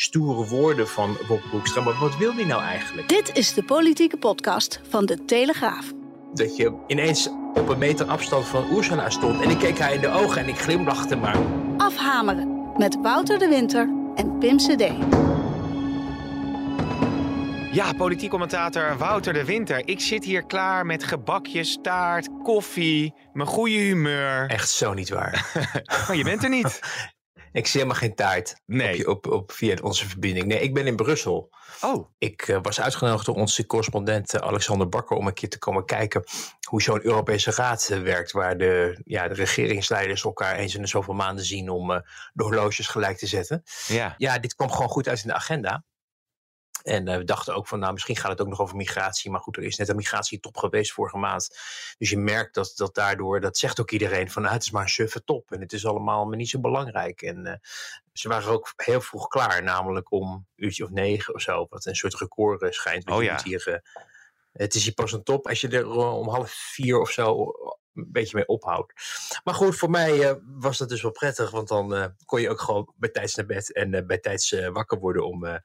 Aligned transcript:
stoere 0.00 0.46
woorden 0.46 0.88
van 0.88 1.16
Bob 1.28 1.42
Boekstra. 1.50 1.82
Maar 1.82 1.98
wat 1.98 2.16
wil 2.16 2.34
hij 2.34 2.44
nou 2.44 2.62
eigenlijk? 2.62 3.08
Dit 3.08 3.36
is 3.36 3.54
de 3.54 3.62
politieke 3.62 4.16
podcast 4.16 4.80
van 4.88 5.06
De 5.06 5.24
Telegraaf. 5.24 5.92
Dat 6.34 6.56
je 6.56 6.74
ineens 6.86 7.28
op 7.54 7.68
een 7.68 7.78
meter 7.78 8.06
afstand 8.06 8.46
van 8.46 8.76
Ursula 8.76 9.10
stond 9.10 9.42
en 9.42 9.50
ik 9.50 9.58
keek 9.58 9.78
haar 9.78 9.94
in 9.94 10.00
de 10.00 10.08
ogen 10.08 10.42
en 10.42 10.48
ik 10.48 10.58
glimlachte 10.58 11.16
maar. 11.16 11.36
Afhameren 11.76 12.72
met 12.76 12.98
Wouter 13.02 13.38
de 13.38 13.48
Winter 13.48 13.88
en 14.14 14.38
Pim 14.38 14.56
CD. 14.56 14.84
Ja, 17.72 17.92
politiek 17.92 18.30
commentator 18.30 18.96
Wouter 18.98 19.32
de 19.32 19.44
Winter. 19.44 19.88
Ik 19.88 20.00
zit 20.00 20.24
hier 20.24 20.46
klaar 20.46 20.86
met 20.86 21.04
gebakjes, 21.04 21.78
taart, 21.82 22.28
koffie, 22.42 23.14
mijn 23.32 23.48
goede 23.48 23.76
humeur. 23.76 24.48
Echt 24.48 24.70
zo 24.70 24.94
niet 24.94 25.08
waar. 25.08 25.50
maar 26.06 26.16
je 26.20 26.24
bent 26.24 26.42
er 26.42 26.50
niet. 26.50 26.80
Ik 27.52 27.66
zie 27.66 27.80
helemaal 27.80 28.00
geen 28.00 28.14
taart 28.14 28.60
nee. 28.66 29.08
op, 29.08 29.26
op, 29.26 29.32
op, 29.32 29.52
via 29.52 29.76
onze 29.82 30.08
verbinding. 30.08 30.46
Nee, 30.46 30.60
ik 30.60 30.74
ben 30.74 30.86
in 30.86 30.96
Brussel. 30.96 31.50
Oh. 31.80 32.08
Ik 32.18 32.48
uh, 32.48 32.58
was 32.62 32.80
uitgenodigd 32.80 33.26
door 33.26 33.34
onze 33.34 33.66
correspondent 33.66 34.34
uh, 34.34 34.40
Alexander 34.40 34.88
Bakker 34.88 35.16
om 35.16 35.26
een 35.26 35.34
keer 35.34 35.48
te 35.48 35.58
komen 35.58 35.84
kijken 35.84 36.24
hoe 36.68 36.82
zo'n 36.82 37.04
Europese 37.04 37.50
Raad 37.50 37.88
uh, 37.92 38.02
werkt. 38.02 38.32
Waar 38.32 38.58
de, 38.58 39.00
ja, 39.04 39.28
de 39.28 39.34
regeringsleiders 39.34 40.24
elkaar 40.24 40.56
eens 40.56 40.74
in 40.74 40.82
de 40.82 40.88
zoveel 40.88 41.14
maanden 41.14 41.44
zien 41.44 41.68
om 41.68 41.88
de 42.32 42.42
horloges 42.42 42.86
gelijk 42.86 43.18
te 43.18 43.26
zetten. 43.26 43.62
Ja. 43.86 44.14
ja, 44.18 44.38
dit 44.38 44.54
kwam 44.54 44.70
gewoon 44.70 44.88
goed 44.88 45.08
uit 45.08 45.22
in 45.22 45.28
de 45.28 45.34
agenda. 45.34 45.84
En 46.82 47.08
uh, 47.08 47.16
we 47.16 47.24
dachten 47.24 47.54
ook 47.54 47.68
van, 47.68 47.78
nou, 47.78 47.92
misschien 47.92 48.16
gaat 48.16 48.30
het 48.30 48.40
ook 48.40 48.48
nog 48.48 48.60
over 48.60 48.76
migratie. 48.76 49.30
Maar 49.30 49.40
goed, 49.40 49.56
er 49.56 49.62
is 49.62 49.76
net 49.76 49.88
een 49.88 49.96
migratietop 49.96 50.56
geweest 50.56 50.92
vorige 50.92 51.16
maand. 51.16 51.58
Dus 51.98 52.10
je 52.10 52.18
merkt 52.18 52.54
dat, 52.54 52.72
dat 52.76 52.94
daardoor, 52.94 53.40
dat 53.40 53.58
zegt 53.58 53.80
ook 53.80 53.90
iedereen, 53.90 54.30
van 54.30 54.42
nou, 54.42 54.54
het 54.54 54.62
is 54.62 54.70
maar 54.70 54.82
een 54.82 54.88
suffe 54.88 55.24
top. 55.24 55.52
En 55.52 55.60
het 55.60 55.72
is 55.72 55.86
allemaal 55.86 56.24
maar 56.24 56.36
niet 56.36 56.48
zo 56.48 56.60
belangrijk. 56.60 57.22
En 57.22 57.46
uh, 57.46 57.54
ze 58.12 58.28
waren 58.28 58.50
ook 58.50 58.72
heel 58.76 59.00
vroeg 59.00 59.28
klaar, 59.28 59.62
namelijk 59.62 60.12
om 60.12 60.46
uurtje 60.56 60.84
of 60.84 60.90
negen 60.90 61.34
of 61.34 61.40
zo. 61.40 61.66
Wat 61.68 61.86
een 61.86 61.96
soort 61.96 62.14
record 62.14 62.62
uh, 62.62 62.70
schijnt. 62.70 63.10
Oh 63.10 63.22
ja. 63.22 63.40
Hier, 63.44 63.82
het 64.52 64.74
is 64.74 64.84
hier 64.84 64.94
pas 64.94 65.12
een 65.12 65.22
top 65.22 65.48
als 65.48 65.60
je 65.60 65.68
er 65.68 65.88
om 65.90 66.28
half 66.28 66.50
vier 66.50 67.00
of 67.00 67.10
zo 67.10 67.52
een 67.94 68.12
beetje 68.12 68.36
mee 68.36 68.46
ophoudt. 68.46 68.92
Maar 69.44 69.54
goed, 69.54 69.76
voor 69.76 69.90
mij 69.90 70.40
was 70.44 70.78
dat 70.78 70.88
dus 70.88 71.02
wel 71.02 71.10
prettig. 71.10 71.50
Want 71.50 71.68
dan 71.68 72.14
kon 72.24 72.40
je 72.40 72.50
ook 72.50 72.60
gewoon 72.60 72.92
bij 72.96 73.08
tijds 73.08 73.34
naar 73.34 73.46
bed 73.46 73.72
en 73.72 74.06
bij 74.06 74.18
tijds 74.18 74.54
wakker 74.72 74.98
worden 74.98 75.26
om 75.26 75.60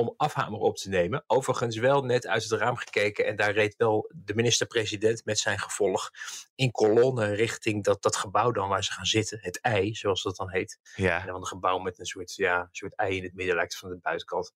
om 0.00 0.14
afhamer 0.16 0.58
op 0.58 0.76
te 0.76 0.88
nemen. 0.88 1.24
Overigens 1.26 1.76
wel 1.76 2.02
net 2.02 2.26
uit 2.26 2.42
het 2.42 2.60
raam 2.60 2.76
gekeken 2.76 3.26
en 3.26 3.36
daar 3.36 3.52
reed 3.52 3.74
wel 3.76 4.10
de 4.14 4.34
minister-president 4.34 5.24
met 5.24 5.38
zijn 5.38 5.58
gevolg 5.58 6.10
in 6.54 6.70
kolonne 6.70 7.34
richting 7.34 7.84
dat, 7.84 8.02
dat 8.02 8.16
gebouw 8.16 8.50
dan 8.50 8.68
waar 8.68 8.84
ze 8.84 8.92
gaan 8.92 9.04
zitten. 9.04 9.38
Het 9.40 9.60
ei, 9.60 9.94
zoals 9.94 10.22
dat 10.22 10.36
dan 10.36 10.50
heet. 10.50 10.78
Ja. 10.94 11.26
En 11.26 11.34
een 11.34 11.46
gebouw 11.46 11.78
met 11.78 11.98
een 11.98 12.06
soort, 12.06 12.34
ja, 12.34 12.68
soort 12.70 12.96
ei 12.96 13.16
in 13.16 13.22
het 13.22 13.34
midden 13.34 13.54
lijkt 13.54 13.76
van 13.76 13.88
de 13.88 13.98
buitenkant. 14.02 14.52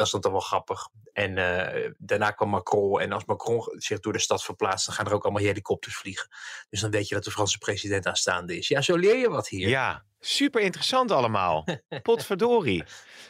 Dat 0.00 0.08
is 0.08 0.20
dan 0.20 0.30
toch 0.30 0.40
wel 0.40 0.50
grappig. 0.50 0.88
En 1.12 1.36
uh, 1.36 1.90
daarna 1.98 2.30
kwam 2.30 2.48
Macron. 2.48 3.00
En 3.00 3.12
als 3.12 3.24
Macron 3.24 3.64
zich 3.76 4.00
door 4.00 4.12
de 4.12 4.18
stad 4.18 4.44
verplaatst, 4.44 4.86
dan 4.86 4.94
gaan 4.94 5.06
er 5.06 5.12
ook 5.12 5.24
allemaal 5.24 5.42
helikopters 5.42 5.96
vliegen. 5.96 6.28
Dus 6.70 6.80
dan 6.80 6.90
weet 6.90 7.08
je 7.08 7.14
dat 7.14 7.24
de 7.24 7.30
Franse 7.30 7.58
president 7.58 8.06
aanstaande 8.06 8.58
is. 8.58 8.68
Ja, 8.68 8.80
zo 8.80 8.96
leer 8.96 9.16
je 9.16 9.30
wat 9.30 9.48
hier. 9.48 9.68
Ja, 9.68 10.04
super 10.20 10.60
interessant 10.60 11.10
allemaal. 11.10 11.64
Potverdorie. 12.02 12.84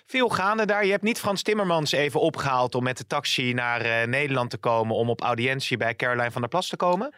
Veel 0.07 0.29
gaande 0.29 0.67
daar. 0.67 0.85
Je 0.85 0.91
hebt 0.91 1.03
niet 1.03 1.19
Frans 1.19 1.43
Timmermans 1.43 1.93
even 1.93 2.21
opgehaald 2.21 2.75
om 2.75 2.83
met 2.83 2.97
de 2.97 3.07
taxi 3.07 3.53
naar 3.53 3.87
uh, 3.87 4.07
Nederland 4.07 4.51
te 4.51 4.59
komen 4.59 4.97
om 4.97 5.11
op 5.11 5.21
audiëntie 5.21 5.77
bij 5.77 5.97
Caroline 5.97 6.31
van 6.31 6.41
der 6.41 6.51
Plas 6.51 6.69
te 6.69 6.77
komen? 6.77 7.15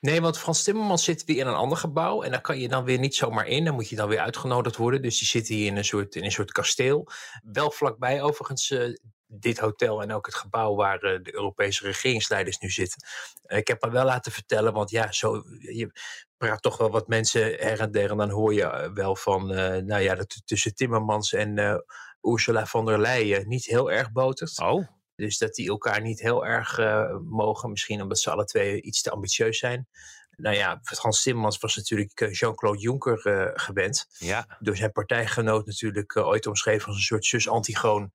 Nee, 0.00 0.20
want 0.20 0.38
Frans 0.38 0.62
Timmermans 0.62 1.04
zit 1.04 1.24
weer 1.24 1.36
in 1.36 1.46
een 1.46 1.54
ander 1.54 1.78
gebouw. 1.78 2.22
En 2.22 2.30
daar 2.30 2.40
kan 2.40 2.58
je 2.58 2.68
dan 2.68 2.84
weer 2.84 2.98
niet 2.98 3.14
zomaar 3.14 3.46
in. 3.46 3.64
Dan 3.64 3.74
moet 3.74 3.88
je 3.88 3.96
dan 3.96 4.08
weer 4.08 4.20
uitgenodigd 4.20 4.76
worden. 4.76 5.02
Dus 5.02 5.18
die 5.18 5.28
zit 5.28 5.48
hier 5.48 5.66
in 5.66 5.76
een 5.76 5.84
soort, 5.84 6.14
in 6.14 6.24
een 6.24 6.32
soort 6.32 6.52
kasteel. 6.52 7.06
Wel 7.42 7.70
vlakbij 7.70 8.22
overigens 8.22 8.70
uh, 8.70 8.96
dit 9.26 9.58
hotel 9.58 10.02
en 10.02 10.12
ook 10.12 10.26
het 10.26 10.34
gebouw 10.34 10.74
waar 10.74 11.04
uh, 11.04 11.22
de 11.22 11.34
Europese 11.34 11.84
regeringsleiders 11.84 12.58
nu 12.58 12.70
zitten. 12.70 13.02
Uh, 13.46 13.58
ik 13.58 13.68
heb 13.68 13.84
me 13.84 13.90
wel 13.90 14.04
laten 14.04 14.32
vertellen, 14.32 14.72
want 14.72 14.90
ja, 14.90 15.12
zo, 15.12 15.42
je 15.58 15.92
praat 16.36 16.62
toch 16.62 16.76
wel 16.76 16.90
wat 16.90 17.08
mensen 17.08 17.42
her 17.42 17.80
en 17.80 17.90
der. 17.90 18.10
En 18.10 18.16
dan 18.16 18.30
hoor 18.30 18.54
je 18.54 18.90
wel 18.94 19.16
van, 19.16 19.46
nou 19.86 19.98
ja, 19.98 20.14
dat 20.14 20.42
tussen 20.44 20.74
Timmermans 20.74 21.32
en 21.32 21.82
Ursula 22.22 22.66
von 22.66 22.86
der 22.86 22.98
Leyen 22.98 23.48
niet 23.48 23.64
heel 23.64 23.90
erg 23.90 24.12
botert. 24.12 24.58
Oh. 24.58 24.86
Dus 25.20 25.38
dat 25.38 25.54
die 25.54 25.68
elkaar 25.68 26.00
niet 26.00 26.20
heel 26.20 26.46
erg 26.46 26.78
uh, 26.78 27.16
mogen. 27.22 27.70
Misschien 27.70 28.02
omdat 28.02 28.18
ze 28.18 28.30
alle 28.30 28.44
twee 28.44 28.82
iets 28.82 29.02
te 29.02 29.10
ambitieus 29.10 29.58
zijn. 29.58 29.88
Nou 30.36 30.56
ja, 30.56 30.80
Frans 30.82 31.22
Timmermans 31.22 31.58
was 31.58 31.76
natuurlijk 31.76 32.28
Jean-Claude 32.30 32.80
Juncker 32.80 33.26
uh, 33.26 33.50
gewend. 33.54 34.06
Ja. 34.18 34.56
Door 34.60 34.76
zijn 34.76 34.92
partijgenoot 34.92 35.66
natuurlijk 35.66 36.14
uh, 36.14 36.26
ooit 36.26 36.46
omschreven 36.46 36.86
als 36.86 36.96
een 36.96 37.02
soort 37.02 37.24
zus 37.24 37.48
Antigoon. 37.48 38.12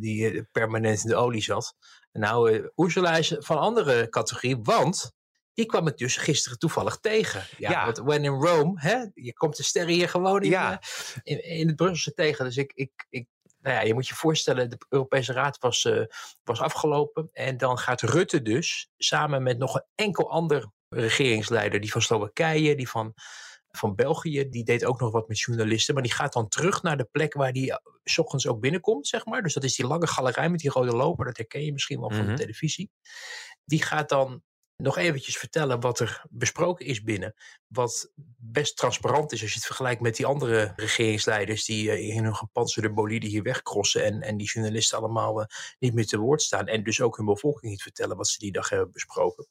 die 0.00 0.42
permanent 0.42 1.02
in 1.02 1.08
de 1.08 1.16
olie 1.16 1.42
zat. 1.42 1.74
Nou, 2.12 2.70
Ursula 2.76 3.16
is 3.16 3.34
van 3.38 3.58
andere 3.58 4.08
categorie, 4.08 4.56
want 4.62 5.12
die 5.54 5.66
kwam 5.66 5.86
ik 5.86 5.96
dus 5.96 6.16
gisteren 6.16 6.58
toevallig 6.58 6.96
tegen. 7.00 7.42
Ja, 7.56 7.70
Ja. 7.70 7.84
Want 7.84 7.98
when 7.98 8.24
in 8.24 8.30
Rome, 8.32 8.80
hè, 8.80 9.04
je 9.14 9.32
komt 9.34 9.56
de 9.56 9.62
sterren 9.62 9.94
hier 9.94 10.08
gewoon 10.08 10.42
in, 10.42 10.50
Ja. 10.50 10.80
eh, 10.80 10.88
in, 11.22 11.44
in 11.44 11.66
het 11.66 11.76
Brusselse 11.76 12.12
tegen. 12.14 12.44
Dus 12.44 12.56
ik, 12.56 12.72
ik, 12.74 13.06
ik, 13.10 13.26
nou 13.68 13.80
ja, 13.80 13.86
je 13.86 13.94
moet 13.94 14.08
je 14.08 14.14
voorstellen, 14.14 14.70
de 14.70 14.78
Europese 14.88 15.32
Raad 15.32 15.58
was, 15.58 15.84
eh, 15.84 16.04
was 16.44 16.60
afgelopen. 16.60 17.28
En 17.32 17.56
dan 17.56 17.78
gaat 17.78 18.00
Rutte 18.00 18.42
dus 18.42 18.90
samen 18.96 19.42
met 19.42 19.58
nog 19.58 19.74
een 19.74 19.84
enkel 19.94 20.30
ander 20.30 20.70
regeringsleider, 20.88 21.80
die 21.80 21.90
van 21.92 22.02
Slowakije, 22.02 22.74
die 22.76 22.88
van, 22.88 23.14
van 23.68 23.94
België, 23.94 24.48
die 24.48 24.64
deed 24.64 24.84
ook 24.84 25.00
nog 25.00 25.12
wat 25.12 25.28
met 25.28 25.40
journalisten. 25.40 25.94
Maar 25.94 26.02
die 26.02 26.12
gaat 26.12 26.32
dan 26.32 26.48
terug 26.48 26.82
naar 26.82 26.96
de 26.96 27.08
plek 27.12 27.34
waar 27.34 27.52
die 27.52 27.70
eh, 27.70 27.76
s 28.04 28.18
ochtends 28.18 28.46
ook 28.46 28.60
binnenkomt, 28.60 29.06
zeg 29.06 29.24
maar. 29.24 29.42
Dus 29.42 29.54
dat 29.54 29.64
is 29.64 29.76
die 29.76 29.86
lange 29.86 30.06
galerij 30.06 30.48
met 30.50 30.60
die 30.60 30.70
rode 30.70 30.96
loper, 30.96 31.24
dat 31.24 31.36
herken 31.36 31.64
je 31.64 31.72
misschien 31.72 32.00
wel 32.00 32.10
van 32.10 32.18
Mhm. 32.24 32.28
de 32.28 32.40
televisie. 32.40 32.90
Die 33.64 33.82
gaat 33.82 34.08
dan 34.08 34.42
nog 34.82 34.96
eventjes 34.96 35.36
vertellen 35.36 35.80
wat 35.80 36.00
er 36.00 36.22
besproken 36.30 36.86
is 36.86 37.02
binnen. 37.02 37.34
Wat 37.66 38.12
best 38.36 38.76
transparant 38.76 39.32
is 39.32 39.40
als 39.42 39.50
je 39.50 39.56
het 39.56 39.66
vergelijkt 39.66 40.00
met 40.00 40.16
die 40.16 40.26
andere 40.26 40.72
regeringsleiders 40.76 41.64
die 41.64 41.90
eh, 41.90 42.16
in 42.16 42.24
hun 42.24 42.34
gepantserde 42.34 42.92
bolide 42.92 43.26
hier 43.26 43.42
wegcrossen 43.42 44.04
en, 44.04 44.22
en 44.22 44.36
die 44.36 44.46
journalisten 44.46 44.98
allemaal 44.98 45.40
eh, 45.40 45.46
niet 45.78 45.94
meer 45.94 46.06
te 46.06 46.18
woord 46.18 46.42
staan. 46.42 46.66
En 46.66 46.82
dus 46.82 47.00
ook 47.00 47.16
hun 47.16 47.26
bevolking 47.26 47.70
niet 47.70 47.82
vertellen 47.82 48.16
wat 48.16 48.28
ze 48.28 48.38
die 48.38 48.52
dag 48.52 48.68
hebben 48.68 48.92
besproken. 48.92 49.46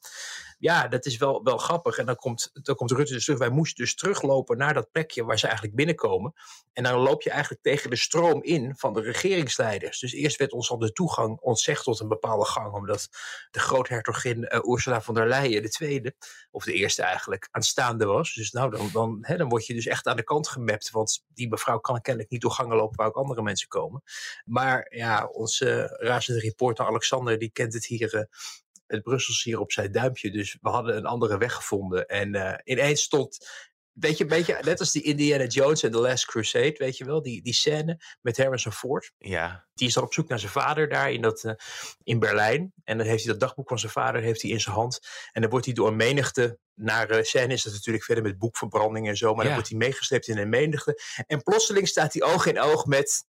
Ja, 0.60 0.88
dat 0.88 1.06
is 1.06 1.18
wel, 1.18 1.44
wel 1.44 1.58
grappig. 1.58 1.98
En 1.98 2.06
dan 2.06 2.16
komt, 2.16 2.50
dan 2.54 2.76
komt 2.76 2.92
Rutte 2.92 3.14
dus 3.14 3.24
terug. 3.24 3.40
Wij 3.40 3.50
moesten 3.50 3.84
dus 3.84 3.96
teruglopen 3.96 4.58
naar 4.58 4.74
dat 4.74 4.92
plekje 4.92 5.24
waar 5.24 5.40
ze 5.40 5.46
eigenlijk 5.46 5.76
binnenkomen. 5.76 6.34
En 6.74 6.84
dan 6.84 7.00
loop 7.00 7.22
je 7.22 7.30
eigenlijk 7.30 7.62
tegen 7.62 7.90
de 7.90 7.96
stroom 7.96 8.44
in 8.44 8.76
van 8.76 8.94
de 8.94 9.02
regeringsleiders. 9.02 10.00
Dus 10.00 10.14
eerst 10.14 10.38
werd 10.38 10.52
ons 10.52 10.70
al 10.70 10.78
de 10.78 10.92
toegang 10.92 11.40
ontzegd 11.40 11.84
tot 11.84 12.00
een 12.00 12.08
bepaalde 12.08 12.46
gang. 12.46 12.74
Omdat 12.74 13.10
de 13.52 13.60
groothertogin 13.60 14.38
uh, 14.54 14.74
Ursula 14.74 15.02
von 15.02 15.14
der 15.14 15.28
Leyen, 15.28 15.62
de 15.62 15.70
tweede, 15.70 16.16
of 16.52 16.64
de 16.64 16.74
eerste 16.74 17.02
eigenlijk, 17.02 17.48
aanstaande 17.52 18.06
was. 18.06 18.34
Dus 18.34 18.52
nou, 18.52 18.70
dan, 18.70 18.90
dan, 18.94 19.18
hè, 19.22 19.38
dan 19.38 19.50
word 19.50 19.66
je 19.66 19.74
dus 19.74 19.86
echt 19.86 20.08
aan 20.08 20.16
de 20.16 20.24
kant 20.24 20.48
gemapt. 20.48 20.92
Want 20.92 21.24
die 21.28 21.50
mevrouw 21.50 21.80
kan 21.80 22.02
kennelijk 22.02 22.32
niet 22.32 22.42
door 22.42 22.52
gangen 22.52 22.78
lopen 22.78 22.98
waar 22.98 23.08
ook 23.08 23.16
andere 23.16 23.42
mensen 23.42 23.68
komen. 23.68 24.04
Maar 24.46 24.88
ja, 24.96 25.26
onze 25.26 25.66
uh, 25.66 26.08
razende 26.08 26.40
reporter 26.40 26.86
Alexander, 26.86 27.40
die 27.40 27.52
kent 27.52 27.74
het 27.74 27.86
hier... 27.86 28.16
Uh, 28.16 28.22
het 28.88 29.02
Brussels 29.04 29.44
hier 29.44 29.60
op 29.60 29.72
zijn 29.72 29.92
duimpje. 29.92 30.32
Dus 30.32 30.58
we 30.62 30.70
hadden 30.70 30.98
een 30.98 31.06
andere 31.06 31.38
weg 31.38 31.54
gevonden. 31.54 32.08
En 32.08 32.36
uh, 32.36 32.54
ineens 32.64 33.02
stond 33.02 33.38
weet 34.00 34.18
je, 34.18 34.24
een 34.24 34.30
beetje 34.30 34.58
net 34.62 34.80
als 34.80 34.92
die 34.92 35.02
Indiana 35.02 35.46
Jones 35.46 35.84
en 35.84 35.92
The 35.92 35.98
Last 35.98 36.26
Crusade, 36.26 36.76
weet 36.78 36.98
je 36.98 37.06
wel, 37.06 37.22
die, 37.22 37.42
die 37.42 37.54
scène 37.54 38.00
met 38.22 38.38
Harrison 38.38 38.72
Ford. 38.72 39.12
Ja. 39.18 39.66
Die 39.74 39.88
is 39.88 39.94
dan 39.94 40.04
op 40.04 40.14
zoek 40.14 40.28
naar 40.28 40.40
zijn 40.40 40.52
vader 40.52 40.90
daar 40.90 41.12
in, 41.12 41.22
dat, 41.22 41.44
uh, 41.44 41.52
in 42.04 42.20
Berlijn. 42.20 42.74
En 42.84 42.98
dan 42.98 43.08
heeft 43.08 43.24
hij 43.24 43.32
dat 43.32 43.42
dagboek 43.42 43.68
van 43.68 43.80
zijn 43.80 43.92
vader 43.92 44.22
heeft 44.22 44.42
hij 44.42 44.52
in 44.52 44.62
zijn 44.62 44.76
hand. 44.76 45.00
En 45.32 45.42
dan 45.42 45.50
wordt 45.50 45.66
hij 45.66 45.74
door 45.74 45.88
een 45.88 45.96
menigte, 45.96 46.60
naar 46.74 47.12
uh, 47.12 47.24
scène 47.24 47.54
is 47.54 47.64
dat 47.64 47.74
natuurlijk 47.74 48.06
verder 48.06 48.24
met 48.24 48.38
boekverbranding 48.38 49.08
en 49.08 49.18
zo, 49.18 49.28
maar 49.28 49.38
Ja. 49.38 49.44
dan 49.44 49.54
wordt 49.54 49.70
hij 49.70 49.78
meegesleept 49.78 50.28
in 50.28 50.38
een 50.38 50.50
menigte. 50.50 51.02
En 51.28 51.44
plotseling 51.44 51.88
staat 51.88 52.14
hij 52.14 52.22
oog 52.22 52.46
in 52.46 52.60
oog 52.60 52.86
met, 52.86 53.26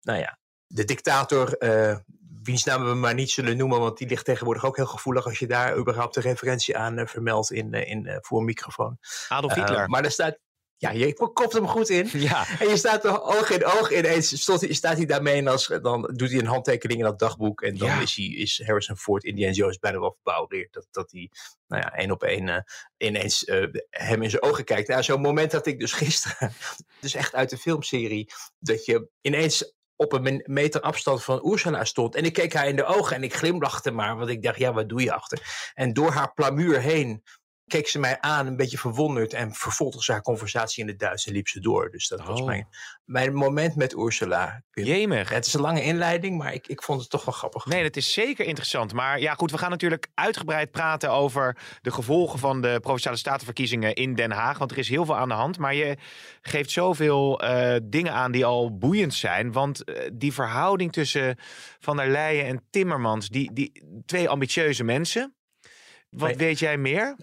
nou 0.00 0.18
ja, 0.18 0.38
de 0.66 0.84
dictator, 0.84 1.56
uh, 1.58 1.98
wiens 2.42 2.64
naam 2.64 2.84
we 2.84 2.94
maar 2.94 3.14
niet 3.14 3.30
zullen 3.30 3.56
noemen, 3.56 3.80
want 3.80 3.98
die 3.98 4.08
ligt 4.08 4.24
tegenwoordig 4.24 4.64
ook 4.64 4.76
heel 4.76 4.86
gevoelig 4.86 5.24
als 5.24 5.38
je 5.38 5.46
daar 5.46 5.76
überhaupt 5.76 6.16
een 6.16 6.22
referentie 6.22 6.76
aan 6.76 6.98
uh, 6.98 7.06
vermeldt 7.06 7.50
in, 7.52 7.74
uh, 7.74 7.90
in, 7.90 8.06
uh, 8.06 8.16
voor 8.20 8.38
een 8.38 8.44
microfoon. 8.44 8.98
Adolf 9.28 9.54
Hitler. 9.54 9.88
maar 9.88 10.02
daar 10.02 10.10
staat. 10.10 10.38
Ja, 10.80 10.90
je 10.90 11.12
kopt 11.12 11.52
hem 11.52 11.66
goed 11.66 11.88
in. 11.88 12.08
Ja. 12.12 12.46
En 12.58 12.68
je 12.68 12.76
staat 12.76 13.04
er 13.04 13.22
oog 13.22 13.50
in 13.50 13.64
oog 13.64 13.92
ineens. 13.92 14.40
Stond, 14.42 14.66
staat 14.70 14.96
hij 14.96 15.06
daarmee 15.06 15.34
en 15.36 15.46
als, 15.46 15.66
dan 15.82 16.10
doet 16.14 16.30
hij 16.30 16.38
een 16.38 16.46
handtekening 16.46 16.98
in 16.98 17.04
dat 17.04 17.18
dagboek. 17.18 17.62
En 17.62 17.76
dan 17.76 17.88
Ja. 17.88 18.00
is, 18.00 18.14
hij, 18.16 18.24
is 18.24 18.62
Harrison 18.66 18.96
Ford, 18.96 19.24
Indiana 19.24 19.52
Jones, 19.52 19.78
bijna 19.78 20.00
wel 20.00 20.18
verbouwd. 20.22 20.66
Dat, 20.70 20.86
dat 20.90 21.10
hij 21.10 21.30
nou 21.66 21.82
ja, 21.82 21.92
één 21.94 22.10
op 22.10 22.22
één 22.22 22.48
eh, 22.48 22.60
ineens 22.96 23.44
eh, 23.44 23.64
hem 23.90 24.22
in 24.22 24.30
zijn 24.30 24.42
ogen 24.42 24.64
kijkt. 24.64 24.88
Nou, 24.88 25.02
zo'n 25.02 25.20
moment 25.20 25.52
had 25.52 25.66
ik 25.66 25.78
dus 25.80 25.92
gisteren. 25.92 26.52
Dus 27.00 27.14
echt 27.14 27.34
uit 27.34 27.50
de 27.50 27.58
filmserie. 27.58 28.32
Dat 28.58 28.84
je 28.84 29.08
ineens 29.20 29.74
op 29.98 30.12
een 30.12 30.42
meter 30.46 30.80
afstand 30.80 31.24
van 31.24 31.50
Ursula 31.52 31.84
stond. 31.84 32.14
En 32.14 32.24
ik 32.24 32.32
keek 32.32 32.52
haar 32.52 32.68
in 32.68 32.76
de 32.76 32.84
ogen 32.84 33.16
en 33.16 33.22
ik 33.22 33.34
glimlachte 33.34 33.90
maar. 33.90 34.16
Want 34.16 34.30
ik 34.30 34.42
dacht, 34.42 34.58
ja, 34.58 34.72
wat 34.72 34.88
doe 34.88 35.02
je 35.02 35.12
achter? 35.12 35.70
En 35.74 35.92
door 35.92 36.10
haar 36.10 36.32
plamuur 36.32 36.80
heen 36.80 37.22
keek 37.68 37.88
ze 37.88 37.98
mij 37.98 38.20
aan, 38.20 38.46
een 38.46 38.56
beetje 38.56 38.78
verwonderd. 38.78 39.32
En 39.32 39.54
vervolgde 39.54 40.02
ze 40.02 40.12
haar 40.12 40.22
conversatie 40.22 40.82
in 40.82 40.88
het 40.88 40.98
Duits 40.98 41.26
en 41.26 41.32
liep 41.32 41.48
ze 41.48 41.60
door. 41.60 41.90
Dus 41.90 42.08
dat 42.08 42.24
was 42.24 42.40
Oh. 42.40 42.46
mijn, 42.46 42.68
mijn 43.04 43.34
moment 43.34 43.76
met 43.76 43.92
Ursula. 43.92 44.62
Jemig. 44.70 45.28
Het 45.28 45.46
is 45.46 45.54
een 45.54 45.60
lange 45.60 45.82
inleiding, 45.82 46.38
maar 46.38 46.54
ik, 46.54 46.66
ik 46.66 46.82
vond 46.82 47.00
het 47.00 47.10
toch 47.10 47.24
wel 47.24 47.34
grappig. 47.34 47.66
Nee, 47.66 47.82
dat 47.82 47.96
is 47.96 48.12
zeker 48.12 48.46
interessant. 48.46 48.92
Maar 48.92 49.20
ja, 49.20 49.34
goed, 49.34 49.50
we 49.50 49.58
gaan 49.58 49.70
natuurlijk 49.70 50.08
uitgebreid 50.14 50.70
praten 50.70 51.10
over 51.10 51.56
de 51.80 51.90
gevolgen 51.90 52.38
van 52.38 52.60
de 52.60 52.78
provinciale 52.80 53.16
statenverkiezingen 53.16 53.94
in 53.94 54.14
Den 54.14 54.30
Haag. 54.30 54.58
Want 54.58 54.70
er 54.70 54.78
is 54.78 54.88
heel 54.88 55.04
veel 55.04 55.16
aan 55.16 55.28
de 55.28 55.34
hand. 55.34 55.58
Maar 55.58 55.74
je 55.74 55.96
geeft 56.42 56.70
zoveel 56.70 57.40
eh, 57.40 57.76
dingen 57.82 58.12
aan 58.12 58.32
die 58.32 58.44
al 58.44 58.78
boeiend 58.78 59.14
zijn. 59.14 59.52
Want 59.52 59.84
eh, 59.84 60.10
die 60.12 60.32
verhouding 60.32 60.92
tussen 60.92 61.36
Van 61.78 61.96
der 61.96 62.08
Leyen 62.08 62.46
en 62.46 62.66
Timmermans, 62.70 63.28
die, 63.28 63.52
die 63.52 63.82
twee 64.06 64.28
ambitieuze 64.28 64.84
mensen. 64.84 65.32
Wat 66.10 66.36
weet 66.36 66.58
jij 66.58 66.76
meer? 66.76 67.16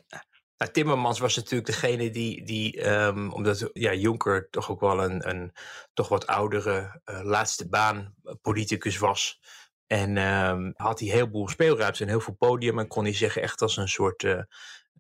Nou, 0.57 0.71
Timmermans 0.71 1.19
was 1.19 1.35
natuurlijk 1.35 1.65
degene 1.65 2.09
die, 2.09 2.43
die 2.43 2.81
ehm, 2.81 3.29
omdat 3.29 3.69
ja, 3.73 3.93
Juncker 3.93 4.49
toch 4.49 4.71
ook 4.71 4.79
wel 4.79 5.03
een, 5.03 5.29
een 5.29 5.51
toch 5.93 6.07
wat 6.07 6.27
oudere 6.27 7.01
eh, 7.03 7.23
laatste 7.23 7.69
baan 7.69 8.15
eh, 8.23 8.33
politicus 8.41 8.97
was. 8.97 9.41
En 9.87 10.17
ehm, 10.17 10.71
had 10.75 10.99
hij 10.99 11.09
heel 11.09 11.29
veel 11.31 11.47
speelruimte 11.47 12.03
en 12.03 12.09
heel 12.09 12.19
veel 12.19 12.33
podium. 12.33 12.79
En 12.79 12.87
kon 12.87 13.03
hij 13.03 13.13
zich 13.13 13.37
echt 13.37 13.61
als 13.61 13.77
een 13.77 13.87
soort 13.87 14.23
eh, 14.23 14.41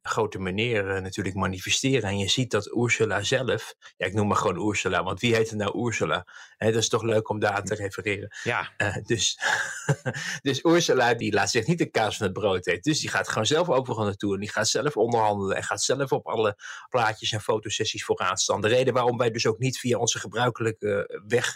grote 0.01 0.39
meneer 0.39 0.89
eh, 0.89 1.01
natuurlijk 1.01 1.35
manifesteren. 1.35 2.09
En 2.09 2.17
je 2.17 2.29
ziet 2.29 2.51
dat 2.51 2.75
Ursula 2.75 3.23
zelf, 3.23 3.73
ja, 3.97 4.05
ik 4.05 4.13
noem 4.13 4.27
maar 4.27 4.37
gewoon 4.37 4.67
Ursula, 4.69 5.03
want 5.03 5.19
wie 5.19 5.35
heet 5.35 5.49
er 5.49 5.55
nou 5.55 5.85
Ursula? 5.85 6.27
Dat 6.57 6.75
is 6.75 6.89
toch 6.89 7.03
leuk 7.03 7.29
om 7.29 7.39
daar 7.39 7.51
aan 7.51 7.63
te 7.63 7.75
refereren. 7.75 8.35
Ja, 8.43 8.73
Eh, 8.77 8.95
dus, 9.03 9.39
dus 10.41 10.63
Ursula 10.63 11.13
die 11.13 11.33
laat 11.33 11.49
zich 11.49 11.67
niet 11.67 11.77
de 11.77 11.89
kaas 11.89 12.17
van 12.17 12.25
het 12.25 12.35
brood 12.35 12.67
eten. 12.67 12.81
Dus 12.81 12.99
die 12.99 13.09
gaat 13.09 13.27
gewoon 13.27 13.45
zelf 13.45 13.69
overal 13.69 14.05
naartoe. 14.05 14.33
En 14.33 14.39
die 14.39 14.51
gaat 14.51 14.67
zelf 14.67 14.97
onderhandelen. 14.97 15.57
En 15.57 15.63
gaat 15.63 15.83
zelf 15.83 16.11
op 16.11 16.27
alle 16.27 16.55
plaatjes 16.89 17.31
en 17.31 17.41
fotosessies 17.41 18.05
vooraan 18.05 18.37
staan. 18.37 18.61
De 18.61 18.67
reden 18.67 18.93
waarom 18.93 19.17
wij 19.17 19.31
dus 19.31 19.45
ook 19.45 19.59
niet 19.59 19.79
via 19.79 19.97
onze 19.97 20.19
gebruikelijke 20.19 21.21
weg 21.27 21.55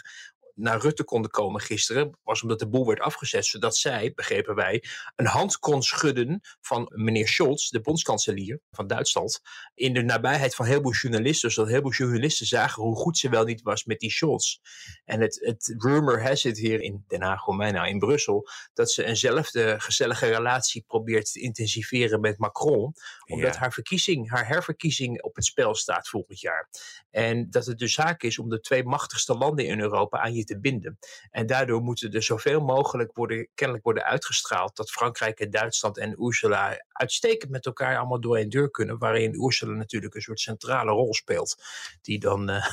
naar 0.60 0.80
Rutte 0.80 1.04
konden 1.04 1.30
komen 1.30 1.60
gisteren, 1.60 2.18
was 2.22 2.42
omdat 2.42 2.58
de 2.58 2.68
boel 2.68 2.86
werd 2.86 3.00
afgezet, 3.00 3.46
zodat 3.46 3.76
zij, 3.76 4.12
begrepen 4.14 4.54
wij, 4.54 4.84
een 5.16 5.26
hand 5.26 5.58
kon 5.58 5.82
schudden 5.82 6.40
van 6.60 6.92
meneer 6.94 7.28
Scholz, 7.28 7.68
de 7.68 7.80
bondskanselier 7.80 8.60
van 8.70 8.86
Duitsland, 8.86 9.40
in 9.74 9.94
de 9.94 10.02
nabijheid 10.02 10.54
van 10.54 10.66
heel 10.66 10.80
veel 10.80 10.92
journalisten, 10.92 11.50
zodat 11.50 11.70
heel 11.70 11.80
veel 11.80 11.92
journalisten 11.92 12.46
zagen 12.46 12.82
hoe 12.82 12.96
goed 12.96 13.18
ze 13.18 13.28
wel 13.28 13.44
niet 13.44 13.62
was 13.62 13.84
met 13.84 13.98
die 13.98 14.10
Scholz. 14.10 14.56
En 15.04 15.20
het, 15.20 15.38
het 15.42 15.74
rumor 15.78 16.22
has 16.22 16.44
it 16.44 16.58
hier 16.58 16.80
in 16.80 17.04
Den 17.08 17.22
Haag, 17.22 17.44
Romeina, 17.44 17.84
in 17.84 17.98
Brussel, 17.98 18.48
dat 18.74 18.90
ze 18.90 19.04
eenzelfde 19.04 19.74
gezellige 19.80 20.26
relatie 20.26 20.84
probeert 20.86 21.32
te 21.32 21.40
intensiveren 21.40 22.20
met 22.20 22.38
Macron, 22.38 22.94
omdat 23.26 23.54
Ja. 23.54 23.60
haar 23.60 23.72
verkiezing, 23.72 24.30
haar 24.30 24.46
herverkiezing 24.46 25.22
op 25.22 25.36
het 25.36 25.44
spel 25.44 25.74
staat 25.74 26.08
volgend 26.08 26.40
jaar. 26.40 26.68
En 27.10 27.50
dat 27.50 27.66
het 27.66 27.78
dus 27.78 27.92
zaak 27.92 28.22
is 28.22 28.38
om 28.38 28.48
de 28.48 28.60
twee 28.60 28.84
machtigste 28.84 29.34
landen 29.34 29.66
in 29.66 29.80
Europa 29.80 30.18
aan 30.18 30.34
je 30.34 30.44
binden. 30.58 30.98
En 31.30 31.46
daardoor 31.46 31.80
moeten 31.80 32.12
er 32.12 32.22
zoveel 32.22 32.60
mogelijk 32.60 33.16
worden, 33.16 33.48
kennelijk 33.54 33.84
worden 33.84 34.04
uitgestraald 34.04 34.76
dat 34.76 34.90
Frankrijk 34.90 35.40
en 35.40 35.50
Duitsland 35.50 35.98
en 35.98 36.24
Ursula 36.24 36.84
uitstekend 36.88 37.50
met 37.50 37.66
elkaar 37.66 37.98
allemaal 37.98 38.20
door 38.20 38.38
een 38.38 38.48
deur 38.48 38.70
kunnen, 38.70 38.98
waarin 38.98 39.44
Ursula 39.44 39.72
natuurlijk 39.72 40.14
een 40.14 40.20
soort 40.20 40.40
centrale 40.40 40.90
rol 40.90 41.14
speelt, 41.14 41.62
die 42.02 42.18
dan 42.18 42.48
eh, 42.48 42.66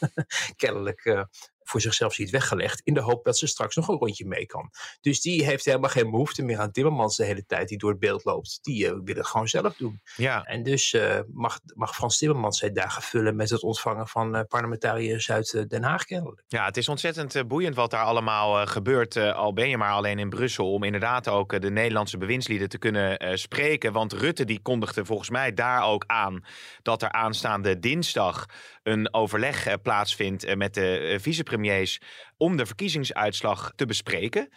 kennelijk 0.56 1.04
eh, 1.04 1.22
voor 1.68 1.80
zichzelf 1.80 2.14
ziet 2.14 2.30
weggelegd, 2.30 2.80
in 2.84 2.94
de 2.94 3.00
hoop 3.00 3.24
dat 3.24 3.38
ze 3.38 3.46
straks 3.46 3.76
nog 3.76 3.88
een 3.88 3.96
rondje 3.96 4.26
mee 4.26 4.46
kan. 4.46 4.70
Dus 5.00 5.20
die 5.20 5.44
heeft 5.44 5.64
helemaal 5.64 5.90
geen 5.90 6.10
behoefte 6.10 6.42
meer 6.42 6.58
aan 6.58 6.70
Timmermans 6.70 7.16
de 7.16 7.24
hele 7.24 7.44
tijd 7.46 7.68
die 7.68 7.78
door 7.78 7.90
het 7.90 7.98
beeld 7.98 8.24
loopt. 8.24 8.58
Die 8.62 8.86
eh, 8.86 8.92
wil 9.04 9.16
het 9.16 9.26
gewoon 9.26 9.48
zelf 9.48 9.76
doen. 9.76 10.00
ja. 10.16 10.44
En 10.44 10.62
dus 10.62 10.92
eh, 10.92 11.18
mag, 11.32 11.58
mag 11.74 11.94
Frans 11.94 12.18
Timmermans 12.18 12.58
zijn 12.58 12.72
dagen 12.74 13.02
vullen 13.02 13.36
met 13.36 13.50
het 13.50 13.62
ontvangen 13.62 14.08
van 14.08 14.36
eh, 14.36 14.42
parlementariërs 14.48 15.30
uit 15.30 15.64
Den 15.68 15.82
Haag 15.82 16.04
kennelijk. 16.04 16.42
Ja, 16.46 16.64
het 16.64 16.76
is 16.76 16.88
ontzettend 16.88 17.48
boeiend 17.48 17.74
wat 17.74 17.90
daar 17.90 18.04
allemaal 18.04 18.66
gebeurt. 18.66 19.16
al 19.16 19.52
ben 19.52 19.68
je 19.68 19.76
maar 19.76 19.92
alleen 19.92 20.18
in 20.18 20.30
Brussel. 20.30 20.72
Om 20.72 20.82
inderdaad 20.82 21.28
ook 21.28 21.60
de 21.60 21.70
Nederlandse 21.70 22.18
bewindslieden 22.18 22.68
te 22.68 22.78
kunnen 22.78 23.38
spreken. 23.38 23.92
Want 23.92 24.12
Rutte 24.12 24.44
die 24.44 24.60
kondigde 24.62 25.04
volgens 25.04 25.30
mij 25.30 25.54
daar 25.54 25.84
ook 25.84 26.04
aan. 26.06 26.44
dat 26.82 27.02
er 27.02 27.12
aanstaande 27.12 27.78
dinsdag 27.78 28.46
een 28.82 29.14
overleg 29.14 29.80
plaatsvindt 29.82 30.56
met 30.56 30.74
de 30.74 30.98
eh, 30.98 31.18
om 32.36 32.56
de 32.56 32.66
verkiezingsuitslag 32.66 33.72
te 33.76 33.86
bespreken. 33.86 34.48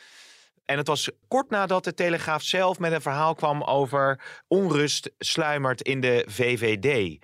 En 0.65 0.77
het 0.77 0.87
was 0.87 1.09
kort 1.27 1.49
nadat 1.49 1.83
de 1.83 1.93
Telegraaf 1.93 2.41
zelf 2.43 2.79
met 2.79 2.91
een 2.91 3.01
verhaal 3.01 3.35
kwam 3.35 3.63
over 3.63 4.21
onrust 4.47 5.11
sluimert 5.17 5.81
in 5.81 6.01
de 6.01 6.25
VVD. 6.27 7.19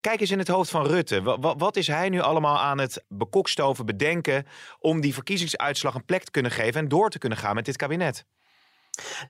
Kijk 0.00 0.20
eens 0.20 0.30
in 0.30 0.38
het 0.38 0.48
hoofd 0.48 0.70
van 0.70 0.86
Rutte. 0.86 1.22
Wa- 1.22 1.38
wa- 1.38 1.56
wat 1.56 1.76
is 1.76 1.86
hij 1.86 2.08
nu 2.08 2.20
allemaal 2.20 2.58
aan 2.58 2.78
het 2.78 3.04
bekokstoven 3.08 3.86
bedenken 3.86 4.46
om 4.78 5.00
die 5.00 5.14
verkiezingsuitslag 5.14 5.94
een 5.94 6.04
plek 6.04 6.22
te 6.24 6.30
kunnen 6.30 6.50
geven 6.50 6.80
en 6.80 6.88
door 6.88 7.10
te 7.10 7.18
kunnen 7.18 7.38
gaan 7.38 7.54
met 7.54 7.64
dit 7.64 7.76
kabinet? 7.76 8.24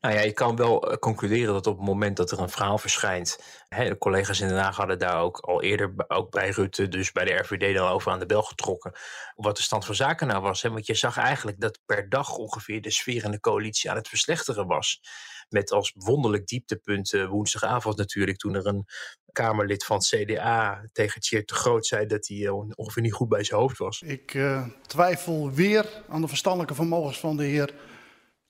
Nou 0.00 0.14
ja, 0.14 0.20
je 0.20 0.32
kan 0.32 0.56
wel 0.56 0.90
eh, 0.90 0.96
concluderen 0.96 1.52
dat 1.52 1.66
op 1.66 1.76
het 1.76 1.86
moment 1.86 2.16
dat 2.16 2.30
er 2.30 2.40
een 2.40 2.48
verhaal 2.48 2.78
verschijnt. 2.78 3.38
Hè, 3.68 3.88
de 3.88 3.98
collega's 3.98 4.40
in 4.40 4.48
Den 4.48 4.56
Haag 4.56 4.76
hadden 4.76 4.98
daar 4.98 5.20
ook 5.20 5.38
al 5.38 5.62
eerder, 5.62 5.94
ook 6.08 6.30
bij 6.30 6.50
Rutte, 6.50 6.88
dus 6.88 7.12
bij 7.12 7.24
de 7.24 7.34
RVD, 7.34 7.74
dan 7.74 7.88
over 7.88 8.12
aan 8.12 8.18
de 8.18 8.26
bel 8.26 8.42
getrokken. 8.42 8.92
Wat 9.34 9.56
de 9.56 9.62
stand 9.62 9.84
van 9.84 9.94
zaken 9.94 10.26
nou 10.26 10.42
was. 10.42 10.62
Hè? 10.62 10.70
Want 10.70 10.86
je 10.86 10.94
zag 10.94 11.16
eigenlijk 11.16 11.60
dat 11.60 11.78
per 11.86 12.08
dag 12.08 12.36
ongeveer 12.36 12.82
de 12.82 12.90
sfeer 12.90 13.24
in 13.24 13.30
de 13.30 13.40
coalitie 13.40 13.90
aan 13.90 13.96
het 13.96 14.08
verslechteren 14.08 14.66
was. 14.66 15.00
Met 15.48 15.70
als 15.72 15.92
wonderlijk 15.94 16.46
dieptepunt 16.46 17.12
eh, 17.12 17.28
woensdagavond 17.28 17.96
natuurlijk, 17.96 18.38
toen 18.38 18.54
er 18.54 18.66
een 18.66 18.86
Kamerlid 19.32 19.84
van 19.84 19.96
het 19.96 20.06
CDA 20.06 20.82
tegen 20.92 21.20
Tjeerd 21.20 21.48
de 21.48 21.54
Groot 21.54 21.86
zei 21.86 22.06
dat 22.06 22.26
hij 22.26 22.46
eh, 22.46 22.54
ongeveer 22.74 23.02
niet 23.02 23.12
goed 23.12 23.28
bij 23.28 23.44
zijn 23.44 23.60
hoofd 23.60 23.78
was. 23.78 24.02
Ik 24.02 24.38
twijfel 24.86 25.50
weer 25.50 26.02
aan 26.08 26.20
de 26.20 26.28
verstandelijke 26.28 26.74
vermogens 26.74 27.20
van 27.20 27.36
de 27.36 27.44
heer 27.44 27.74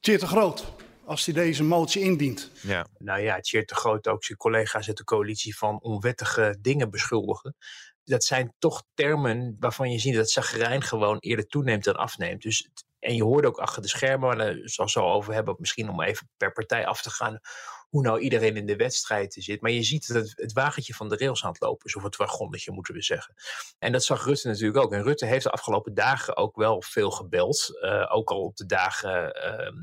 Tjeerd 0.00 0.20
de 0.20 0.26
Groot. 0.26 0.72
Als 1.10 1.24
hij 1.24 1.34
deze 1.34 1.62
motie 1.62 2.02
indient. 2.02 2.50
Ja. 2.62 2.86
nou 2.98 3.20
ja, 3.20 3.40
Tjeerd 3.40 3.68
de 3.68 3.74
Groot 3.74 4.08
ook 4.08 4.24
zijn 4.24 4.38
collega's 4.38 4.88
uit 4.88 4.96
de 4.96 5.04
coalitie 5.04 5.56
van 5.56 5.80
onwettige 5.80 6.56
dingen 6.60 6.90
beschuldigen. 6.90 7.56
Dat 8.04 8.24
zijn 8.24 8.54
toch 8.58 8.82
termen 8.94 9.56
waarvan 9.58 9.90
je 9.90 9.98
ziet 9.98 10.14
dat 10.14 10.30
zagrijn 10.30 10.82
gewoon 10.82 11.18
eerder 11.18 11.46
toeneemt 11.46 11.84
dan 11.84 11.96
afneemt. 11.96 12.42
Dus, 12.42 12.68
en 12.98 13.14
je 13.14 13.24
hoorde 13.24 13.48
ook 13.48 13.58
achter 13.58 13.82
de 13.82 13.88
schermen, 13.88 14.28
maar 14.28 14.36
daar 14.36 14.56
zal 14.64 14.84
het 14.84 14.94
zo 14.94 15.04
over 15.04 15.34
hebben, 15.34 15.56
misschien 15.58 15.88
om 15.88 16.02
even 16.02 16.28
per 16.36 16.52
partij 16.52 16.86
af 16.86 17.02
te 17.02 17.10
gaan, 17.10 17.40
hoe 17.88 18.02
nou 18.02 18.20
iedereen 18.20 18.56
in 18.56 18.66
de 18.66 18.76
wedstrijd 18.76 19.36
zit. 19.38 19.60
Maar 19.60 19.70
je 19.70 19.82
ziet 19.82 20.12
dat 20.12 20.22
het, 20.22 20.32
het 20.36 20.52
wagentje 20.52 20.94
van 20.94 21.08
de 21.08 21.16
rails 21.16 21.44
aan 21.44 21.50
het 21.50 21.60
lopen 21.60 21.86
is, 21.86 21.96
of 21.96 22.02
het 22.02 22.16
wagonnetje 22.16 22.72
moeten 22.72 22.94
we 22.94 23.02
zeggen. 23.02 23.34
En 23.78 23.92
dat 23.92 24.04
zag 24.04 24.24
Rutte 24.24 24.48
natuurlijk 24.48 24.84
ook. 24.84 24.92
En 24.92 25.02
Rutte 25.02 25.26
heeft 25.26 25.44
de 25.44 25.50
afgelopen 25.50 25.94
dagen 25.94 26.36
ook 26.36 26.56
wel 26.56 26.82
veel 26.82 27.10
gebeld. 27.10 27.78
eh, 27.80 28.06
ook 28.14 28.30
al 28.30 28.42
op 28.42 28.56
de 28.56 28.66
dagen, 28.66 29.32
ehm, 29.32 29.74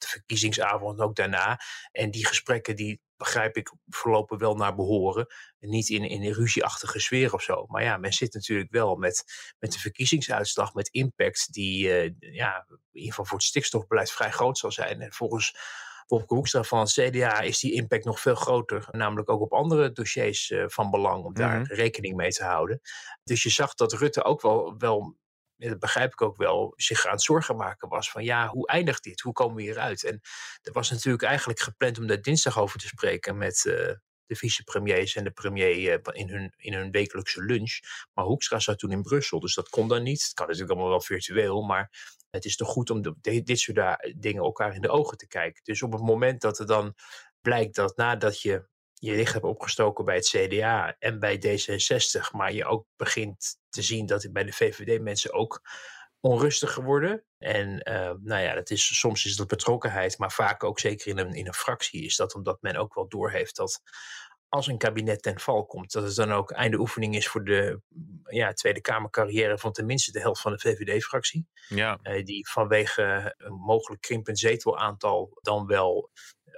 de 0.00 0.06
verkiezingsavond 0.08 0.98
en 0.98 1.04
ook 1.04 1.16
daarna. 1.16 1.60
En 1.92 2.10
die 2.10 2.26
gesprekken, 2.26 2.76
die 2.76 3.00
begrijp 3.16 3.56
ik, 3.56 3.72
verlopen 3.88 4.38
wel 4.38 4.54
naar 4.54 4.74
behoren. 4.74 5.26
Niet 5.58 5.88
in, 5.88 6.04
in 6.04 6.22
een 6.22 6.32
ruzieachtige 6.32 6.98
sfeer 7.00 7.34
of 7.34 7.42
zo. 7.42 7.66
Maar 7.68 7.82
ja, 7.82 7.96
men 7.96 8.12
zit 8.12 8.34
natuurlijk 8.34 8.70
wel 8.70 8.96
met, 8.96 9.24
met 9.58 9.72
de 9.72 9.78
verkiezingsuitslag, 9.78 10.74
met 10.74 10.88
impact, 10.88 11.52
die 11.52 11.92
eh, 11.92 12.10
ja, 12.18 12.64
in 12.68 12.78
ieder 12.92 13.08
geval 13.10 13.24
voor 13.24 13.38
het 13.38 13.46
stikstofbeleid 13.46 14.10
vrij 14.10 14.30
groot 14.30 14.58
zal 14.58 14.72
zijn. 14.72 15.00
En 15.00 15.12
volgens 15.12 15.56
Wopke 16.06 16.34
Hoekstra 16.34 16.62
van 16.62 16.78
het 16.80 16.90
CDA 16.92 17.40
is 17.40 17.58
die 17.58 17.72
impact 17.72 18.04
nog 18.04 18.20
veel 18.20 18.34
groter. 18.34 18.88
Namelijk 18.90 19.28
ook 19.30 19.40
op 19.40 19.52
andere 19.52 19.92
dossiers 19.92 20.50
eh, 20.50 20.64
van 20.66 20.90
belang, 20.90 21.24
om 21.24 21.34
daar 21.34 21.60
Mhm. 21.60 21.72
rekening 21.72 22.16
mee 22.16 22.30
te 22.30 22.44
houden. 22.44 22.80
Dus 23.24 23.42
je 23.42 23.50
zag 23.50 23.74
dat 23.74 23.92
Rutte 23.92 24.24
ook 24.24 24.40
wel, 24.42 24.74
wel 24.78 25.16
ja, 25.60 25.68
dat 25.68 25.78
begrijp 25.78 26.12
ik 26.12 26.22
ook 26.22 26.36
wel, 26.36 26.72
zich 26.76 27.06
aan 27.06 27.12
het 27.12 27.22
zorgen 27.22 27.56
maken 27.56 27.88
was 27.88 28.10
van 28.10 28.24
ja, 28.24 28.48
hoe 28.48 28.66
eindigt 28.66 29.02
dit? 29.02 29.20
Hoe 29.20 29.32
komen 29.32 29.56
we 29.56 29.62
hieruit? 29.62 30.04
En 30.04 30.20
er 30.62 30.72
was 30.72 30.90
natuurlijk 30.90 31.22
eigenlijk 31.22 31.60
gepland 31.60 31.98
om 31.98 32.06
daar 32.06 32.22
dinsdag 32.22 32.58
over 32.58 32.78
te 32.78 32.86
spreken 32.86 33.38
met 33.38 33.66
eh, 33.66 33.94
de 34.26 34.36
vicepremiers 34.36 35.14
en 35.16 35.24
de 35.24 35.30
premier 35.30 36.00
eh, 36.00 36.20
in, 36.20 36.28
hun, 36.28 36.52
in 36.56 36.74
hun 36.74 36.90
wekelijkse 36.90 37.44
lunch. 37.44 37.78
Maar 38.12 38.24
Hoekstra 38.24 38.58
zat 38.58 38.78
toen 38.78 38.90
in 38.90 39.02
Brussel, 39.02 39.40
dus 39.40 39.54
dat 39.54 39.68
kon 39.68 39.88
dan 39.88 40.02
niet. 40.02 40.22
Het 40.22 40.32
kan 40.32 40.46
natuurlijk 40.46 40.72
allemaal 40.72 40.90
wel 40.90 41.00
virtueel, 41.00 41.62
maar 41.62 41.90
het 42.30 42.44
is 42.44 42.56
toch 42.56 42.68
goed 42.68 42.90
om 42.90 43.02
dit 43.22 43.58
soort 43.60 43.76
da- 43.76 44.00
dingen 44.16 44.42
elkaar 44.42 44.74
in 44.74 44.80
de 44.80 44.90
ogen 44.90 45.16
te 45.16 45.26
kijken. 45.26 45.64
Dus 45.64 45.82
op 45.82 45.92
het 45.92 46.02
moment 46.02 46.40
dat 46.40 46.58
er 46.58 46.66
dan 46.66 46.94
blijkt 47.40 47.74
dat 47.74 47.96
nadat 47.96 48.40
je 48.40 48.68
je 49.00 49.14
licht 49.14 49.32
hebt 49.32 49.44
opgestoken 49.44 50.04
bij 50.04 50.14
het 50.14 50.28
CDA 50.28 50.96
en 50.98 51.18
bij 51.18 51.36
D66, 51.36 52.30
maar 52.32 52.52
je 52.52 52.64
ook 52.64 52.86
begint 52.96 53.58
te 53.68 53.82
zien 53.82 54.06
dat 54.06 54.28
bij 54.32 54.44
de 54.44 54.52
VVD 54.52 55.00
mensen 55.00 55.32
ook 55.32 55.62
onrustiger 56.20 56.84
worden. 56.84 57.24
En 57.38 57.68
uh, 57.68 58.12
nou 58.20 58.42
ja, 58.42 58.54
dat 58.54 58.70
is, 58.70 58.98
soms 58.98 59.24
is 59.24 59.36
dat 59.36 59.46
betrokkenheid, 59.46 60.18
maar 60.18 60.32
vaak 60.32 60.64
ook 60.64 60.78
zeker 60.78 61.06
in 61.06 61.18
een, 61.18 61.32
in 61.32 61.46
een 61.46 61.54
fractie 61.54 62.04
is 62.04 62.16
dat 62.16 62.34
omdat 62.34 62.62
men 62.62 62.76
ook 62.76 62.94
wel 62.94 63.08
doorheeft 63.08 63.56
dat 63.56 63.82
als 64.50 64.66
een 64.66 64.78
kabinet 64.78 65.22
ten 65.22 65.40
val 65.40 65.66
komt, 65.66 65.92
dat 65.92 66.02
het 66.02 66.14
dan 66.14 66.32
ook 66.32 66.50
einde 66.50 66.78
oefening 66.78 67.16
is 67.16 67.28
voor 67.28 67.44
de 67.44 67.80
ja, 68.24 68.52
Tweede 68.52 68.80
Kamercarrière 68.80 69.58
van 69.58 69.72
tenminste 69.72 70.12
de 70.12 70.20
helft 70.20 70.40
van 70.40 70.52
de 70.52 70.58
VVD-fractie. 70.58 71.46
Ja. 71.68 71.98
Uh, 72.02 72.24
die 72.24 72.48
vanwege 72.48 73.34
een 73.38 73.54
mogelijk 73.54 74.02
krimpend 74.02 74.38
zetelaantal 74.38 75.38
dan 75.42 75.66
wel 75.66 76.10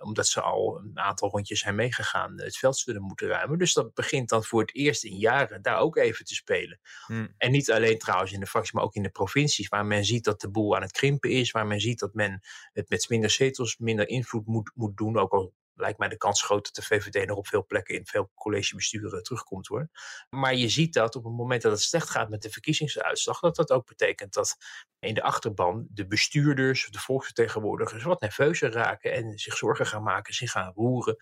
omdat 0.03 0.27
ze 0.27 0.41
al 0.41 0.79
een 0.79 0.99
aantal 0.99 1.31
rondjes 1.31 1.61
zijn 1.61 1.75
meegegaan, 1.75 2.41
het 2.41 2.57
veld 2.57 2.79
zullen 2.79 3.03
moeten 3.03 3.29
ruimen. 3.29 3.59
Dus 3.59 3.73
dat 3.73 3.95
begint 3.95 4.29
dan 4.29 4.45
voor 4.45 4.61
het 4.61 4.75
eerst 4.75 5.05
in 5.05 5.17
jaren 5.17 5.63
daar 5.63 5.79
ook 5.79 5.97
even 5.97 6.25
te 6.25 6.35
spelen. 6.35 6.81
Hmm. 7.07 7.35
En 7.39 7.51
niet 7.51 7.71
alleen 7.71 7.99
trouwens 7.99 8.33
in 8.33 8.41
de 8.41 8.47
fractie, 8.47 8.75
maar 8.75 8.85
ook 8.85 8.95
in 8.95 9.03
de 9.03 9.11
provincies, 9.11 9.69
waar 9.69 9.87
men 9.87 10.05
ziet 10.05 10.25
dat 10.25 10.41
de 10.41 10.51
boel 10.51 10.77
aan 10.77 10.83
het 10.83 10.93
krimpen 10.93 11.31
is, 11.31 11.51
waar 11.51 11.67
men 11.67 11.81
ziet 11.81 11.99
dat 11.99 12.15
men 12.15 12.41
het 12.73 12.89
met 12.89 13.09
minder 13.09 13.31
zetels, 13.31 13.77
minder 13.79 14.09
invloed 14.09 14.47
moet, 14.47 14.71
moet 14.75 14.97
doen, 14.97 15.19
ook 15.19 15.33
al 15.33 15.53
lijkt 15.75 15.99
mij 15.99 16.09
de 16.09 16.17
kans 16.17 16.43
groot 16.43 16.65
dat 16.65 16.75
de 16.75 16.83
VVD 16.83 17.27
nog 17.27 17.37
op 17.37 17.47
veel 17.47 17.67
plekken 17.67 17.95
in 17.95 18.07
veel 18.07 18.31
collegebesturen 18.35 19.23
terugkomt 19.23 19.67
hoor. 19.67 19.89
Maar 20.31 20.55
je 20.55 20.69
ziet 20.69 20.95
dat 20.95 21.17
op 21.17 21.25
het 21.25 21.33
moment 21.33 21.63
dat 21.63 21.73
het 21.73 21.81
slecht 21.81 22.11
gaat 22.11 22.29
met 22.29 22.43
de 22.43 22.51
verkiezingsuitslag, 22.51 23.41
dat 23.41 23.57
dat 23.57 23.71
ook 23.71 23.87
betekent 23.87 24.33
dat 24.33 24.57
in 24.99 25.15
de 25.15 25.23
achterban 25.23 25.87
de 25.91 26.07
bestuurders, 26.07 26.89
de 26.91 26.99
volksvertegenwoordigers 26.99 28.03
wat 28.03 28.21
nerveuzer 28.21 28.71
raken 28.71 29.13
en 29.13 29.39
zich 29.39 29.57
zorgen 29.57 29.87
gaan 29.87 30.03
maken, 30.03 30.35
zich 30.35 30.51
gaan 30.51 30.73
roeren. 30.75 31.17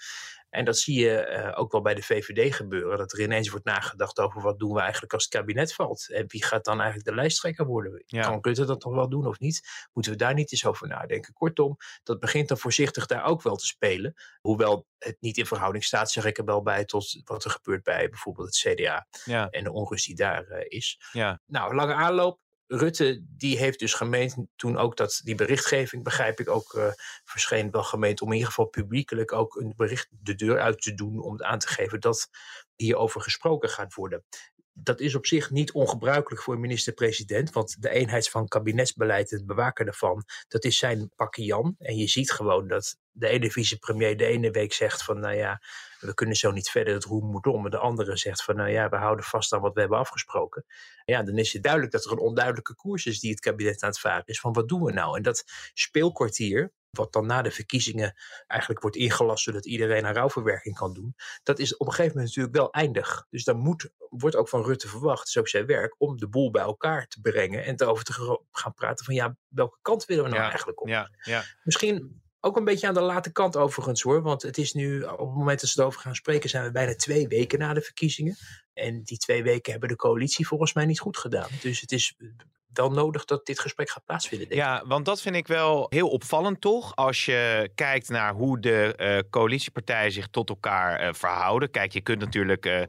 En 0.50 0.64
dat 0.64 0.78
zie 0.78 1.00
je 1.00 1.42
uh, 1.44 1.58
ook 1.60 1.72
wel 1.72 1.80
bij 1.80 1.94
de 1.94 2.02
VVD 2.02 2.54
gebeuren. 2.54 2.98
Dat 2.98 3.12
er 3.12 3.20
ineens 3.20 3.48
wordt 3.48 3.64
nagedacht 3.64 4.18
over 4.18 4.42
wat 4.42 4.58
doen 4.58 4.72
we 4.72 4.80
eigenlijk 4.80 5.12
als 5.12 5.24
het 5.24 5.32
kabinet 5.32 5.74
valt. 5.74 6.10
En 6.10 6.24
wie 6.26 6.44
gaat 6.44 6.64
dan 6.64 6.80
eigenlijk 6.80 7.08
de 7.08 7.14
lijsttrekker 7.14 7.66
worden? 7.66 8.02
Ja. 8.06 8.22
Kan 8.22 8.38
Rutte 8.42 8.64
dat 8.64 8.84
nog 8.84 8.94
wel 8.94 9.08
doen 9.08 9.26
of 9.26 9.38
niet? 9.38 9.68
Moeten 9.92 10.12
we 10.12 10.18
daar 10.18 10.34
niet 10.34 10.52
eens 10.52 10.66
over 10.66 10.88
nadenken? 10.88 11.32
Kortom, 11.32 11.76
dat 12.02 12.20
begint 12.20 12.48
dan 12.48 12.58
voorzichtig 12.58 13.06
daar 13.06 13.24
ook 13.24 13.42
wel 13.42 13.56
te 13.56 13.66
spelen. 13.66 14.14
Hoewel 14.40 14.86
het 14.98 15.16
niet 15.20 15.36
in 15.36 15.46
verhouding 15.46 15.84
staat, 15.84 16.10
zeg 16.10 16.24
ik 16.24 16.38
er 16.38 16.44
wel 16.44 16.62
bij 16.62 16.84
tot 16.84 17.20
wat 17.24 17.44
er 17.44 17.50
gebeurt 17.50 17.82
bij 17.82 18.08
bijvoorbeeld 18.08 18.46
het 18.46 18.74
CDA. 18.74 19.06
Ja. 19.24 19.48
En 19.50 19.64
de 19.64 19.72
onrust 19.72 20.06
die 20.06 20.16
daar 20.16 20.46
uh, 20.50 20.58
is. 20.62 21.00
Ja. 21.12 21.40
Nou, 21.46 21.74
lange 21.74 21.94
aanloop. 21.94 22.40
Rutte 22.72 23.24
die 23.36 23.58
heeft 23.58 23.78
dus 23.78 23.94
gemeend, 23.94 24.36
toen 24.56 24.76
ook 24.76 24.96
dat 24.96 25.20
die 25.24 25.34
berichtgeving, 25.34 26.04
begrijp 26.04 26.40
ik, 26.40 26.48
ook 26.48 26.74
uh, 26.74 26.92
verscheen 27.24 27.70
wel 27.70 27.82
gemeend 27.82 28.20
om 28.20 28.28
in 28.28 28.34
ieder 28.34 28.48
geval 28.48 28.66
publiekelijk 28.66 29.32
ook 29.32 29.56
een 29.56 29.72
bericht 29.76 30.08
de 30.10 30.34
deur 30.34 30.60
uit 30.60 30.82
te 30.82 30.94
doen 30.94 31.20
om 31.20 31.42
aan 31.42 31.58
te 31.58 31.68
geven 31.68 32.00
dat 32.00 32.28
hierover 32.76 33.20
gesproken 33.20 33.68
gaat 33.68 33.94
worden. 33.94 34.24
Dat 34.72 35.00
is 35.00 35.14
op 35.14 35.26
zich 35.26 35.50
niet 35.50 35.72
ongebruikelijk 35.72 36.42
voor 36.42 36.58
minister-president, 36.58 37.52
want 37.52 37.82
de 37.82 37.90
eenheid 37.90 38.28
van 38.28 38.48
kabinetsbeleid, 38.48 39.30
het 39.30 39.46
bewaken 39.46 39.84
daarvan, 39.84 40.24
dat 40.48 40.64
is 40.64 40.78
zijn 40.78 41.12
pakje 41.16 41.44
Jan. 41.44 41.74
En 41.78 41.96
je 41.96 42.08
ziet 42.08 42.32
gewoon 42.32 42.68
dat 42.68 42.96
de 43.10 43.28
ene 43.28 43.50
vicepremier 43.50 44.16
de 44.16 44.26
ene 44.26 44.50
week 44.50 44.72
zegt 44.72 45.02
van, 45.02 45.20
nou 45.20 45.34
ja, 45.34 45.60
we 46.00 46.14
kunnen 46.14 46.36
zo 46.36 46.50
niet 46.50 46.70
verder, 46.70 46.94
het 46.94 47.04
roer 47.04 47.22
moet 47.22 47.46
om. 47.46 47.64
En 47.64 47.70
de 47.70 47.78
andere 47.78 48.16
zegt 48.16 48.44
van, 48.44 48.56
nou 48.56 48.70
ja, 48.70 48.88
we 48.88 48.96
houden 48.96 49.24
vast 49.24 49.52
aan 49.52 49.60
wat 49.60 49.74
we 49.74 49.80
hebben 49.80 49.98
afgesproken. 49.98 50.64
Ja, 51.04 51.22
dan 51.22 51.38
is 51.38 51.52
het 51.52 51.62
duidelijk 51.62 51.92
dat 51.92 52.04
er 52.04 52.12
een 52.12 52.18
onduidelijke 52.18 52.74
koers 52.74 53.06
is 53.06 53.20
die 53.20 53.30
het 53.30 53.40
kabinet 53.40 53.82
aan 53.82 53.88
het 53.88 54.00
varen 54.00 54.26
is. 54.26 54.40
Van 54.40 54.52
wat 54.52 54.68
doen 54.68 54.82
we 54.82 54.92
nou? 54.92 55.16
En 55.16 55.22
dat 55.22 55.44
speelkwartier, 55.74 56.72
wat 56.90 57.12
dan 57.12 57.26
na 57.26 57.42
de 57.42 57.50
verkiezingen 57.50 58.14
eigenlijk 58.46 58.82
wordt 58.82 58.96
ingelast 58.96 59.44
zodat 59.44 59.66
iedereen 59.66 60.04
een 60.04 60.14
rouwverwerking 60.14 60.76
kan 60.76 60.94
doen, 60.94 61.14
dat 61.42 61.58
is 61.58 61.76
op 61.76 61.86
een 61.86 61.92
gegeven 61.92 62.16
moment 62.16 62.36
natuurlijk 62.36 62.56
wel 62.56 62.72
eindig. 62.72 63.26
Dus 63.30 63.44
dan 63.44 63.56
moet, 63.56 63.90
wordt 64.08 64.36
ook 64.36 64.48
van 64.48 64.64
Rutte 64.64 64.88
verwacht, 64.88 65.36
ook 65.36 65.48
zijn 65.48 65.66
werk, 65.66 65.94
om 65.98 66.16
de 66.16 66.28
boel 66.28 66.50
bij 66.50 66.62
elkaar 66.62 67.06
te 67.06 67.20
brengen 67.20 67.64
en 67.64 67.80
erover 67.80 68.04
te 68.04 68.40
gaan 68.50 68.74
praten 68.74 69.04
van 69.04 69.14
ja, 69.14 69.36
welke 69.48 69.78
kant 69.82 70.04
willen 70.04 70.24
we 70.24 70.28
nou 70.28 70.42
ja. 70.42 70.48
eigenlijk 70.48 70.80
op? 70.80 70.88
Ja. 70.88 71.10
Ja. 71.22 71.44
Misschien 71.62 72.19
ook 72.40 72.56
een 72.56 72.64
beetje 72.64 72.86
aan 72.86 72.94
de 72.94 73.00
late 73.00 73.32
kant 73.32 73.56
overigens 73.56 74.02
hoor. 74.02 74.22
Want 74.22 74.42
het 74.42 74.58
is 74.58 74.72
nu, 74.72 75.02
op 75.02 75.18
het 75.18 75.36
moment 75.36 75.60
dat 75.60 75.70
ze 75.70 75.80
erover 75.80 76.00
gaan 76.00 76.14
spreken, 76.14 76.50
zijn 76.50 76.64
we 76.64 76.70
bijna 76.70 76.94
twee 76.94 77.28
weken 77.28 77.58
na 77.58 77.74
de 77.74 77.80
verkiezingen. 77.80 78.36
En 78.74 79.02
die 79.02 79.18
twee 79.18 79.42
weken 79.42 79.70
hebben 79.70 79.88
de 79.88 79.96
coalitie 79.96 80.46
volgens 80.46 80.72
mij 80.72 80.86
niet 80.86 81.00
goed 81.00 81.16
gedaan. 81.16 81.48
Dus 81.60 81.80
het 81.80 81.92
is 81.92 82.16
wel 82.72 82.90
nodig 82.90 83.24
dat 83.24 83.46
dit 83.46 83.60
gesprek 83.60 83.90
gaat 83.90 84.04
plaatsvinden. 84.04 84.48
Denk 84.48 84.60
ja, 84.60 84.84
want 84.86 85.04
dat 85.04 85.20
vind 85.20 85.36
ik 85.36 85.46
wel 85.46 85.86
heel 85.88 86.08
opvallend 86.08 86.60
toch. 86.60 86.96
Als 86.96 87.24
je 87.24 87.70
kijkt 87.74 88.08
naar 88.08 88.32
hoe 88.32 88.60
de 88.60 88.94
uh, 88.96 89.30
coalitiepartijen 89.30 90.12
zich 90.12 90.28
tot 90.28 90.48
elkaar 90.48 91.02
uh, 91.02 91.12
verhouden. 91.12 91.70
Kijk, 91.70 91.92
je 91.92 92.00
kunt 92.00 92.20
natuurlijk... 92.20 92.66
Uh, 92.66 92.82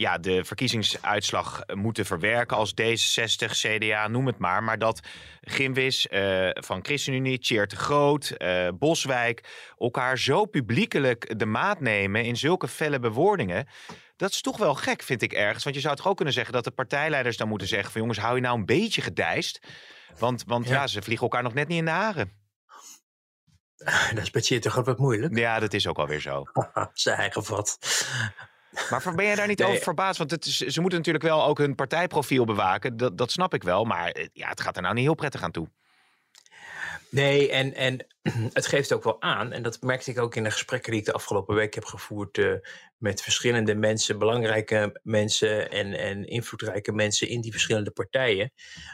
ja, 0.00 0.18
de 0.18 0.44
verkiezingsuitslag 0.44 1.62
moeten 1.74 2.06
verwerken 2.06 2.56
als 2.56 2.74
D66, 2.80 3.50
CDA, 3.50 4.08
noem 4.08 4.26
het 4.26 4.38
maar. 4.38 4.62
Maar 4.62 4.78
dat 4.78 5.00
Gimwis 5.40 6.06
uh, 6.10 6.48
van 6.52 6.84
ChristenUnie, 6.84 7.38
Tjeer 7.38 7.66
de 7.66 7.76
Groot, 7.76 8.34
uh, 8.38 8.68
Boswijk... 8.74 9.72
elkaar 9.78 10.18
zo 10.18 10.44
publiekelijk 10.44 11.38
de 11.38 11.46
maat 11.46 11.80
nemen 11.80 12.24
in 12.24 12.36
zulke 12.36 12.68
felle 12.68 12.98
bewoordingen... 12.98 13.68
Dat 14.16 14.30
is 14.30 14.40
toch 14.40 14.56
wel 14.56 14.74
gek, 14.74 15.02
vind 15.02 15.22
ik 15.22 15.32
ergens. 15.32 15.64
Want 15.64 15.76
je 15.76 15.82
zou 15.82 15.96
toch 15.96 16.08
ook 16.08 16.16
kunnen 16.16 16.34
zeggen 16.34 16.52
dat 16.52 16.64
de 16.64 16.70
partijleiders 16.70 17.36
dan 17.36 17.48
moeten 17.48 17.68
zeggen... 17.68 17.92
van 17.92 18.00
jongens, 18.00 18.18
hou 18.18 18.34
je 18.34 18.40
nou 18.40 18.58
een 18.58 18.66
beetje 18.66 19.02
gedijst. 19.02 19.60
Want, 20.18 20.44
want 20.46 20.68
ja. 20.68 20.72
ja 20.72 20.86
ze 20.86 21.02
vliegen 21.02 21.26
elkaar 21.26 21.42
nog 21.42 21.54
net 21.54 21.68
niet 21.68 21.78
in 21.78 21.84
de 21.84 21.90
haren. 21.90 22.32
Dat 24.14 24.22
is 24.22 24.30
bij 24.30 24.60
Groot 24.60 24.86
wat 24.86 24.98
moeilijk. 24.98 25.36
Ja, 25.36 25.58
dat 25.58 25.72
is 25.72 25.86
ook 25.86 25.98
alweer 25.98 26.20
zo. 26.20 26.44
Zijn 26.92 27.18
eigen 27.18 27.44
vat. 27.44 27.78
Maar 28.90 29.14
ben 29.14 29.24
jij 29.24 29.34
daar 29.34 29.46
niet 29.46 29.58
nee. 29.58 29.68
over 29.68 29.82
verbaasd? 29.82 30.18
Want 30.18 30.30
het 30.30 30.44
is, 30.44 30.56
ze 30.56 30.80
moeten 30.80 30.98
natuurlijk 30.98 31.24
wel 31.24 31.44
ook 31.44 31.58
hun 31.58 31.74
partijprofiel 31.74 32.44
bewaken. 32.44 32.96
Dat, 32.96 33.18
dat 33.18 33.30
snap 33.30 33.54
ik 33.54 33.62
wel. 33.62 33.84
Maar 33.84 34.28
ja, 34.32 34.48
het 34.48 34.60
gaat 34.60 34.76
er 34.76 34.82
nou 34.82 34.94
niet 34.94 35.04
heel 35.04 35.14
prettig 35.14 35.42
aan 35.42 35.50
toe. 35.50 35.68
Nee, 37.10 37.50
en, 37.50 37.74
en 37.74 38.06
het 38.52 38.66
geeft 38.66 38.92
ook 38.92 39.04
wel 39.04 39.22
aan, 39.22 39.52
en 39.52 39.62
dat 39.62 39.82
merkte 39.82 40.10
ik 40.10 40.18
ook 40.18 40.34
in 40.34 40.44
de 40.44 40.50
gesprekken 40.50 40.90
die 40.90 41.00
ik 41.00 41.06
de 41.06 41.12
afgelopen 41.12 41.54
week 41.54 41.74
heb 41.74 41.84
gevoerd 41.84 42.36
uh, 42.36 42.54
met 42.96 43.22
verschillende 43.22 43.74
mensen, 43.74 44.18
belangrijke 44.18 45.00
mensen 45.02 45.70
en, 45.70 45.92
en 45.92 46.24
invloedrijke 46.24 46.92
mensen 46.92 47.28
in 47.28 47.40
die 47.40 47.52
verschillende 47.52 47.90
partijen, 47.90 48.52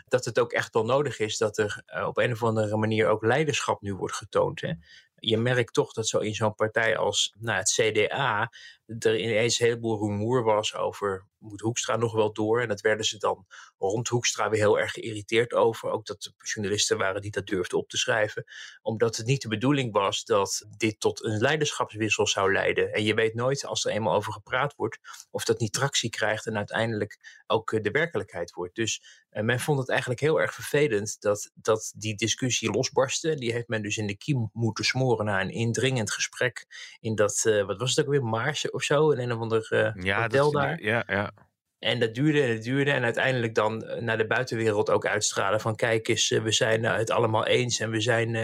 dat 0.09 0.25
het 0.25 0.38
ook 0.38 0.52
echt 0.52 0.75
wel 0.75 0.85
nodig 0.85 1.18
is 1.18 1.37
dat 1.38 1.59
er 1.59 1.83
uh, 1.97 2.06
op 2.06 2.16
een 2.16 2.33
of 2.33 2.42
andere 2.42 2.76
manier 2.76 3.09
ook 3.09 3.25
leiderschap 3.25 3.80
nu 3.83 3.95
wordt 3.95 4.14
getoond. 4.14 4.61
Hè? 4.61 4.73
Je 5.18 5.37
merkt 5.37 5.75
toch 5.75 5.92
dat 5.92 6.09
zo 6.09 6.18
in 6.18 6.35
zo'n 6.35 6.54
partij 6.54 6.97
als 6.97 7.35
nou, 7.38 7.59
het 7.59 7.73
CDA 7.73 8.50
er 8.99 9.19
ineens 9.19 9.61
een 9.61 9.66
heleboel 9.66 9.99
rumoer 9.99 10.43
was 10.43 10.75
over 10.75 11.26
moet 11.47 11.61
Hoekstra 11.61 11.97
nog 11.97 12.12
wel 12.12 12.33
door. 12.33 12.61
En 12.61 12.69
dat 12.69 12.81
werden 12.81 13.05
ze 13.05 13.19
dan 13.19 13.47
rond 13.78 14.09
Hoekstra 14.09 14.50
weer 14.50 14.61
heel 14.61 14.78
erg 14.78 14.93
geïrriteerd 14.93 15.52
over. 15.52 15.90
Ook 15.90 16.07
dat 16.07 16.25
er 16.25 16.49
journalisten 16.49 16.99
waren 16.99 17.21
die 17.21 17.31
dat 17.31 17.47
durfden 17.47 17.78
op 17.78 17.88
te 17.88 17.97
schrijven. 17.97 18.45
Omdat 18.83 19.16
het 19.16 19.26
niet 19.26 19.43
de 19.43 19.49
bedoeling 19.49 19.93
was 19.93 20.25
dat 20.25 20.66
dit 20.76 21.00
tot 21.00 21.25
een 21.25 21.38
leiderschapswissel 21.38 22.26
zou 22.26 22.52
leiden. 22.52 22.93
En 22.93 23.02
je 23.02 23.14
weet 23.14 23.35
nooit 23.35 23.64
als 23.64 23.85
er 23.85 23.93
eenmaal 23.93 24.14
over 24.14 24.33
gepraat 24.33 24.75
wordt 24.76 24.99
of 25.31 25.45
dat 25.45 25.59
niet 25.59 25.73
tractie 25.73 26.11
krijgt 26.11 26.47
en 26.47 26.57
uiteindelijk 26.57 27.43
ook 27.47 27.83
de 27.83 27.90
werkelijkheid 27.90 28.52
wordt. 28.52 28.75
Dus 28.75 29.25
uh, 29.31 29.43
men 29.43 29.61
vond 29.61 29.78
het 29.78 29.88
eigenlijk 29.88 30.21
heel 30.21 30.40
erg 30.40 30.55
vervelend 30.55 31.21
dat, 31.21 31.50
dat 31.55 31.93
die 31.97 32.14
discussie 32.14 32.71
losbarstte. 32.71 33.35
Die 33.35 33.52
heeft 33.52 33.69
men 33.69 33.83
dus 33.83 33.97
in 33.97 34.07
de 34.07 34.16
kiem 34.16 34.50
moeten 34.52 34.85
smoren 34.85 35.25
na 35.25 35.40
een 35.40 35.50
indringend 35.50 36.11
gesprek 36.11 36.66
in 37.00 37.14
dat, 37.14 37.45
uh, 37.47 37.66
wat 37.66 37.78
was 37.78 37.95
het 37.95 38.05
ook 38.05 38.11
weer, 38.11 38.25
Maarse 38.25 38.73
of 38.76 38.83
zo, 38.83 39.11
in 39.11 39.18
een 39.18 39.33
of 39.33 39.40
ander 39.40 39.68
uh, 39.71 40.04
ja, 40.04 40.21
hotel 40.21 40.50
dat, 40.50 40.62
daar. 40.62 40.83
Ja, 40.83 41.04
ja. 41.06 41.33
En 41.78 42.00
dat 42.00 42.14
duurde 42.14 42.42
en 42.42 42.50
het 42.50 42.62
duurde. 42.62 42.90
En 42.90 43.04
uiteindelijk 43.04 43.54
dan 43.54 43.85
naar 44.00 44.18
de 44.18 44.26
buitenwereld 44.26 44.90
ook 44.90 45.06
uitstralen. 45.06 45.61
Van 45.61 45.76
kijk 45.76 46.09
eens, 46.09 46.28
we 46.28 46.52
zijn 46.52 46.85
het 46.85 47.11
allemaal 47.11 47.47
eens. 47.47 47.80
En 47.80 47.90
we 47.90 48.00
zijn. 48.00 48.28
Uh, 48.28 48.42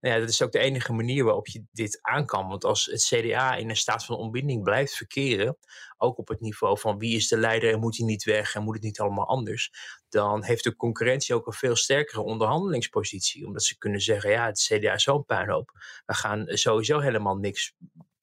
nou 0.00 0.14
ja, 0.14 0.18
dat 0.18 0.28
is 0.28 0.42
ook 0.42 0.52
de 0.52 0.58
enige 0.58 0.92
manier 0.92 1.24
waarop 1.24 1.46
je 1.46 1.64
dit 1.72 1.98
aan 2.02 2.26
kan. 2.26 2.48
Want 2.48 2.64
als 2.64 2.84
het 2.84 3.04
CDA 3.04 3.54
in 3.54 3.70
een 3.70 3.76
staat 3.76 4.04
van 4.04 4.16
ontbinding 4.16 4.62
blijft 4.62 4.94
verkeren. 4.94 5.58
Ook 5.96 6.18
op 6.18 6.28
het 6.28 6.40
niveau 6.40 6.78
van 6.78 6.98
wie 6.98 7.16
is 7.16 7.28
de 7.28 7.36
leider 7.38 7.72
en 7.72 7.80
moet 7.80 7.96
hij 7.96 8.06
niet 8.06 8.24
weg 8.24 8.54
en 8.54 8.62
moet 8.62 8.74
het 8.74 8.82
niet 8.82 9.00
allemaal 9.00 9.28
anders. 9.28 9.70
Dan 10.08 10.44
heeft 10.44 10.64
de 10.64 10.76
concurrentie 10.76 11.34
ook 11.34 11.46
een 11.46 11.52
veel 11.52 11.76
sterkere 11.76 12.22
onderhandelingspositie. 12.22 13.46
Omdat 13.46 13.62
ze 13.62 13.78
kunnen 13.78 14.00
zeggen: 14.00 14.30
ja, 14.30 14.46
het 14.46 14.60
CDA 14.60 14.92
is 14.94 15.02
zo'n 15.02 15.24
puinhoop. 15.24 15.70
We 16.06 16.14
gaan 16.14 16.44
sowieso 16.46 16.98
helemaal 16.98 17.36
niks 17.36 17.74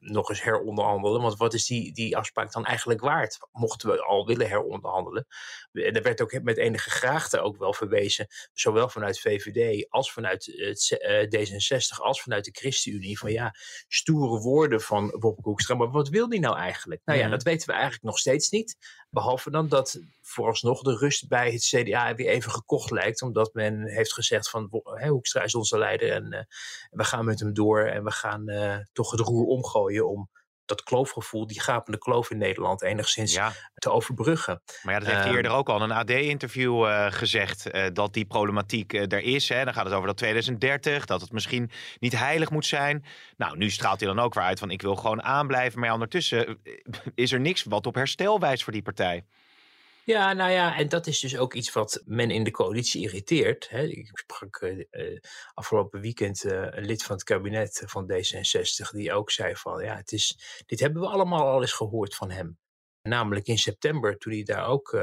nog 0.10 0.30
eens 0.30 0.44
heronderhandelen. 0.44 1.22
Want 1.22 1.38
wat 1.38 1.54
is 1.54 1.66
die, 1.66 1.94
die 1.94 2.18
afspraak 2.18 2.52
dan 2.52 2.66
eigenlijk 2.66 3.02
waard? 3.02 3.38
Mochten 3.52 3.90
we 3.90 4.02
al 4.02 4.26
willen 4.26 4.48
heronderhandelen. 4.48 5.28
Er 5.72 6.02
werd 6.02 6.22
ook 6.22 6.42
met 6.42 6.58
enige 6.58 6.90
graagte 6.90 7.40
ook 7.40 7.58
wel 7.58 7.74
verwezen. 7.74 8.28
Zowel 8.54 8.90
vanuit 8.90 9.20
VVD 9.20 9.90
als 9.90 10.12
vanuit 10.12 10.46
het, 10.46 11.00
uh, 11.02 11.48
D66 11.48 12.02
als 12.02 12.22
vanuit 12.22 12.46
de 12.46 12.52
ChristenUnie. 12.52 13.20
Van 13.20 13.32
ja, 13.32 13.56
stoere 13.88 14.40
woorden 14.40 14.82
van 14.82 15.16
Bob 15.20 15.42
Koekstra. 15.42 15.76
Maar 15.76 15.92
wat 15.92 16.10
wil 16.10 16.30
die 16.30 16.40
nou 16.40 16.58
eigenlijk? 16.58 17.02
Nou 17.06 17.20
ja, 17.20 17.30
dat 17.30 17.44
weten 17.44 17.68
we 17.68 17.74
eigenlijk 17.74 18.04
nog 18.04 18.18
steeds 18.18 18.50
niet. 18.50 18.78
Behalve 19.10 19.52
dan 19.52 19.68
dat 19.68 20.00
vooralsnog 20.22 20.82
de 20.82 20.98
rust 20.98 21.28
bij 21.28 21.52
het 21.52 21.64
CDA 21.64 22.16
weer 22.16 22.30
even 22.30 22.52
gekocht 22.52 22.92
lijkt. 22.92 23.22
Omdat 23.22 23.54
men 23.54 23.84
heeft 23.88 24.14
gezegd 24.14 24.50
van 24.50 24.82
hè, 24.84 25.08
Hoekstra 25.08 25.44
is 25.44 25.56
onze 25.56 25.78
leider. 25.78 26.12
En 26.12 26.34
uh, 26.34 26.40
we 26.92 27.04
gaan 27.04 27.26
met 27.26 27.40
hem 27.40 27.54
door. 27.54 27.82
En 27.86 28.04
we 28.04 28.12
gaan 28.12 28.50
uh, 28.50 28.78
toch 28.94 29.12
het 29.12 29.20
roer 29.20 29.46
omgooien 29.46 30.08
om 30.08 30.30
dat 30.70 30.84
kloofgevoel, 30.84 31.48
die 31.48 31.62
gapende 31.62 31.98
kloof 31.98 32.30
in 32.32 32.38
Nederland 32.38 32.82
enigszins 32.82 33.34
Ja. 33.34 33.52
te 33.76 33.92
overbruggen. 33.92 34.62
Maar 34.84 34.94
ja, 34.94 35.00
dat 35.00 35.08
heeft 35.08 35.20
hij 35.20 35.28
Ehm, 35.28 35.36
eerder 35.36 35.52
ook 35.52 35.70
al 35.70 35.76
in 35.76 35.82
een 35.90 35.92
AD-interview 35.98 36.86
eh, 36.86 37.06
gezegd. 37.10 37.70
eh, 37.70 37.84
dat 37.94 38.14
die 38.14 38.26
problematiek 38.26 38.94
eh, 38.94 39.02
er 39.12 39.20
is. 39.24 39.50
Hè. 39.50 39.64
Dan 39.64 39.74
gaat 39.74 39.86
het 39.86 39.94
over 39.94 40.08
dat 40.08 40.18
2030, 40.18 41.06
dat 41.06 41.22
het 41.22 41.32
misschien 41.32 41.72
niet 42.00 42.18
heilig 42.18 42.50
moet 42.50 42.66
zijn. 42.66 43.06
Nou, 43.38 43.58
nu 43.58 43.70
straalt 43.70 44.00
hij 44.00 44.10
dan 44.10 44.20
ook 44.20 44.34
weer 44.34 44.44
uit 44.44 44.60
van 44.60 44.72
ik 44.72 44.82
wil 44.82 44.96
gewoon 44.96 45.24
aanblijven. 45.24 45.80
Maar 45.80 45.88
ja, 45.88 45.94
ondertussen 45.94 46.60
is 47.16 47.32
er 47.32 47.40
niks 47.40 47.64
wat 47.64 47.86
op 47.88 47.96
herstel 47.96 48.40
wijst 48.40 48.64
voor 48.64 48.74
die 48.74 48.82
partij. 48.82 49.24
Ja, 50.10 50.34
nou 50.34 50.52
ja, 50.52 50.78
en 50.78 50.90
dat 50.90 51.08
is 51.08 51.20
dus 51.20 51.38
ook 51.38 51.54
iets 51.54 51.72
wat 51.72 52.02
men 52.06 52.32
in 52.32 52.44
de 52.44 52.52
coalitie 52.52 53.02
irriteert. 53.02 53.70
Hè. 53.70 53.84
Ik 53.84 54.10
sprak 54.18 54.56
eh, 54.56 54.80
eh, 54.90 55.20
afgelopen 55.54 56.02
weekend 56.02 56.44
eh, 56.44 56.68
een 56.70 56.86
lid 56.86 57.04
van 57.04 57.16
het 57.16 57.24
kabinet 57.24 57.84
van 57.86 58.12
D66, 58.12 58.90
die 58.92 59.14
ook 59.14 59.32
zei 59.32 59.56
van, 59.56 59.84
ja, 59.84 59.96
het 59.96 60.12
is, 60.12 60.40
dit 60.66 60.80
hebben 60.80 61.02
we 61.02 61.08
allemaal 61.08 61.48
al 61.48 61.62
eens 61.62 61.74
gehoord 61.74 62.16
van 62.16 62.32
hem. 62.32 62.58
Namelijk 63.02 63.48
in 63.48 63.58
september, 63.58 64.18
toen 64.18 64.34
hij 64.34 64.44
daar 64.44 64.68
ook 64.68 64.94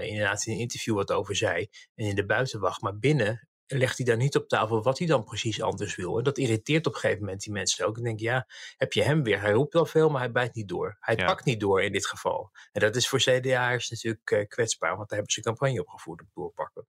inderdaad 0.00 0.46
in 0.46 0.52
een 0.52 0.58
interview 0.58 0.94
wat 0.94 1.12
over 1.12 1.36
zei, 1.36 1.68
en 1.94 2.06
in 2.06 2.14
de 2.14 2.26
buitenwacht, 2.26 2.80
maar 2.80 2.98
binnen 2.98 3.48
legt 3.78 3.96
hij 3.96 4.06
daar 4.06 4.16
niet 4.16 4.36
op 4.36 4.48
tafel 4.48 4.82
wat 4.82 4.98
hij 4.98 5.06
dan 5.06 5.24
precies 5.24 5.62
anders 5.62 5.96
wil. 5.96 6.18
En 6.18 6.24
dat 6.24 6.38
irriteert 6.38 6.86
op 6.86 6.94
een 6.94 7.00
gegeven 7.00 7.24
moment 7.24 7.40
die 7.42 7.52
mensen 7.52 7.86
ook. 7.86 7.98
Ik 7.98 8.04
denk, 8.04 8.20
ja, 8.20 8.46
heb 8.76 8.92
je 8.92 9.02
hem 9.02 9.22
weer? 9.22 9.40
Hij 9.40 9.52
roept 9.52 9.72
wel 9.72 9.86
veel, 9.86 10.08
maar 10.08 10.20
hij 10.20 10.32
bijt 10.32 10.54
niet 10.54 10.68
door. 10.68 10.96
Hij 11.00 11.16
Ja. 11.16 11.24
pakt 11.26 11.44
niet 11.44 11.60
door 11.60 11.82
in 11.82 11.92
dit 11.92 12.06
geval. 12.06 12.50
En 12.72 12.80
dat 12.80 12.96
is 12.96 13.08
voor 13.08 13.18
CDA'ers 13.18 13.90
natuurlijk 13.90 14.30
eh, 14.30 14.46
kwetsbaar, 14.48 14.96
want 14.96 15.08
daar 15.08 15.18
hebben 15.18 15.32
ze 15.34 15.40
campagne 15.40 15.80
op 15.80 15.88
gevoerd 15.88 16.20
op 16.20 16.26
doorpakken. 16.34 16.86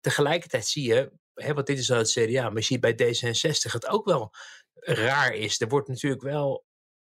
Tegelijkertijd 0.00 0.66
zie 0.66 0.88
je, 0.88 1.12
hè, 1.34 1.54
want 1.54 1.66
dit 1.66 1.78
is 1.78 1.86
dan 1.86 1.98
het 1.98 2.10
CDA, 2.10 2.42
maar 2.42 2.58
je 2.58 2.62
ziet 2.62 2.80
bij 2.80 2.92
D66 2.92 3.72
het 3.72 3.86
ook 3.88 4.04
wel 4.04 4.30
raar 4.74 5.34
is. 5.34 5.60
Er 5.60 5.68
wordt 5.68 5.88
natuurlijk 5.88 6.22
wel 6.22 6.66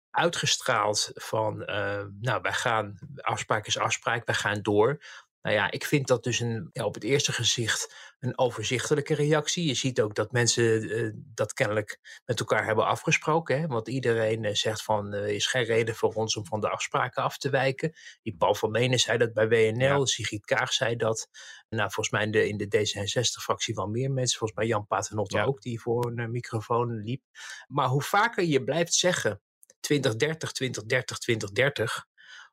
uitgestraald 0.09 1.11
van, 1.13 1.63
eh, 1.65 2.03
nou, 2.19 2.41
wij 2.41 2.53
gaan, 2.53 2.99
afspraak 3.15 3.67
is 3.67 3.77
afspraak, 3.77 4.25
wij 4.25 4.35
gaan 4.35 4.61
door. 4.61 5.03
Nou 5.41 5.55
ja, 5.55 5.71
ik 5.71 5.85
vind 5.85 6.07
dat 6.07 6.23
dus 6.23 6.39
een, 6.39 6.69
ja, 6.73 6.85
op 6.85 6.93
het 6.93 7.03
eerste 7.03 7.31
gezicht 7.31 7.95
een 8.19 8.37
overzichtelijke 8.37 9.13
reactie. 9.13 9.65
Je 9.65 9.73
ziet 9.73 10.01
ook 10.01 10.15
dat 10.15 10.31
mensen 10.31 10.89
eh, 10.89 11.09
dat 11.13 11.53
kennelijk 11.53 11.99
met 12.25 12.39
elkaar 12.39 12.65
hebben 12.65 12.85
afgesproken. 12.85 13.59
Hè? 13.59 13.67
Want 13.67 13.87
iedereen 13.87 14.45
eh, 14.45 14.53
zegt 14.53 14.83
van, 14.83 15.13
er 15.13 15.27
is 15.27 15.47
geen 15.47 15.63
reden 15.63 15.95
voor 15.95 16.13
ons 16.13 16.35
om 16.35 16.45
van 16.45 16.59
de 16.59 16.69
afspraken 16.69 17.23
af 17.23 17.37
te 17.37 17.49
wijken. 17.49 17.93
Die 18.21 18.35
Paul 18.37 18.55
van 18.55 18.71
Menen 18.71 18.99
zei 18.99 19.17
dat 19.17 19.33
bij 19.33 19.47
WNL, 19.47 19.99
Ja. 19.99 20.05
Sigrid 20.05 20.45
Kaag 20.45 20.73
zei 20.73 20.95
dat. 20.95 21.27
Nou, 21.69 21.91
volgens 21.91 22.09
mij 22.09 22.23
in 22.23 22.31
de, 22.31 22.47
in 22.47 22.57
de 22.57 22.65
D66-fractie 22.77 23.75
wel 23.75 23.87
meer 23.87 24.11
mensen. 24.11 24.37
Volgens 24.37 24.59
mij 24.59 24.67
Jan 24.67 24.87
Paternotte 24.87 25.37
Ja. 25.37 25.43
ook, 25.43 25.61
die 25.61 25.81
voor 25.81 26.05
een 26.05 26.19
eh, 26.19 26.27
microfoon 26.27 27.01
liep. 27.03 27.21
Maar 27.67 27.87
hoe 27.87 28.01
vaker 28.01 28.43
je 28.43 28.63
blijft 28.63 28.93
zeggen 28.93 29.41
2030, 29.79 30.51
2030, 30.51 31.17
2030, 31.17 32.07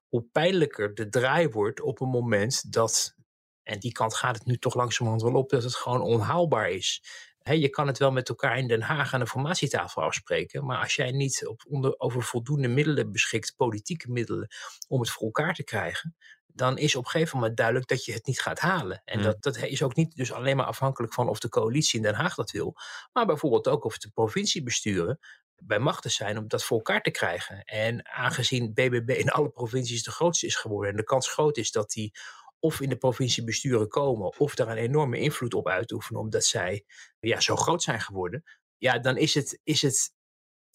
hoe 0.09 0.27
pijnlijker 0.33 0.95
de 0.95 1.09
draai 1.09 1.49
wordt 1.49 1.81
op 1.81 2.00
een 2.00 2.09
moment 2.09 2.73
dat, 2.73 3.15
en 3.62 3.79
die 3.79 3.93
kant 3.93 4.15
gaat 4.15 4.38
het 4.38 4.47
nu 4.47 4.59
toch 4.59 4.75
langzamerhand 4.75 5.23
wel 5.23 5.35
op, 5.35 5.50
dat 5.50 5.62
het 5.62 5.75
gewoon 5.75 6.03
onhaalbaar 6.03 6.71
is. 6.71 7.03
Hè, 7.38 7.53
je 7.53 7.69
kan 7.69 7.87
het 7.87 7.99
wel 7.99 8.12
met 8.12 8.29
elkaar 8.29 8.59
in 8.59 8.69
Den 8.69 8.83
Haag 8.83 9.15
aan 9.15 9.21
de 9.21 9.27
formatietafel 9.27 10.03
afspreken, 10.03 10.65
maar 10.65 10.79
als 10.79 10.95
jij 10.95 11.11
niet 11.11 11.47
op, 11.47 11.62
onder, 11.69 11.99
over 11.99 12.23
voldoende 12.23 12.69
middelen 12.69 13.12
beschikt, 13.12 13.57
politieke 13.57 14.11
middelen, 14.11 14.49
om 14.88 15.00
het 15.00 15.11
voor 15.11 15.25
elkaar 15.25 15.55
te 15.55 15.65
krijgen, 15.65 16.17
dan 16.47 16.79
is 16.79 16.97
op 16.97 17.05
een 17.05 17.11
gegeven 17.11 17.38
moment 17.38 17.57
duidelijk 17.57 17.88
dat 17.88 18.05
je 18.05 18.12
het 18.12 18.27
niet 18.27 18.41
gaat 18.41 18.59
halen. 18.59 19.03
En 19.05 19.15
Hmm. 19.15 19.23
dat, 19.23 19.43
dat 19.43 19.57
is 19.57 19.83
ook 19.83 19.97
niet 19.97 20.17
dus 20.17 20.33
alleen 20.33 20.57
maar 20.57 20.67
afhankelijk 20.67 21.12
van 21.12 21.29
of 21.29 21.38
de 21.38 21.49
coalitie 21.49 21.97
in 21.99 22.05
Den 22.05 22.15
Haag 22.15 22.35
dat 22.35 22.50
wil, 22.50 22.75
maar 23.12 23.27
bijvoorbeeld 23.27 23.69
ook 23.69 23.85
of 23.85 23.99
de 23.99 24.11
provinciebesturen 24.11 25.19
bij 25.59 25.79
machten 25.79 26.11
zijn 26.11 26.38
om 26.38 26.49
dat 26.49 26.65
voor 26.65 26.77
elkaar 26.77 27.03
te 27.03 27.11
krijgen. 27.11 27.65
En 27.65 28.09
aangezien 28.09 28.73
BBB 28.73 29.11
in 29.11 29.31
alle 29.31 29.50
provincies 29.50 30.03
de 30.03 30.11
grootste 30.11 30.47
is 30.47 30.57
geworden 30.57 30.91
en 30.91 30.97
de 30.97 31.05
kans 31.05 31.29
groot 31.29 31.57
is 31.57 31.71
dat 31.71 31.91
die 31.91 32.12
of 32.61 32.81
in 32.81 32.88
de 32.88 32.97
provinciebesturen 32.97 33.88
komen 33.88 34.38
of 34.38 34.55
daar 34.55 34.69
een 34.69 34.77
enorme 34.77 35.19
invloed 35.19 35.55
op 35.55 35.69
uitoefenen 35.69 36.21
omdat 36.21 36.45
zij 36.45 36.85
ja, 37.21 37.41
zo 37.41 37.57
groot 37.57 37.83
zijn 37.83 38.00
geworden, 38.00 38.45
ja, 38.77 38.99
dan 38.99 39.17
is 39.17 39.35
het, 39.35 39.61
is 39.65 39.83
het 39.83 40.17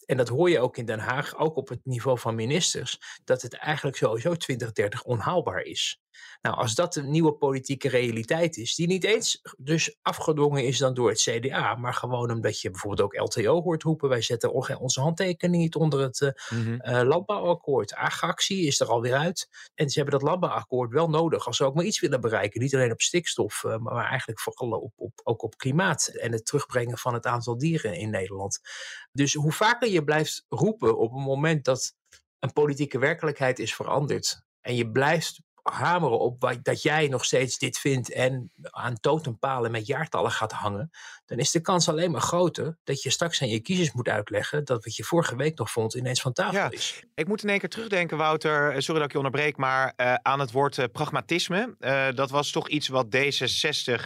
en 0.06 0.18
dat 0.18 0.28
hoor 0.28 0.50
je 0.50 0.60
ook 0.60 0.78
in 0.78 0.86
Den 0.86 1.00
Haag, 1.00 1.38
ook 1.38 1.56
op 1.56 1.70
het 1.70 1.80
niveau 1.84 2.20
van 2.20 2.36
ministers, 2.36 3.00
dat 3.24 3.42
het 3.42 3.54
eigenlijk 3.54 3.98
sowieso 3.98 4.36
2030 4.36 5.04
onhaalbaar 5.04 5.62
is. 5.62 6.02
Nou, 6.42 6.56
als 6.56 6.76
dat 6.76 6.96
een 6.96 7.10
nieuwe 7.10 7.34
politieke 7.34 7.90
realiteit 7.90 8.58
is, 8.58 8.76
die 8.76 8.88
niet 8.88 9.04
eens 9.04 9.42
dus 9.58 9.98
afgedwongen 10.02 10.66
is 10.66 10.78
dan 10.78 10.94
door 10.94 11.10
het 11.10 11.22
CDA, 11.22 11.76
maar 11.76 11.94
gewoon 11.94 12.32
omdat 12.32 12.60
je 12.60 12.70
bijvoorbeeld 12.70 13.02
ook 13.02 13.20
LTO 13.20 13.62
hoort 13.62 13.84
roepen, 13.84 14.10
wij 14.10 14.22
zetten 14.22 14.52
onze 14.80 15.02
handtekening 15.02 15.64
niet 15.64 15.76
onder 15.76 16.00
het 16.00 16.22
eh, 16.22 16.30
eh, 16.78 17.08
landbouwakkoord. 17.08 17.94
Agactie 17.94 18.66
is 18.66 18.80
er 18.80 18.88
alweer 18.88 19.16
uit. 19.16 19.48
En 19.76 19.90
ze 19.90 20.00
hebben 20.00 20.20
dat 20.20 20.30
landbouwakkoord 20.30 20.92
wel 20.92 21.10
nodig 21.10 21.46
als 21.46 21.58
ze 21.58 21.64
ook 21.64 21.76
maar 21.76 21.86
iets 21.86 22.00
willen 22.00 22.22
bereiken. 22.22 22.62
Niet 22.62 22.76
alleen 22.76 22.92
op 22.92 23.02
stikstof, 23.02 23.64
eh, 23.64 23.78
maar 23.78 24.06
eigenlijk 24.06 24.40
vooral 24.40 24.80
op, 24.80 24.94
op, 24.96 25.22
ook 25.24 25.44
op 25.44 25.58
klimaat 25.58 26.08
en 26.08 26.32
het 26.32 26.46
terugbrengen 26.46 26.98
van 26.98 27.14
het 27.14 27.26
aantal 27.26 27.58
dieren 27.58 27.94
in 27.94 28.10
Nederland. 28.10 28.60
Dus 29.12 29.34
hoe 29.34 29.52
vaker 29.52 29.90
je 29.90 30.04
blijft 30.04 30.46
roepen 30.50 30.98
op 30.98 31.12
een 31.14 31.22
moment 31.22 31.66
dat 31.66 31.96
een 32.40 32.54
politieke 32.54 33.00
werkelijkheid 33.00 33.60
is 33.60 33.76
veranderd 33.76 34.42
en 34.62 34.76
je 34.76 34.92
blijft 34.92 35.42
hameren 35.64 36.20
op 36.20 36.42
wat, 36.42 36.64
dat 36.64 36.82
jij 36.82 37.08
nog 37.08 37.26
steeds 37.26 37.58
dit 37.58 37.78
vindt 37.78 38.12
en 38.12 38.52
aan 38.62 39.00
totempalen 39.00 39.72
met 39.72 39.86
jaartallen 39.86 40.32
gaat 40.32 40.52
hangen, 40.52 40.90
dan 41.26 41.38
is 41.38 41.52
de 41.52 41.62
kans 41.62 41.90
alleen 41.90 42.12
maar 42.12 42.22
groter 42.22 42.78
dat 42.84 43.02
je 43.02 43.10
straks 43.10 43.42
aan 43.42 43.48
je 43.48 43.60
kiezers 43.60 43.92
moet 43.92 44.08
uitleggen 44.10 44.66
dat 44.66 44.84
wat 44.84 44.96
je 44.96 45.04
vorige 45.04 45.36
week 45.36 45.58
nog 45.58 45.72
vond 45.72 45.94
ineens 45.94 46.22
van 46.22 46.34
tafel 46.34 46.54
Ja. 46.54 46.72
is. 46.72 47.04
Ik 47.16 47.28
moet 47.28 47.44
in 47.44 47.50
één 47.50 47.60
keer 47.60 47.70
terugdenken, 47.70 48.18
Wouter. 48.18 48.72
eh, 48.72 48.80
Sorry 48.80 48.94
dat 49.00 49.04
ik 49.04 49.12
je 49.12 49.18
onderbreek, 49.18 49.58
maar 49.58 49.94
eh, 49.96 50.14
aan 50.14 50.40
het 50.40 50.52
woord 50.52 50.78
eh, 50.78 50.86
pragmatisme. 50.92 51.76
Dat 52.16 52.30
was 52.30 52.52
toch 52.52 52.70
iets 52.70 52.88
wat 52.88 53.06
D66 53.16 53.92
eh, 53.94 54.04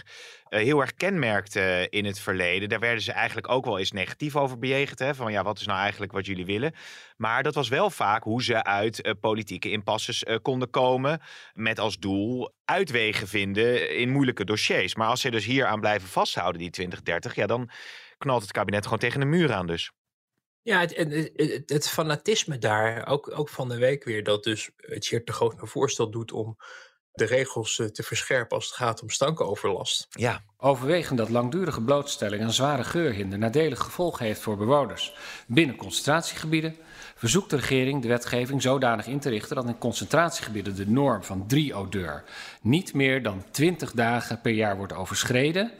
heel 0.49 0.81
erg 0.81 0.93
kenmerkte 0.93 1.59
eh, 1.59 1.85
in 1.89 2.05
het 2.05 2.19
verleden. 2.19 2.69
Daar 2.69 2.79
werden 2.79 3.01
ze 3.01 3.11
eigenlijk 3.11 3.49
ook 3.49 3.65
wel 3.65 3.79
eens 3.79 3.91
negatief 3.91 4.35
over 4.35 4.59
bejegend. 4.59 4.99
Hè? 4.99 5.15
Van 5.15 5.31
ja, 5.31 5.43
wat 5.43 5.59
is 5.59 5.65
nou 5.65 5.79
eigenlijk 5.79 6.11
wat 6.11 6.25
jullie 6.25 6.45
willen? 6.45 6.73
Maar 7.17 7.43
dat 7.43 7.55
was 7.55 7.69
wel 7.69 7.89
vaak 7.89 8.23
hoe 8.23 8.43
ze 8.43 8.63
uit 8.63 9.01
eh, 9.01 9.13
politieke 9.19 9.69
impasses 9.69 10.23
eh, 10.23 10.35
konden 10.41 10.69
komen. 10.69 11.21
Met 11.53 11.79
als 11.79 11.97
doel 11.97 12.53
uitwegen 12.65 13.27
vinden 13.27 13.95
in 13.97 14.09
moeilijke 14.09 14.45
dossiers. 14.45 14.95
Maar 14.95 15.07
als 15.07 15.21
ze 15.21 15.31
dus 15.31 15.45
hier 15.45 15.65
aan 15.65 15.79
blijven 15.79 16.07
vasthouden, 16.07 16.61
die 16.61 16.69
2030, 16.69 17.35
ja, 17.35 17.47
dan 17.47 17.69
knalt 18.17 18.41
het 18.41 18.51
kabinet 18.51 18.83
gewoon 18.83 18.99
tegen 18.99 19.19
de 19.19 19.25
muur 19.25 19.53
aan 19.53 19.67
dus. 19.67 19.91
Ja, 20.61 20.79
het, 20.79 20.95
het, 20.95 21.31
het, 21.35 21.69
het 21.69 21.89
fanatisme 21.89 22.57
daar, 22.57 23.07
ook, 23.07 23.39
ook 23.39 23.49
van 23.49 23.69
de 23.69 23.77
week 23.77 24.03
weer, 24.03 24.23
dat 24.23 24.43
dus 24.43 24.69
het 24.75 25.01
Tjeerd 25.01 25.25
de 25.25 25.33
Groot 25.33 25.61
een 25.61 25.67
voorstel 25.67 26.09
doet 26.11 26.31
om 26.31 26.57
de 27.17 27.25
regels 27.25 27.79
eh, 27.79 27.87
te 27.87 28.03
verscherpen 28.03 28.55
als 28.55 28.65
het 28.65 28.75
gaat 28.75 29.01
om 29.01 29.09
stankoverlast. 29.09 30.07
Ja, 30.09 30.41
Overwegend 30.59 31.17
dat 31.17 31.29
langdurige 31.29 31.81
blootstelling 31.81 32.43
aan 32.43 32.53
zware 32.53 32.83
geurhinder 32.83 33.39
nadelige 33.39 33.83
gevolgen 33.83 34.25
heeft 34.25 34.41
voor 34.41 34.57
bewoners 34.57 35.15
binnen 35.47 35.75
concentratiegebieden, 35.75 36.75
verzoekt 37.15 37.49
de 37.49 37.55
regering 37.55 38.01
de 38.01 38.07
wetgeving 38.07 38.61
zodanig 38.61 39.07
in 39.07 39.19
te 39.19 39.29
richten 39.29 39.55
dat 39.55 39.65
in 39.65 39.77
concentratiegebieden 39.77 40.75
de 40.75 40.89
norm 40.89 41.23
van 41.23 41.47
3 41.47 41.73
odeur 41.75 42.23
niet 42.61 42.93
meer 42.93 43.23
dan 43.23 43.43
20 43.51 43.91
dagen 43.91 44.41
per 44.41 44.51
jaar 44.51 44.77
wordt 44.77 44.93
overschreden 44.93 45.71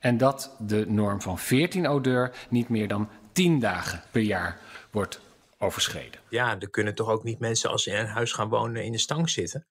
en 0.00 0.16
dat 0.16 0.56
de 0.58 0.84
norm 0.88 1.22
van 1.22 1.38
14 1.38 1.88
odeur 1.88 2.32
niet 2.48 2.68
meer 2.68 2.88
dan 2.88 3.08
10 3.32 3.58
dagen 3.58 4.02
per 4.10 4.22
jaar 4.22 4.58
wordt 4.90 5.20
overschreden. 5.58 6.20
Ja, 6.28 6.56
er 6.60 6.70
kunnen 6.70 6.94
toch 6.94 7.08
ook 7.08 7.24
niet 7.24 7.38
mensen 7.38 7.70
als 7.70 7.82
ze 7.82 7.90
in 7.90 7.96
een 7.96 8.06
huis 8.06 8.32
gaan 8.32 8.48
wonen 8.48 8.84
in 8.84 8.92
de 8.92 8.98
stank 8.98 9.28
zitten. 9.28 9.66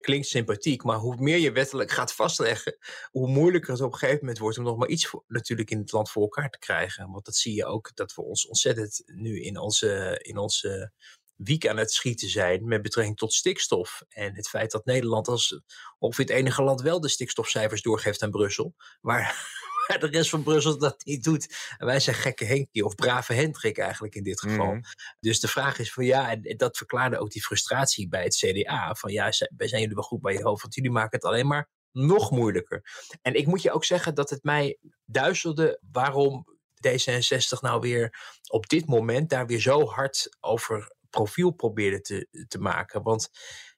Klinkt 0.00 0.26
sympathiek, 0.26 0.82
maar 0.82 0.96
hoe 0.96 1.16
meer 1.18 1.38
je 1.38 1.52
wettelijk 1.52 1.90
gaat 1.90 2.12
vastleggen, 2.12 2.78
hoe 3.10 3.28
moeilijker 3.28 3.72
het 3.72 3.80
op 3.80 3.92
een 3.92 3.98
gegeven 3.98 4.20
moment 4.20 4.38
wordt 4.38 4.58
om 4.58 4.64
nog 4.64 4.76
maar 4.76 4.88
iets 4.88 5.14
natuurlijk 5.26 5.70
in 5.70 5.78
het 5.78 5.92
land 5.92 6.10
voor 6.10 6.22
elkaar 6.22 6.50
te 6.50 6.58
krijgen. 6.58 7.10
Want 7.10 7.24
dat 7.24 7.36
zie 7.36 7.54
je 7.54 7.64
ook, 7.64 7.90
dat 7.94 8.14
we 8.14 8.22
ons 8.22 8.46
ontzettend 8.46 9.02
nu 9.04 9.42
in 9.42 9.58
onze, 9.58 10.20
in 10.22 10.36
onze 10.36 10.92
wiek 11.36 11.66
aan 11.66 11.76
het 11.76 11.92
schieten 11.92 12.28
zijn 12.28 12.68
met 12.68 12.82
betrekking 12.82 13.16
tot 13.16 13.32
stikstof. 13.32 14.02
En 14.08 14.34
het 14.34 14.48
feit 14.48 14.70
dat 14.70 14.84
Nederland 14.84 15.28
als 15.28 15.60
ongeveer 15.98 16.24
het 16.24 16.34
enige 16.34 16.62
land 16.62 16.80
wel 16.80 17.00
de 17.00 17.08
stikstofcijfers 17.08 17.82
doorgeeft 17.82 18.22
aan 18.22 18.30
Brussel. 18.30 18.74
Waar, 19.00 19.48
waar 19.86 19.98
de 20.00 20.06
rest 20.06 20.30
van 20.30 20.42
Brussel 20.42 20.78
dat 20.78 21.04
niet 21.04 21.24
doet. 21.24 21.74
En 21.78 21.86
wij 21.86 22.00
zijn 22.00 22.16
gekke 22.16 22.44
Henkie 22.44 22.84
of 22.84 22.94
brave 22.94 23.32
Hendrik 23.32 23.78
eigenlijk 23.78 24.14
in 24.14 24.22
dit 24.22 24.40
geval. 24.40 24.66
Mhm. 24.74 24.80
Dus 25.20 25.40
de 25.40 25.48
vraag 25.48 25.78
is 25.78 25.92
van 25.92 26.04
ja, 26.04 26.30
en 26.30 26.56
dat 26.56 26.76
verklaarde 26.76 27.18
ook 27.18 27.30
die 27.30 27.42
frustratie 27.42 28.08
bij 28.08 28.22
het 28.22 28.36
CDA. 28.36 28.94
Van 28.94 29.12
ja, 29.12 29.32
z- 29.32 29.50
wij 29.56 29.68
zijn 29.68 29.80
jullie 29.80 29.96
wel 29.96 30.04
goed 30.04 30.20
bij 30.20 30.32
je 30.32 30.42
hoofd, 30.42 30.62
want 30.62 30.74
jullie 30.74 30.90
maken 30.90 31.18
het 31.18 31.24
alleen 31.28 31.46
maar 31.46 31.70
nog 31.92 32.30
moeilijker. 32.30 32.82
En 33.22 33.34
ik 33.34 33.46
moet 33.46 33.62
je 33.62 33.72
ook 33.72 33.84
zeggen 33.84 34.14
dat 34.14 34.30
het 34.30 34.42
mij 34.44 34.78
duizelde 35.04 35.80
waarom 35.92 36.46
D66 36.88 37.60
nou 37.60 37.80
weer 37.80 38.18
op 38.50 38.68
dit 38.68 38.86
moment 38.86 39.28
daar 39.30 39.46
weer 39.46 39.60
zo 39.60 39.86
hard 39.86 40.36
over 40.40 40.94
profiel 41.10 41.50
probeerde 41.50 42.00
te, 42.00 42.46
te 42.48 42.58
maken. 42.58 43.02
Want 43.02 43.28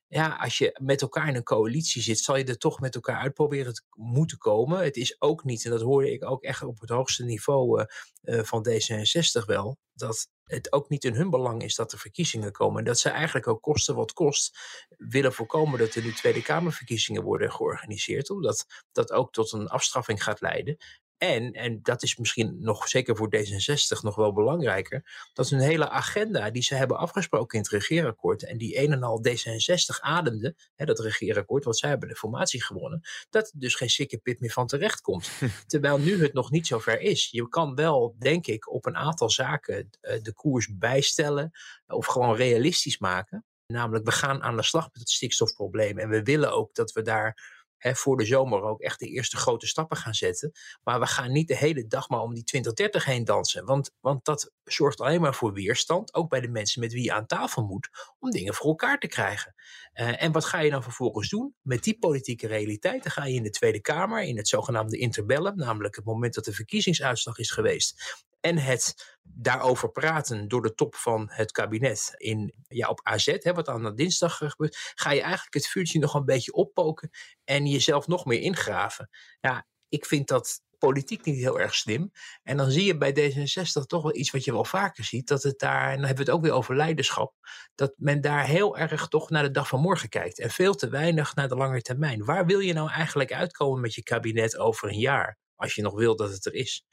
ja, 0.08 0.36
als 0.36 0.58
je 0.58 0.78
met 0.80 1.02
elkaar 1.02 1.28
in 1.28 1.34
een 1.34 1.42
coalitie 1.42 2.02
zit, 2.02 2.18
zal 2.18 2.36
je 2.36 2.44
er 2.44 2.58
toch 2.58 2.80
met 2.80 2.94
elkaar 2.94 3.18
uitproberen 3.18 3.74
te 3.74 3.82
moeten 3.94 4.38
komen. 4.38 4.84
Het 4.84 4.96
is 4.96 5.20
ook 5.20 5.44
niet, 5.44 5.64
en 5.64 5.70
dat 5.70 5.82
hoorde 5.82 6.12
ik 6.12 6.24
ook 6.24 6.42
echt 6.42 6.62
op 6.62 6.80
het 6.80 6.90
hoogste 6.90 7.24
niveau 7.24 7.86
uh, 8.22 8.42
van 8.42 8.66
D66 8.68 9.44
wel, 9.46 9.78
dat 9.92 10.28
het 10.44 10.72
ook 10.72 10.88
niet 10.88 11.04
in 11.04 11.14
hun 11.14 11.30
belang 11.30 11.62
is 11.62 11.74
dat 11.74 11.92
er 11.92 11.98
verkiezingen 11.98 12.52
komen. 12.52 12.78
En 12.78 12.84
dat 12.84 12.98
ze 12.98 13.08
eigenlijk 13.08 13.46
ook 13.46 13.62
kosten 13.62 13.94
wat 13.94 14.12
kost 14.12 14.58
willen 14.96 15.32
voorkomen 15.32 15.78
dat 15.78 15.94
er 15.94 16.02
nu 16.02 16.12
Tweede 16.12 16.42
Kamerverkiezingen 16.42 17.22
worden 17.22 17.52
georganiseerd. 17.52 18.30
Omdat 18.30 18.66
dat 18.92 19.12
ook 19.12 19.32
tot 19.32 19.52
een 19.52 19.68
afstraffing 19.68 20.22
gaat 20.22 20.40
leiden. 20.40 20.76
En, 21.18 21.52
en 21.52 21.82
dat 21.82 22.02
is 22.02 22.16
misschien 22.16 22.56
nog 22.60 22.88
zeker 22.88 23.16
voor 23.16 23.28
D66 23.36 24.00
nog 24.00 24.14
wel 24.14 24.32
belangrijker, 24.32 25.28
dat 25.32 25.48
hun 25.48 25.60
hele 25.60 25.88
agenda 25.88 26.50
die 26.50 26.62
ze 26.62 26.74
hebben 26.74 26.98
afgesproken 26.98 27.58
in 27.58 27.64
het 27.64 27.72
regeerakkoord 27.72 28.44
en 28.44 28.58
die 28.58 28.78
een 28.78 28.92
en 28.92 29.02
al 29.02 29.24
D66 29.28 30.00
ademde, 30.00 30.54
hè, 30.74 30.84
dat 30.84 30.98
regeerakkoord, 30.98 31.64
want 31.64 31.78
zij 31.78 31.88
hebben 31.88 32.08
de 32.08 32.16
formatie 32.16 32.64
gewonnen, 32.64 33.00
dat 33.30 33.50
er 33.52 33.58
dus 33.58 33.74
geen 33.74 33.90
sikke 33.90 34.18
pit 34.18 34.40
meer 34.40 34.50
van 34.50 34.66
terecht 34.66 35.00
komt. 35.00 35.30
Terwijl 35.66 35.98
nu 35.98 36.22
het 36.22 36.32
nog 36.32 36.50
niet 36.50 36.66
zover 36.66 37.00
is. 37.00 37.28
Je 37.30 37.48
kan 37.48 37.74
wel, 37.74 38.16
denk 38.18 38.46
ik, 38.46 38.72
op 38.72 38.86
een 38.86 38.96
aantal 38.96 39.30
zaken 39.30 39.90
eh, 40.00 40.22
de 40.22 40.32
koers 40.32 40.76
bijstellen 40.76 41.50
of 41.86 42.06
gewoon 42.06 42.36
realistisch 42.36 42.98
maken. 42.98 43.44
Namelijk, 43.66 44.04
we 44.04 44.12
gaan 44.12 44.42
aan 44.42 44.56
de 44.56 44.62
slag 44.62 44.84
met 44.84 44.98
het 44.98 45.10
stikstofprobleem 45.10 45.98
en 45.98 46.08
we 46.08 46.22
willen 46.22 46.52
ook 46.52 46.74
dat 46.74 46.92
we 46.92 47.02
daar 47.02 47.57
voor 47.80 48.16
de 48.16 48.24
zomer 48.24 48.62
ook 48.62 48.80
echt 48.80 48.98
de 48.98 49.06
eerste 49.06 49.36
grote 49.36 49.66
stappen 49.66 49.96
gaan 49.96 50.14
zetten. 50.14 50.52
Maar 50.82 51.00
we 51.00 51.06
gaan 51.06 51.32
niet 51.32 51.48
de 51.48 51.56
hele 51.56 51.86
dag 51.86 52.08
maar 52.08 52.20
om 52.20 52.34
die 52.34 52.44
2030 52.44 53.04
heen 53.04 53.24
dansen. 53.24 53.64
Want, 53.64 53.90
want 54.00 54.24
dat 54.24 54.52
zorgt 54.64 55.00
alleen 55.00 55.20
maar 55.20 55.34
voor 55.34 55.52
weerstand. 55.52 56.14
Ook 56.14 56.28
bij 56.28 56.40
de 56.40 56.48
mensen 56.48 56.80
met 56.80 56.92
wie 56.92 57.02
je 57.02 57.12
aan 57.12 57.26
tafel 57.26 57.62
moet. 57.62 57.88
Om 58.18 58.30
dingen 58.30 58.54
voor 58.54 58.66
elkaar 58.66 58.98
te 58.98 59.06
krijgen. 59.06 59.54
Uh, 59.94 60.22
en 60.22 60.32
wat 60.32 60.44
ga 60.44 60.58
je 60.58 60.70
dan 60.70 60.82
vervolgens 60.82 61.28
doen? 61.28 61.54
Met 61.62 61.82
die 61.82 61.98
politieke 61.98 62.46
realiteit. 62.46 63.02
Dan 63.02 63.12
ga 63.12 63.24
je 63.24 63.34
in 63.34 63.42
de 63.42 63.50
Tweede 63.50 63.80
Kamer. 63.80 64.22
In 64.22 64.36
het 64.36 64.48
zogenaamde 64.48 64.98
interbellum. 64.98 65.56
Namelijk 65.56 65.96
het 65.96 66.04
moment 66.04 66.34
dat 66.34 66.44
de 66.44 66.52
verkiezingsuitslag 66.52 67.38
is 67.38 67.50
geweest 67.50 68.26
en 68.40 68.58
het 68.58 69.16
daarover 69.22 69.90
praten 69.90 70.48
door 70.48 70.62
de 70.62 70.74
top 70.74 70.94
van 70.94 71.28
het 71.30 71.52
kabinet 71.52 72.14
in, 72.16 72.54
ja, 72.68 72.88
op 72.88 73.00
AZ, 73.02 73.36
hè, 73.38 73.52
wat 73.52 73.68
aan 73.68 73.94
dinsdag 73.94 74.36
gebeurt, 74.36 74.92
ga 74.94 75.10
je 75.10 75.20
eigenlijk 75.20 75.54
het 75.54 75.66
vuurtje 75.66 75.98
nog 75.98 76.14
een 76.14 76.24
beetje 76.24 76.52
oppoken 76.52 77.10
en 77.44 77.66
jezelf 77.66 78.06
nog 78.06 78.24
meer 78.24 78.40
ingraven. 78.40 79.08
Ja, 79.40 79.66
ik 79.88 80.06
vind 80.06 80.28
dat 80.28 80.60
politiek 80.78 81.24
niet 81.24 81.36
heel 81.36 81.60
erg 81.60 81.74
slim. 81.74 82.10
En 82.42 82.56
dan 82.56 82.70
zie 82.70 82.84
je 82.84 82.96
bij 82.96 83.32
D66 83.32 83.86
toch 83.86 84.02
wel 84.02 84.16
iets 84.16 84.30
wat 84.30 84.44
je 84.44 84.52
wel 84.52 84.64
vaker 84.64 85.04
ziet, 85.04 85.28
dat 85.28 85.42
het 85.42 85.58
daar, 85.58 85.90
en 85.90 85.96
dan 85.96 86.06
hebben 86.06 86.24
we 86.24 86.30
het 86.30 86.40
ook 86.40 86.42
weer 86.42 86.52
over 86.52 86.76
leiderschap, 86.76 87.34
dat 87.74 87.92
men 87.96 88.20
daar 88.20 88.46
heel 88.46 88.78
erg 88.78 89.08
toch 89.08 89.30
naar 89.30 89.42
de 89.42 89.50
dag 89.50 89.68
van 89.68 89.80
morgen 89.80 90.08
kijkt 90.08 90.38
en 90.38 90.50
veel 90.50 90.74
te 90.74 90.88
weinig 90.88 91.34
naar 91.34 91.48
de 91.48 91.56
lange 91.56 91.82
termijn. 91.82 92.24
Waar 92.24 92.46
wil 92.46 92.58
je 92.58 92.72
nou 92.72 92.90
eigenlijk 92.90 93.32
uitkomen 93.32 93.80
met 93.80 93.94
je 93.94 94.02
kabinet 94.02 94.56
over 94.56 94.88
een 94.88 94.98
jaar? 94.98 95.38
Als 95.54 95.74
je 95.74 95.82
nog 95.82 95.94
wil 95.94 96.16
dat 96.16 96.30
het 96.30 96.46
er 96.46 96.54
is. 96.54 96.84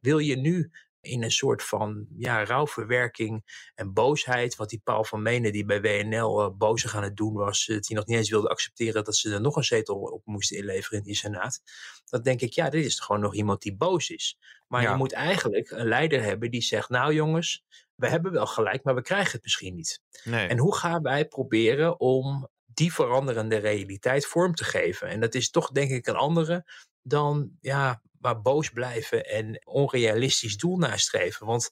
wil 0.00 0.18
je 0.18 0.36
nu 0.36 0.70
in 1.04 1.22
een 1.22 1.30
soort 1.30 1.62
van 1.62 2.06
ja, 2.18 2.44
rouwverwerking 2.44 3.68
en 3.74 3.92
boosheid. 3.92 4.56
Wat 4.56 4.68
die 4.68 4.80
Paul 4.84 5.04
van 5.04 5.22
Menen, 5.22 5.52
die 5.52 5.64
bij 5.64 5.80
WNL 5.80 6.40
uh, 6.40 6.46
eh, 6.46 6.52
boos 6.56 6.94
aan 6.94 7.02
het 7.02 7.16
doen 7.16 7.34
was, 7.34 7.68
uh, 7.68 7.80
die 7.80 7.96
nog 7.96 8.06
niet 8.06 8.16
eens 8.16 8.30
wilde 8.30 8.48
accepteren 8.48 9.04
dat 9.04 9.16
ze 9.16 9.32
er 9.32 9.40
nog 9.40 9.56
een 9.56 9.64
zetel 9.64 9.96
op 9.96 10.22
moesten 10.24 10.56
inleveren 10.56 10.98
in 10.98 11.04
die 11.04 11.14
Senaat. 11.14 11.60
Dan 12.04 12.22
denk 12.22 12.40
ik, 12.40 12.52
ja, 12.52 12.70
dit 12.70 12.84
is 12.84 13.00
gewoon 13.00 13.20
nog 13.20 13.34
iemand 13.34 13.62
die 13.62 13.76
boos 13.76 14.10
is. 14.10 14.38
Maar 14.68 14.82
je 14.82 14.96
moet 14.96 15.12
eigenlijk 15.12 15.70
een 15.70 15.88
leider 15.88 16.22
hebben 16.22 16.50
die 16.50 16.62
zegt: 16.62 16.88
Nou, 16.88 17.14
jongens, 17.14 17.64
we 17.94 18.08
hebben 18.08 18.32
wel 18.32 18.46
gelijk, 18.46 18.84
maar 18.84 18.94
we 18.94 19.02
krijgen 19.02 19.32
het 19.32 19.42
misschien 19.42 19.74
niet. 19.74 20.02
Nee. 20.24 20.46
En 20.46 20.58
hoe 20.58 20.76
gaan 20.76 21.02
wij 21.02 21.28
proberen 21.28 22.00
om 22.00 22.48
die 22.66 22.92
veranderende 22.92 23.56
realiteit 23.56 24.26
vorm 24.26 24.54
te 24.54 24.64
geven? 24.64 25.08
En 25.08 25.20
dat 25.20 25.34
is 25.34 25.50
toch, 25.50 25.70
denk 25.70 25.90
ik, 25.90 26.06
een 26.06 26.16
andere 26.16 26.64
dan 27.02 27.50
ja, 27.60 28.02
maar 28.24 28.42
boos 28.42 28.70
blijven 28.70 29.24
en 29.24 29.66
onrealistisch 29.66 30.56
doel 30.56 30.76
nastreven. 30.76 31.46
Want 31.46 31.70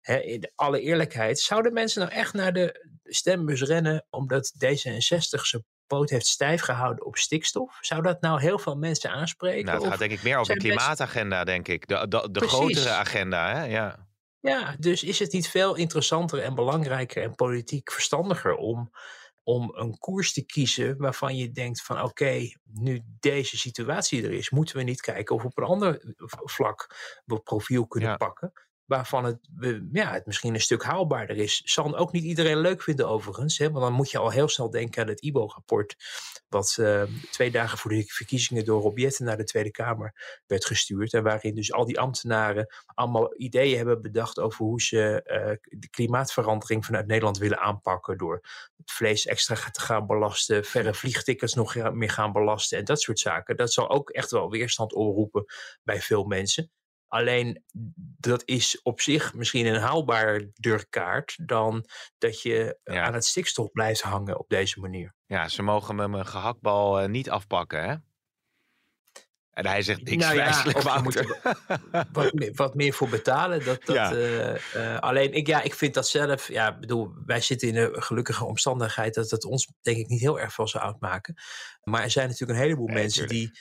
hè, 0.00 0.18
in 0.18 0.50
alle 0.54 0.80
eerlijkheid, 0.80 1.38
zouden 1.38 1.72
mensen 1.72 2.00
nou 2.00 2.12
echt 2.12 2.32
naar 2.32 2.52
de 2.52 2.86
stembus 3.04 3.62
rennen 3.62 4.06
omdat 4.10 4.52
D66 4.64 5.40
zijn 5.40 5.64
poot 5.86 6.10
heeft 6.10 6.26
stijf 6.26 6.60
gehouden 6.60 7.04
op 7.04 7.16
stikstof? 7.16 7.78
Zou 7.80 8.02
dat 8.02 8.20
nou 8.20 8.40
heel 8.40 8.58
veel 8.58 8.76
mensen 8.76 9.10
aanspreken? 9.10 9.64
Nou, 9.64 9.78
het 9.78 9.88
gaat 9.88 9.98
denk 9.98 10.12
ik 10.12 10.22
meer 10.22 10.38
over 10.38 10.54
de 10.54 10.60
klimaatagenda, 10.60 11.44
denk 11.44 11.68
ik. 11.68 11.86
De, 11.86 12.08
de, 12.08 12.28
de 12.30 12.48
grotere 12.48 12.90
agenda, 12.90 13.54
hè? 13.54 13.64
Ja. 13.64 14.06
Ja, 14.40 14.76
dus 14.78 15.02
is 15.02 15.18
het 15.18 15.32
niet 15.32 15.48
veel 15.48 15.74
interessanter 15.74 16.42
en 16.42 16.54
belangrijker 16.54 17.22
en 17.22 17.34
politiek 17.34 17.92
verstandiger 17.92 18.54
om 18.54 18.90
om 19.44 19.70
een 19.74 19.98
koers 19.98 20.32
te 20.32 20.44
kiezen 20.44 20.96
waarvan 20.98 21.36
je 21.36 21.50
denkt 21.50 21.82
van 21.82 22.02
oké, 22.02 22.52
nu 22.64 23.00
deze 23.20 23.58
situatie 23.58 24.22
er 24.22 24.32
is, 24.32 24.50
moeten 24.50 24.76
we 24.76 24.82
niet 24.82 25.00
kijken 25.00 25.34
of 25.34 25.42
we 25.42 25.48
op 25.48 25.58
een 25.58 25.64
ander 25.64 26.14
vlak 26.26 26.96
we 27.24 27.40
profiel 27.40 27.86
kunnen 27.86 28.16
pakken 28.16 28.52
waarvan 28.86 29.24
het, 29.24 29.38
ja, 29.92 30.12
het 30.12 30.26
misschien 30.26 30.54
een 30.54 30.60
stuk 30.60 30.82
haalbaarder 30.82 31.36
is. 31.36 31.62
Zal 31.64 31.96
ook 31.96 32.12
niet 32.12 32.24
iedereen 32.24 32.58
leuk 32.58 32.82
vinden 32.82 33.08
overigens. 33.08 33.58
Hè? 33.58 33.70
Want 33.70 33.84
dan 33.84 33.92
moet 33.92 34.10
je 34.10 34.18
al 34.18 34.30
heel 34.30 34.48
snel 34.48 34.70
denken 34.70 35.02
aan 35.02 35.08
het 35.08 35.22
IBO-rapport. 35.22 35.96
Wat 36.48 36.76
uh, 36.80 37.02
twee 37.30 37.50
dagen 37.50 37.78
voor 37.78 37.90
de 37.90 38.04
verkiezingen 38.06 38.64
door 38.64 38.82
Rob 38.82 38.98
naar 39.18 39.36
de 39.36 39.44
Tweede 39.44 39.70
Kamer 39.70 40.42
werd 40.46 40.64
gestuurd. 40.64 41.12
En 41.12 41.22
waarin 41.22 41.54
dus 41.54 41.72
al 41.72 41.84
die 41.84 42.00
ambtenaren 42.00 42.66
allemaal 42.86 43.40
ideeën 43.40 43.76
hebben 43.76 44.02
bedacht 44.02 44.38
over 44.38 44.64
hoe 44.64 44.82
ze 44.82 45.22
uh, 45.26 45.78
de 45.80 45.88
klimaatverandering 45.90 46.84
vanuit 46.84 47.06
Nederland 47.06 47.38
willen 47.38 47.60
aanpakken. 47.60 48.18
Door 48.18 48.40
het 48.76 48.90
vlees 48.92 49.26
extra 49.26 49.70
te 49.70 49.80
gaan 49.80 50.06
belasten, 50.06 50.64
verre 50.64 50.94
vliegtickets 50.94 51.54
nog 51.54 51.92
meer 51.92 52.10
gaan 52.10 52.32
belasten 52.32 52.78
en 52.78 52.84
dat 52.84 53.00
soort 53.00 53.18
zaken. 53.18 53.56
Dat 53.56 53.72
zal 53.72 53.90
ook 53.90 54.10
echt 54.10 54.30
wel 54.30 54.50
weerstand 54.50 54.92
oproepen 54.92 55.44
bij 55.82 56.00
veel 56.00 56.24
mensen. 56.24 56.70
Alleen 57.14 57.62
dat 58.20 58.42
is 58.44 58.82
op 58.82 59.00
zich 59.00 59.34
misschien 59.34 59.66
een 59.66 59.80
haalbaarder 59.80 60.88
kaart 60.88 61.36
dan 61.48 61.84
dat 62.18 62.42
je 62.42 62.78
aan 62.84 63.14
het 63.14 63.24
stikstof 63.24 63.70
blijft 63.72 64.00
hangen 64.00 64.38
op 64.38 64.48
deze 64.48 64.80
manier. 64.80 65.14
Ja, 65.26 65.48
ze 65.48 65.62
mogen 65.62 65.94
me 65.94 66.08
mijn 66.08 66.26
gehaktbal 66.26 67.02
uh, 67.02 67.08
niet 67.08 67.30
afpakken, 67.30 67.84
hè? 67.84 67.94
En 69.54 69.66
hij 69.66 69.82
zegt 69.82 70.02
niks 70.02 70.24
nou 70.24 70.36
ja, 70.36 70.64
wat, 72.12 72.32
meer, 72.32 72.52
wat, 72.54 72.74
meer 72.74 72.92
voor 72.92 73.08
betalen. 73.08 73.64
Dat, 73.64 73.84
dat, 73.84 74.12
uh, 74.12 74.54
uh, 74.76 74.98
alleen, 74.98 75.32
ik, 75.32 75.46
ja, 75.46 75.62
ik 75.62 75.74
vind 75.74 75.94
dat 75.94 76.08
zelf... 76.08 76.48
Ja, 76.48 76.78
bedoel, 76.78 77.10
wij 77.26 77.40
zitten 77.40 77.68
in 77.68 77.76
een 77.76 78.02
gelukkige 78.02 78.44
omstandigheid... 78.44 79.14
dat 79.14 79.30
het 79.30 79.44
ons 79.44 79.68
denk 79.82 79.96
ik 79.96 80.08
niet 80.08 80.20
heel 80.20 80.40
erg 80.40 80.52
veel 80.52 80.68
zou 80.68 80.84
uitmaken. 80.84 81.34
Maar 81.82 82.02
er 82.02 82.10
zijn 82.10 82.28
natuurlijk 82.28 82.58
een 82.58 82.64
heleboel 82.64 82.88
mensen 82.88 83.28
die, 83.28 83.58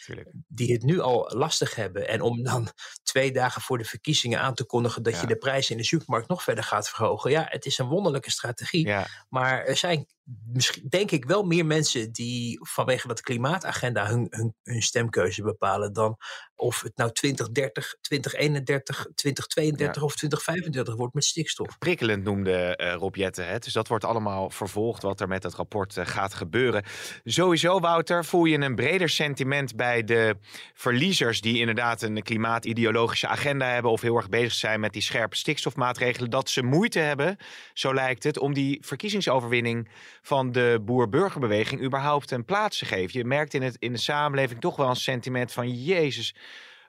die 0.47 0.73
het 0.73 0.83
nu 0.83 0.99
al 0.99 1.31
lastig 1.35 1.75
hebben. 1.75 2.07
En 2.07 2.21
om 2.21 2.43
dan 2.43 2.69
twee 3.03 3.31
dagen 3.31 3.61
voor 3.61 3.77
de 3.77 3.85
verkiezingen 3.85 4.39
aan 4.39 4.53
te 4.53 4.65
kondigen... 4.65 5.03
dat 5.03 5.21
je 5.21 5.27
de 5.27 5.37
prijzen 5.37 5.71
in 5.71 5.81
de 5.81 5.87
supermarkt 5.87 6.27
nog 6.27 6.43
verder 6.43 6.63
gaat 6.63 6.89
verhogen. 6.89 7.31
Ja, 7.31 7.45
het 7.49 7.65
is 7.65 7.77
een 7.77 7.87
wonderlijke 7.87 8.31
strategie. 8.31 8.93
Maar 9.29 9.65
er 9.65 9.77
zijn 9.77 10.07
misschien, 10.23 10.85
denk 10.89 11.11
ik 11.11 11.25
wel 11.25 11.43
meer 11.43 11.65
mensen 11.65 12.11
die 12.11 12.59
vanwege 12.61 13.07
dat 13.07 13.21
klimaatagenda 13.21 14.07
hun, 14.07 14.27
hun, 14.29 14.55
hun 14.63 14.81
stemkeuze 14.81 15.43
bepalen 15.43 15.93
dan 15.93 16.17
of 16.55 16.81
het 16.81 16.97
nou 16.97 17.11
2030, 17.11 17.95
2031, 18.01 18.95
2032 19.15 20.03
of 20.03 20.15
2035 20.15 20.95
wordt 20.95 21.13
met 21.13 21.23
stikstof. 21.23 21.77
Prikkelend 21.77 22.23
noemde 22.23 22.79
uh, 22.81 22.93
Rob 22.93 23.15
Jette 23.15 23.41
het. 23.41 23.63
Dus 23.63 23.73
dat 23.73 23.87
wordt 23.87 24.05
allemaal 24.05 24.49
vervolgd 24.49 25.01
wat 25.01 25.21
er 25.21 25.27
met 25.27 25.43
het 25.43 25.53
rapport 25.53 25.97
uh, 25.97 26.05
gaat 26.05 26.33
gebeuren. 26.33 26.83
Sowieso, 27.23 27.79
Wouter, 27.79 28.25
voel 28.25 28.45
je 28.45 28.57
een 28.57 28.75
breder 28.75 29.09
sentiment 29.09 29.75
bij 29.75 30.03
de 30.03 30.37
verliezers 30.73 31.41
die 31.41 31.59
inderdaad 31.59 32.01
een 32.01 32.23
klimaatideologische 32.23 33.27
agenda 33.27 33.65
hebben 33.65 33.91
of 33.91 34.01
heel 34.01 34.15
erg 34.15 34.29
bezig 34.29 34.53
zijn 34.53 34.79
met 34.79 34.93
die 34.93 35.01
scherpe 35.01 35.35
stikstofmaatregelen, 35.35 36.29
dat 36.29 36.49
ze 36.49 36.63
moeite 36.63 36.99
hebben, 36.99 37.37
zo 37.73 37.93
lijkt 37.93 38.23
het, 38.23 38.37
om 38.37 38.53
die 38.53 38.77
verkiezingsoverwinning 38.85 39.89
van 40.23 40.51
de 40.51 40.81
boer-burgerbeweging 40.81 41.81
überhaupt 41.81 42.31
een 42.31 42.45
plaats 42.45 42.77
te 42.77 42.85
geven. 42.85 43.19
Je 43.19 43.25
merkt 43.25 43.53
in, 43.53 43.61
het, 43.61 43.75
in 43.79 43.91
de 43.91 43.99
samenleving 43.99 44.59
toch 44.59 44.75
wel 44.75 44.89
een 44.89 44.95
sentiment 44.95 45.51
van 45.51 45.69
Jezus, 45.69 46.35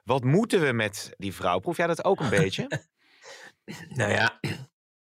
wat 0.03 0.23
moeten 0.23 0.61
we 0.61 0.71
met 0.71 1.13
die 1.17 1.33
vrouw? 1.33 1.59
Proef 1.59 1.77
jij 1.77 1.87
dat 1.87 2.03
ook 2.03 2.19
een 2.19 2.29
beetje? 2.29 2.67
nou 3.99 4.11
ja, 4.11 4.39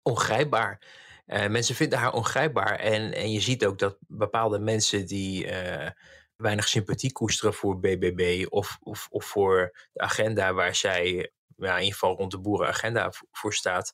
ongrijpbaar. 0.03 0.83
Uh, 1.27 1.47
mensen 1.47 1.75
vinden 1.75 1.99
haar 1.99 2.13
ongrijpbaar. 2.13 2.79
En, 2.79 3.15
en 3.15 3.33
je 3.33 3.41
ziet 3.41 3.67
ook 3.67 3.79
dat 3.79 3.97
bepaalde 4.07 4.59
mensen 4.59 5.07
die 5.07 5.47
uh, 5.47 5.89
weinig 6.37 6.69
sympathie 6.69 7.13
koesteren 7.13 7.55
voor 7.55 7.79
BBB 7.79 8.47
of, 8.49 8.79
of, 8.83 9.09
of 9.11 9.25
voor 9.25 9.87
de 9.93 10.01
agenda 10.01 10.53
waar 10.53 10.75
zij 10.75 11.33
ja, 11.57 11.73
in 11.73 11.79
ieder 11.79 11.93
geval 11.93 12.17
rond 12.17 12.31
de 12.31 12.39
boerenagenda 12.39 13.13
voor 13.33 13.55
staat 13.55 13.93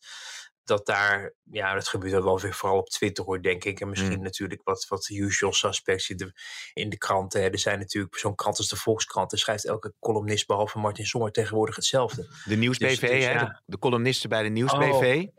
dat 0.66 0.86
daar, 0.86 1.34
ja, 1.50 1.74
dat 1.74 1.88
gebeurt 1.88 2.22
wel 2.22 2.40
weer 2.40 2.54
vooral 2.54 2.78
op 2.78 2.88
Twitter 2.88 3.24
hoor, 3.24 3.42
denk 3.42 3.64
ik. 3.64 3.80
En 3.80 3.88
misschien 3.88 4.16
mm. 4.16 4.22
natuurlijk 4.22 4.60
wat, 4.64 4.86
wat 4.88 5.08
usual 5.08 5.52
suspects 5.52 6.10
in 6.10 6.16
de, 6.16 6.32
in 6.74 6.88
de 6.88 6.98
kranten. 6.98 7.52
Er 7.52 7.58
zijn 7.58 7.78
natuurlijk, 7.78 8.16
zo'n 8.16 8.34
krant 8.34 8.58
als 8.58 8.68
de 8.68 8.76
Volkskrant, 8.76 9.32
er 9.32 9.38
schrijft 9.38 9.64
elke 9.64 9.94
columnist 10.00 10.46
behalve 10.46 10.78
Martin 10.78 11.06
Sommer 11.06 11.32
tegenwoordig 11.32 11.76
hetzelfde. 11.76 12.28
De 12.44 12.56
Nieuwsbv, 12.56 12.88
dus, 12.88 13.10
dus, 13.10 13.24
hè? 13.24 13.46
De, 13.66 13.78
columnisten 13.78 14.28
bij 14.28 14.42
de 14.42 14.48
Nieuwsbv. 14.48 15.24
Oh. 15.26 15.34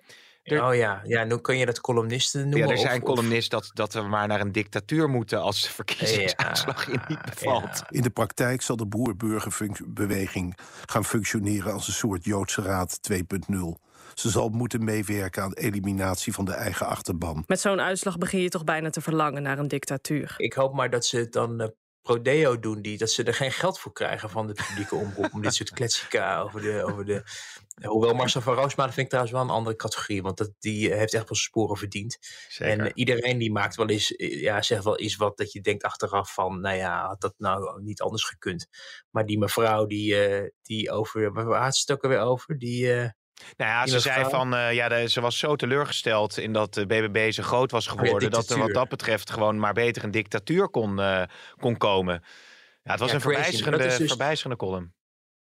Er- 0.48 0.64
Oh 0.68 0.76
ja, 0.76 1.02
ja, 1.04 1.24
nu 1.24 1.38
kun 1.38 1.58
je 1.58 1.66
dat 1.66 1.82
columnisten 1.82 2.42
noemen. 2.42 2.68
Ja, 2.68 2.74
er 2.74 2.78
zijn 2.80 3.02
of- 3.02 3.08
columnisten 3.08 3.60
dat, 3.60 3.72
dat 3.74 3.94
we 3.94 4.02
maar 4.02 4.28
naar 4.28 4.42
een 4.42 4.52
dictatuur 4.52 5.10
moeten 5.10 5.42
als 5.42 5.62
de 5.62 5.70
verkiezingsuitslag 5.70 6.86
je 6.92 7.00
niet 7.08 7.22
bevalt. 7.22 7.64
ja. 7.78 7.86
In 7.90 8.02
de 8.02 8.10
praktijk 8.10 8.62
zal 8.62 8.76
de 8.76 8.86
boer-burgerbeweging 8.86 10.58
gaan 10.86 11.06
functioneren 11.06 11.74
als 11.74 11.88
een 11.88 11.94
soort 11.94 12.24
Joodse 12.24 12.62
Raad 12.62 13.00
2.0. 13.02 13.80
Ze 14.14 14.30
zal 14.30 14.50
moeten 14.50 14.84
meewerken 14.84 15.44
aan 15.44 15.50
de 15.50 15.60
eliminatie 15.62 16.34
van 16.34 16.46
de 16.46 16.54
eigen 16.54 16.88
achterban. 16.88 17.44
Met 17.48 17.60
zo'n 17.60 17.82
uitslag 17.82 18.18
begin 18.18 18.42
je 18.42 18.50
toch 18.50 18.64
bijna 18.64 18.90
te 18.90 19.02
verlangen 19.02 19.42
naar 19.44 19.60
een 19.60 19.68
dictatuur. 19.68 20.34
Ik 20.38 20.54
hoop 20.54 20.74
maar 20.74 20.90
dat 20.90 21.06
ze 21.06 21.18
het 21.18 21.32
dan 21.34 21.62
eh, 21.62 21.68
prodeo 22.08 22.60
doen, 22.60 22.82
die, 22.82 22.98
dat 22.98 23.12
ze 23.12 23.24
er 23.24 23.34
geen 23.34 23.52
geld 23.52 23.80
voor 23.80 23.93
krijgen 23.93 24.30
van 24.30 24.48
de 24.48 24.54
publieke 24.54 24.96
omroep. 24.96 25.34
om 25.34 25.41
dit 25.41 25.54
soort 25.54 25.70
kletsika 25.70 26.39
over 26.39 26.62
de, 26.62 26.84
over 26.84 27.06
de. 27.06 27.24
Hoewel 27.82 28.13
Marcel 28.13 28.41
van 28.41 28.54
Roosmalen 28.54 28.93
vind 28.93 29.06
ik 29.06 29.12
trouwens 29.12 29.36
wel 29.36 29.43
een 29.43 29.56
andere 29.56 29.76
categorie, 29.76 30.22
want 30.22 30.38
dat, 30.38 30.52
die 30.60 30.91
eh, 30.91 30.98
heeft 30.98 31.13
echt 31.13 31.28
wel 31.28 31.38
zijn 31.38 31.50
sporen 31.50 31.78
verdiend. 31.78 32.17
Zeker. 32.50 32.74
En 32.74 32.86
eh, 32.86 32.91
iedereen 32.93 33.38
die 33.38 33.52
maakt 33.52 33.76
wel 33.76 33.89
eens, 33.89 34.15
eh, 34.15 34.41
ja, 34.41 34.62
zegt 34.62 34.84
wel 34.84 34.98
eens 34.98 35.15
wat 35.15 35.38
dat 35.38 35.52
je 35.52 35.62
denkt 35.62 35.84
achteraf 35.84 36.34
van, 36.34 36.62
nou 36.62 36.76
ja, 36.76 37.08
had 37.08 37.22
dat 37.22 37.34
nou 37.38 37.82
niet 37.82 38.02
anders 38.02 38.24
gekund. 38.24 38.67
Maar 39.10 39.26
die 39.26 39.38
mevrouw 39.38 39.86
die, 39.86 40.15
die 40.62 40.91
over, 40.91 41.34
waar 41.34 41.63
had 41.63 41.76
ze 41.76 41.82
het 41.82 41.91
ook 41.91 42.04
alweer 42.04 42.20
over? 42.20 42.58
Die, 42.58 43.13
Nou 43.58 43.71
ja, 43.71 43.88
ze 43.88 44.00
zei 44.00 44.30
van, 44.30 44.54
eh, 44.56 44.73
ja, 44.73 44.88
de- 44.89 45.10
ze 45.10 45.21
was 45.21 45.38
zo 45.38 45.56
teleurgesteld 45.56 46.38
in 46.38 46.54
dat 46.54 46.73
de 46.73 46.86
BBB 46.86 47.32
zo 47.32 47.43
groot 47.43 47.71
was 47.71 47.88
geworden, 47.88 48.32
dat 48.32 48.50
er 48.50 48.60
wat 48.60 48.73
dat 48.73 48.89
betreft 48.89 49.30
gewoon 49.32 49.60
maar 49.60 49.73
beter 49.73 50.04
een 50.04 50.12
dictatuur 50.12 50.69
kon, 50.69 51.00
eh, 51.00 51.23
kon 51.60 51.78
komen. 51.78 52.23
Ja, 52.84 52.91
het 52.91 53.00
was 53.00 53.10
Ja, 53.10 53.15
een 53.15 53.21
verbijsterende, 53.21 53.78
dus- 53.97 54.08
verbijsterende 54.08 54.58
column. 54.58 54.93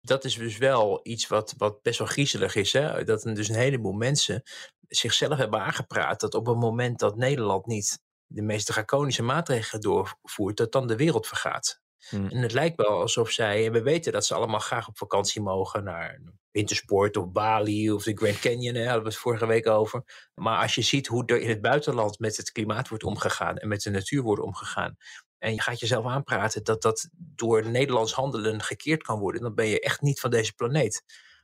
dat 0.01 0.25
is 0.25 0.35
dus 0.35 0.57
wel 0.57 0.99
iets 1.03 1.27
wat, 1.27 1.53
wat 1.57 1.81
best 1.81 1.99
wel 1.99 2.07
griezelig 2.07 2.55
is. 2.55 2.73
Hè? 2.73 3.03
Dat 3.03 3.23
er 3.25 3.35
dus 3.35 3.49
een 3.49 3.55
heleboel 3.55 3.91
mensen 3.93 4.41
zichzelf 4.87 5.37
hebben 5.37 5.61
aangepraat 5.61 6.19
dat 6.19 6.33
op 6.33 6.45
het 6.45 6.57
moment 6.57 6.99
dat 6.99 7.15
Nederland 7.15 7.65
niet 7.65 7.99
de 8.25 8.41
meest 8.41 8.65
draconische 8.67 9.23
maatregelen 9.23 9.81
doorvoert, 9.81 10.57
dat 10.57 10.71
dan 10.71 10.87
de 10.87 10.95
wereld 10.95 11.27
vergaat. 11.27 11.80
Hmm. 12.09 12.27
En 12.29 12.41
het 12.41 12.53
lijkt 12.53 12.77
wel 12.77 13.01
alsof 13.01 13.29
zij, 13.29 13.65
en 13.65 13.71
we 13.71 13.81
weten 13.81 14.11
dat 14.11 14.25
ze 14.25 14.33
allemaal 14.33 14.59
graag 14.59 14.87
op 14.87 14.97
vakantie 14.97 15.41
mogen 15.41 15.83
naar 15.83 16.21
wintersport 16.51 17.17
of 17.17 17.31
Bali 17.31 17.91
of 17.91 18.03
de 18.03 18.17
Grand 18.17 18.39
Canyon, 18.39 18.73
hè, 18.73 18.79
daar 18.79 18.83
hadden 18.83 19.03
we 19.03 19.09
het 19.09 19.17
vorige 19.17 19.45
week 19.45 19.67
over. 19.67 20.29
Maar 20.33 20.61
als 20.61 20.75
je 20.75 20.81
ziet 20.81 21.07
hoe 21.07 21.25
er 21.25 21.41
in 21.41 21.49
het 21.49 21.61
buitenland 21.61 22.19
met 22.19 22.37
het 22.37 22.51
klimaat 22.51 22.87
wordt 22.87 23.03
omgegaan 23.03 23.57
en 23.57 23.67
met 23.67 23.81
de 23.81 23.89
natuur 23.89 24.21
wordt 24.21 24.41
omgegaan, 24.41 24.97
en 25.37 25.53
je 25.53 25.61
gaat 25.61 25.79
jezelf 25.79 26.05
aanpraten 26.05 26.63
dat 26.63 26.81
dat 26.81 27.09
door 27.17 27.69
Nederlands 27.69 28.13
handelen 28.13 28.61
gekeerd 28.61 29.03
kan 29.03 29.19
worden, 29.19 29.41
dan 29.41 29.55
ben 29.55 29.67
je 29.67 29.79
echt 29.79 30.01
niet 30.01 30.19
van 30.19 30.29
deze 30.29 30.53
planeet. 30.53 31.03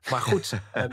Maar 0.10 0.22
goed, 0.22 0.54
ehm, 0.74 0.92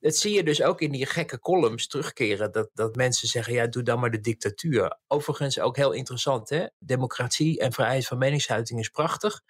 dat 0.00 0.16
zie 0.16 0.34
je 0.34 0.44
dus 0.44 0.62
ook 0.62 0.80
in 0.80 0.92
die 0.92 1.06
gekke 1.06 1.38
columns 1.38 1.86
terugkeren. 1.86 2.52
Dat, 2.52 2.70
dat 2.74 2.96
mensen 2.96 3.28
zeggen, 3.28 3.52
ja, 3.52 3.66
doe 3.66 3.82
dan 3.82 4.00
maar 4.00 4.10
de 4.10 4.20
dictatuur. 4.20 4.98
Overigens 5.06 5.60
ook 5.60 5.76
heel 5.76 5.92
interessant, 5.92 6.48
hè? 6.48 6.66
Democratie 6.78 7.58
en 7.58 7.72
vrijheid 7.72 8.06
van 8.06 8.18
meningsuiting 8.18 8.80
is 8.80 8.88
prachtig. 8.88 9.40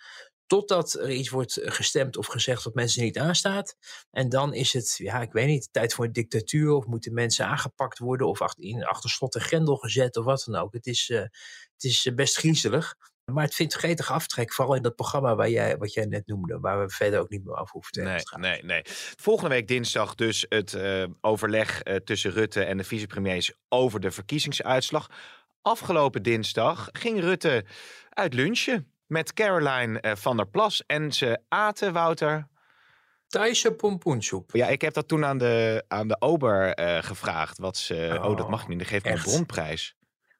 Totdat 0.46 0.92
er 0.92 1.11
iets 1.11 1.28
wordt 1.28 1.61
gestemd 1.62 2.16
of 2.16 2.26
gezegd 2.26 2.62
wat 2.62 2.74
mensen 2.74 3.02
niet 3.02 3.18
aanstaat. 3.18 3.76
En 4.11 4.28
dan 4.28 4.54
is 4.54 4.72
het, 4.72 4.94
ja, 4.96 5.20
ik 5.20 5.32
weet 5.32 5.46
niet, 5.46 5.68
tijd 5.72 5.94
voor 5.94 6.04
een 6.04 6.12
dictatuur. 6.12 6.72
Of 6.72 6.87
moeten 6.87 7.14
mensen 7.14 7.46
aangepakt 7.46 7.98
worden. 7.98 8.28
Of 8.28 8.42
achter, 8.42 8.64
in, 8.64 8.84
achter 8.84 9.11
slot 9.11 9.34
en 9.34 9.40
grendel 9.40 9.76
gezet 9.76 10.16
of 10.16 10.24
wat 10.24 10.42
dan 10.46 10.61
ook. 10.61 10.72
Het 10.72 10.87
is, 10.87 11.11
eh, 11.11 11.20
het 11.72 11.84
is 11.84 12.06
eh, 12.06 12.14
best 12.14 12.37
griezelig. 12.37 12.94
Maar 13.33 13.45
het 13.45 13.55
vindt 13.55 13.75
gretig 13.75 14.12
aftrek. 14.12 14.53
Vooral 14.53 14.75
in 14.75 14.83
dat 14.83 14.95
programma 14.95 15.35
waar 15.35 15.51
jij, 15.51 15.77
wat 15.77 15.93
jij 15.93 16.05
net 16.05 16.27
noemde. 16.27 16.59
Waar 16.61 16.81
we 16.81 16.91
verder 16.91 17.21
ook 17.21 17.29
niet 17.29 17.45
meer 17.45 17.57
over 17.57 17.73
hoeven 17.73 17.93
te. 17.93 18.03
Nee, 18.03 18.23
nee, 18.37 18.64
nee. 18.64 18.83
Volgende 19.17 19.51
week 19.51 19.69
dinsdag 19.69 20.14
dus 20.14 20.47
het 20.49 20.75
eh, 20.75 21.05
overleg 21.21 21.83
eh, 21.83 21.97
tussen 21.97 22.31
Rutte 22.31 22.64
en 22.64 22.77
de 22.77 22.85
vicepremiers 22.85 23.53
over 23.69 24.01
de 24.01 24.11
verkiezingsuitslag. 24.11 25.11
Afgelopen 25.62 26.23
dinsdag 26.23 26.88
ging 26.93 27.21
Rutte 27.21 27.64
uit 28.11 28.35
lunchen 28.35 28.93
met 29.07 29.33
Caroline 29.33 30.01
eh, 30.01 30.14
van 30.14 30.37
der 30.37 30.49
Plas. 30.49 30.87
En 30.87 31.12
ze 31.12 31.41
aten, 31.49 31.93
Wouter. 31.93 32.49
Thaise 33.27 33.73
pompoensoep. 33.73 34.51
Ja, 34.53 34.67
ik 34.67 34.81
heb 34.81 34.95
dat 34.95 35.09
toen 35.09 35.25
aan 35.25 35.38
de, 35.38 35.85
aan 35.88 36.09
de 36.09 36.21
ober 36.21 36.73
gevraagd. 37.05 37.59
Wat 37.59 37.77
ze, 37.77 38.19
oh, 38.23 38.37
dat 38.37 38.49
mag 38.51 38.69
niet, 38.69 38.79
dan 38.79 38.87
geef 38.87 39.05
ik 39.05 39.12
een 39.12 39.23
bronprijs. 39.23 39.97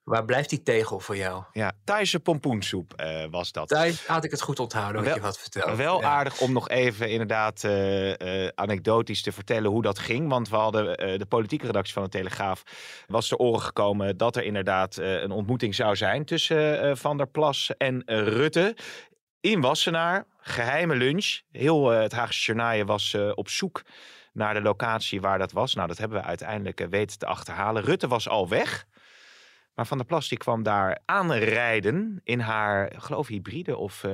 Waar 0.08 0.24
blijft 0.24 0.48
die 0.50 0.62
tegel 0.62 1.00
voor 1.00 1.16
jou? 1.16 1.42
Ja, 1.52 1.72
Thaise 1.84 2.20
pompoensoep 2.20 2.92
eh, 2.94 3.24
was 3.30 3.52
dat. 3.52 3.68
Daar 3.68 3.92
had 4.06 4.24
ik 4.24 4.30
het 4.30 4.40
goed 4.40 4.58
onthouden 4.60 4.94
wat 4.96 5.04
Wel- 5.04 5.14
je 5.14 5.20
had 5.20 5.38
verteld. 5.38 5.76
Wel 5.76 6.00
Ja. 6.00 6.08
aardig 6.08 6.40
om 6.40 6.52
nog 6.52 6.68
even 6.68 7.10
inderdaad 7.10 7.64
eh, 7.64 8.44
eh, 8.46 8.52
anekdotisch 8.54 9.22
te 9.22 9.32
vertellen 9.32 9.70
hoe 9.70 9.82
dat 9.82 9.98
ging. 9.98 10.28
Want 10.28 10.48
we 10.48 10.56
hadden 10.56 11.18
de 11.18 11.26
politieke 11.28 11.66
redactie 11.66 11.94
van 11.94 12.02
de 12.02 12.08
Telegraaf 12.08 12.62
was 13.06 13.28
ter 13.28 13.36
oren 13.38 13.60
gekomen 13.60 14.16
dat 14.16 14.36
er 14.36 14.44
inderdaad 14.44 14.96
een 14.96 15.30
ontmoeting 15.30 15.74
zou 15.74 15.96
zijn 15.96 16.24
tussen 16.24 16.96
Van 16.96 17.16
der 17.16 17.26
Plas 17.28 17.70
en 17.76 18.02
Rutte. 18.06 18.76
In 19.40 19.60
Wassenaar, 19.60 20.24
geheime 20.40 20.94
lunch. 20.94 21.40
Heel 21.52 21.88
het 21.88 22.12
Haagse 22.12 22.44
Journaal 22.44 22.84
was 22.84 23.16
op 23.34 23.48
zoek 23.48 23.82
naar 24.32 24.54
de 24.54 24.60
locatie 24.62 25.20
waar 25.20 25.38
dat 25.38 25.52
was. 25.52 25.74
Nou, 25.74 25.88
dat 25.88 25.98
hebben 25.98 26.20
we 26.20 26.24
uiteindelijk 26.26 26.86
weten 26.90 27.18
te 27.18 27.26
achterhalen. 27.26 27.82
Rutte 27.82 28.08
was 28.08 28.28
al 28.28 28.48
weg. 28.48 28.86
Maar 29.78 29.86
Van 29.86 29.96
der 29.98 30.06
Plas 30.06 30.28
die 30.28 30.38
kwam 30.38 30.62
daar 30.62 30.98
aanrijden 31.04 32.20
in 32.24 32.40
haar, 32.40 32.92
geloof 32.96 33.26
hybride 33.26 33.76
of 33.76 34.04
eh, 34.04 34.10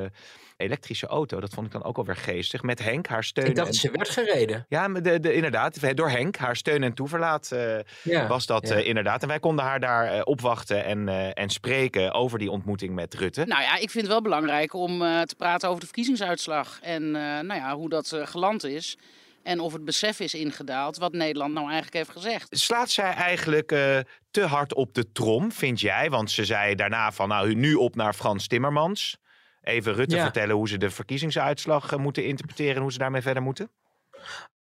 elektrische 0.56 1.06
auto. 1.06 1.40
Dat 1.40 1.54
vond 1.54 1.66
ik 1.66 1.72
dan 1.72 1.84
ook 1.84 1.96
alweer 1.98 2.16
geestig. 2.16 2.62
Met 2.62 2.82
Henk, 2.82 3.06
haar 3.06 3.24
steun. 3.24 3.46
Ik 3.46 3.54
dacht 3.54 3.66
en- 3.68 3.72
dat 3.72 3.82
ze 3.82 3.90
werd 3.90 4.08
gereden. 4.08 4.66
Ja, 4.68 4.88
maar 4.88 5.02
de, 5.02 5.20
de, 5.20 5.32
inderdaad. 5.34 5.96
Door 5.96 6.10
Henk, 6.10 6.36
haar 6.36 6.56
steun 6.56 6.82
en 6.82 6.94
toeverlaat 6.94 7.52
eh, 7.52 7.76
Ja. 8.02 8.26
was 8.26 8.46
dat 8.46 8.68
ja. 8.68 8.74
eh, 8.74 8.86
inderdaad. 8.86 9.22
En 9.22 9.28
wij 9.28 9.38
konden 9.40 9.64
haar 9.64 9.80
daar 9.80 10.22
opwachten 10.22 10.84
en, 10.84 11.08
eh, 11.08 11.30
en 11.34 11.48
spreken 11.50 12.12
over 12.12 12.38
die 12.38 12.50
ontmoeting 12.50 12.94
met 12.94 13.14
Rutte. 13.14 13.44
Nou 13.46 13.62
ja, 13.62 13.72
ik 13.74 13.90
vind 13.90 14.04
het 14.04 14.06
wel 14.12 14.22
belangrijk 14.22 14.72
om 14.74 15.02
eh, 15.02 15.20
te 15.20 15.34
praten 15.36 15.68
over 15.68 15.80
de 15.80 15.86
verkiezingsuitslag. 15.86 16.78
En 16.82 17.02
eh, 17.02 17.22
nou 17.22 17.54
ja, 17.54 17.74
hoe 17.74 17.88
dat 17.88 18.16
geland 18.24 18.64
is. 18.64 18.96
En 19.44 19.60
of 19.60 19.72
het 19.72 19.84
besef 19.84 20.20
is 20.20 20.34
ingedaald 20.34 20.96
wat 20.96 21.12
Nederland 21.12 21.52
nou 21.52 21.64
eigenlijk 21.64 21.94
heeft 21.96 22.10
gezegd. 22.10 22.58
Slaat 22.58 22.90
zij 22.90 23.12
eigenlijk 23.12 23.72
eh, 23.72 23.98
te 24.30 24.42
hard 24.42 24.74
op 24.74 24.94
de 24.94 25.12
trom, 25.12 25.52
vind 25.52 25.80
jij? 25.80 26.10
Want 26.10 26.30
ze 26.30 26.44
zei 26.44 26.74
daarna 26.74 27.12
van, 27.12 27.28
nou, 27.28 27.54
nu 27.54 27.74
op 27.74 27.96
naar 27.96 28.14
Frans 28.14 28.46
Timmermans. 28.46 29.16
Even 29.60 29.94
Rutte 29.94 30.16
Ja. 30.16 30.22
vertellen 30.22 30.56
hoe 30.56 30.68
ze 30.68 30.78
de 30.78 30.90
verkiezingsuitslag 30.90 31.92
eh, 31.92 31.98
moeten 31.98 32.24
interpreteren 32.24 32.74
en 32.74 32.82
hoe 32.82 32.92
ze 32.92 32.98
daarmee 32.98 33.22
verder 33.22 33.42
moeten. 33.42 33.70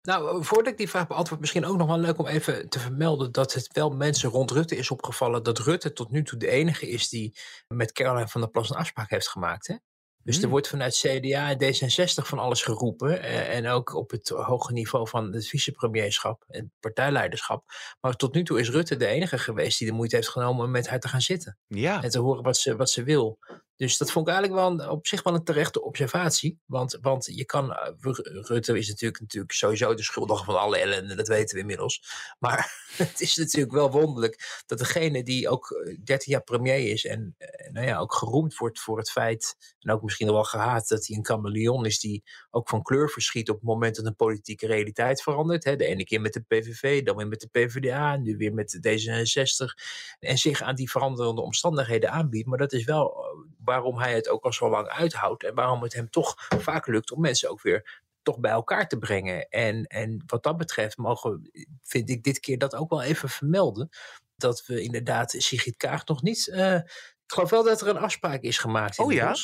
Nou, 0.01 0.43
voordat 0.43 0.71
ik 0.71 0.77
die 0.77 0.89
vraag 0.89 1.07
beantwoord, 1.07 1.39
misschien 1.41 1.65
ook 1.65 1.77
nog 1.77 1.87
wel 1.87 1.97
leuk 1.99 2.17
om 2.19 2.27
even 2.27 2.69
te 2.69 2.79
vermelden 2.79 3.31
dat 3.31 3.53
het 3.53 3.73
wel 3.73 3.89
mensen 3.89 4.29
rond 4.29 4.51
Rutte 4.51 4.75
is 4.75 4.91
opgevallen 4.91 5.43
dat 5.43 5.59
Rutte 5.59 5.93
tot 5.93 6.11
nu 6.11 6.23
toe 6.23 6.39
de 6.39 6.47
enige 6.47 6.89
is 6.89 7.09
die 7.09 7.37
met 7.67 7.91
Caroline 7.91 8.27
van 8.27 8.41
der 8.41 8.49
Plas 8.49 8.69
een 8.69 8.75
afspraak 8.75 9.09
heeft 9.09 9.27
gemaakt. 9.29 9.67
Hè? 9.67 9.75
Dus 10.23 10.35
er 10.35 10.41
Hmm. 10.41 10.51
wordt 10.51 10.67
vanuit 10.67 10.95
CDA 10.95 11.49
en 11.49 11.57
D66 11.57 12.27
van 12.27 12.39
alles 12.39 12.63
geroepen. 12.63 13.21
eh, 13.21 13.55
en 13.55 13.67
ook 13.67 13.95
op 13.95 14.11
het 14.11 14.29
hoge 14.29 14.73
niveau 14.73 15.07
van 15.07 15.33
het 15.33 15.47
vicepremierschap 15.47 16.43
en 16.47 16.73
partijleiderschap. 16.79 17.63
Maar 18.01 18.15
tot 18.15 18.33
nu 18.33 18.43
toe 18.43 18.59
is 18.59 18.69
Rutte 18.69 18.95
de 18.95 19.05
enige 19.05 19.37
geweest 19.37 19.77
die 19.79 19.87
de 19.87 19.93
moeite 19.93 20.15
heeft 20.15 20.29
genomen 20.29 20.65
om 20.65 20.71
met 20.71 20.87
haar 20.89 20.99
te 20.99 21.07
gaan 21.07 21.21
zitten. 21.21 21.57
Ja, 21.67 22.03
En 22.03 22.09
te 22.09 22.19
horen 22.19 22.43
wat 22.43 22.57
ze, 22.57 22.75
wat 22.75 22.89
ze 22.89 23.03
wil. 23.03 23.39
Dus 23.81 23.97
dat 23.97 24.11
vond 24.11 24.27
ik 24.27 24.33
eigenlijk 24.33 24.77
wel 24.79 24.89
op 24.89 25.07
zich 25.07 25.23
wel 25.23 25.33
een 25.33 25.43
terechte 25.43 25.81
observatie. 25.83 26.59
Want, 26.65 26.97
want 27.01 27.25
je 27.25 27.45
kan. 27.45 27.73
eh, 27.73 27.91
Ru- 27.99 28.41
Rutte 28.41 28.77
is 28.77 28.87
natuurlijk, 28.87 29.19
natuurlijk 29.21 29.53
sowieso 29.53 29.93
de 29.93 30.03
schuldige 30.03 30.43
van 30.43 30.59
alle 30.59 30.77
ellende, 30.77 31.15
dat 31.15 31.27
weten 31.27 31.55
we 31.55 31.61
inmiddels. 31.61 32.03
Maar 32.39 32.73
het 32.97 33.21
is 33.21 33.35
natuurlijk 33.35 33.73
wel 33.73 33.91
wonderlijk 33.91 34.63
dat 34.65 34.77
degene 34.77 35.23
die 35.23 35.49
ook 35.49 35.71
eh, 35.71 35.97
13 36.03 36.31
jaar 36.31 36.43
premier 36.43 36.91
is. 36.91 37.05
en 37.05 37.35
eh, 37.37 37.71
nou 37.71 37.85
ja, 37.85 37.97
ook 37.97 38.13
geroemd 38.13 38.55
wordt 38.57 38.79
voor 38.79 38.97
het 38.97 39.11
feit. 39.11 39.55
en 39.79 39.91
ook 39.91 40.01
misschien 40.01 40.31
wel 40.31 40.43
gehaat 40.43 40.87
dat 40.87 41.07
hij 41.07 41.17
een 41.17 41.25
chameleon 41.25 41.85
is. 41.85 41.99
die 41.99 42.23
ook 42.49 42.69
van 42.69 42.81
kleur 42.81 43.09
verschiet 43.09 43.49
op 43.49 43.55
het 43.55 43.65
moment 43.65 43.95
dat 43.95 44.05
een 44.05 44.15
politieke 44.15 44.67
realiteit 44.67 45.21
verandert. 45.21 45.63
Hè. 45.63 45.75
De 45.75 45.85
ene 45.85 46.03
keer 46.03 46.21
met 46.21 46.33
de 46.33 46.41
PVV, 46.41 47.03
dan 47.03 47.15
weer 47.15 47.27
met 47.27 47.39
de 47.39 47.47
PvdA, 47.47 48.15
nu 48.17 48.37
weer 48.37 48.53
met 48.53 48.69
de 48.69 48.99
D66 48.99 49.85
en 50.19 50.37
zich 50.37 50.61
aan 50.61 50.75
die 50.75 50.91
veranderende 50.91 51.41
omstandigheden 51.41 52.11
aanbiedt. 52.11 52.47
Maar 52.47 52.57
dat 52.57 52.73
is 52.73 52.83
wel 52.83 53.15
eh, 53.15 53.39
waarom 53.71 53.99
hij 53.99 54.13
het 54.13 54.29
ook 54.29 54.43
al 54.43 54.53
zo 54.53 54.69
lang 54.69 54.87
uithoudt 54.87 55.43
en 55.43 55.55
waarom 55.55 55.83
het 55.83 55.93
hem 55.93 56.09
toch 56.09 56.35
vaak 56.59 56.87
lukt 56.87 57.11
om 57.11 57.21
mensen 57.21 57.49
ook 57.49 57.61
weer 57.61 58.01
toch 58.21 58.39
bij 58.39 58.51
elkaar 58.51 58.87
te 58.87 58.97
brengen. 58.97 59.49
En, 59.49 59.85
en 59.85 60.23
wat 60.25 60.43
dat 60.43 60.57
betreft 60.57 60.97
mogen, 60.97 61.51
vind 61.83 62.09
ik 62.09 62.23
dit 62.23 62.39
keer 62.39 62.57
dat 62.57 62.75
ook 62.75 62.89
wel 62.89 63.01
even 63.01 63.29
vermelden. 63.29 63.89
Dat 64.35 64.65
we 64.65 64.81
inderdaad 64.81 65.35
Sigrid 65.37 65.77
Kaag 65.77 66.05
nog 66.05 66.21
niet... 66.21 66.47
eh, 66.47 66.75
ik 66.75 67.37
geloof 67.37 67.49
wel 67.49 67.63
dat 67.63 67.81
er 67.81 67.87
een 67.87 67.97
afspraak 67.97 68.41
is 68.41 68.57
gemaakt. 68.57 68.99
Oh 68.99 69.11
ja? 69.11 69.35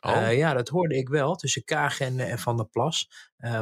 Oh. 0.00 0.16
Eh, 0.16 0.36
ja, 0.36 0.54
dat 0.54 0.68
hoorde 0.68 0.96
ik 0.96 1.08
wel, 1.08 1.34
tussen 1.34 1.64
Kaag 1.64 2.00
en, 2.00 2.20
eh, 2.20 2.30
en 2.30 2.38
Van 2.38 2.56
der 2.56 2.66
Plas. 2.66 3.10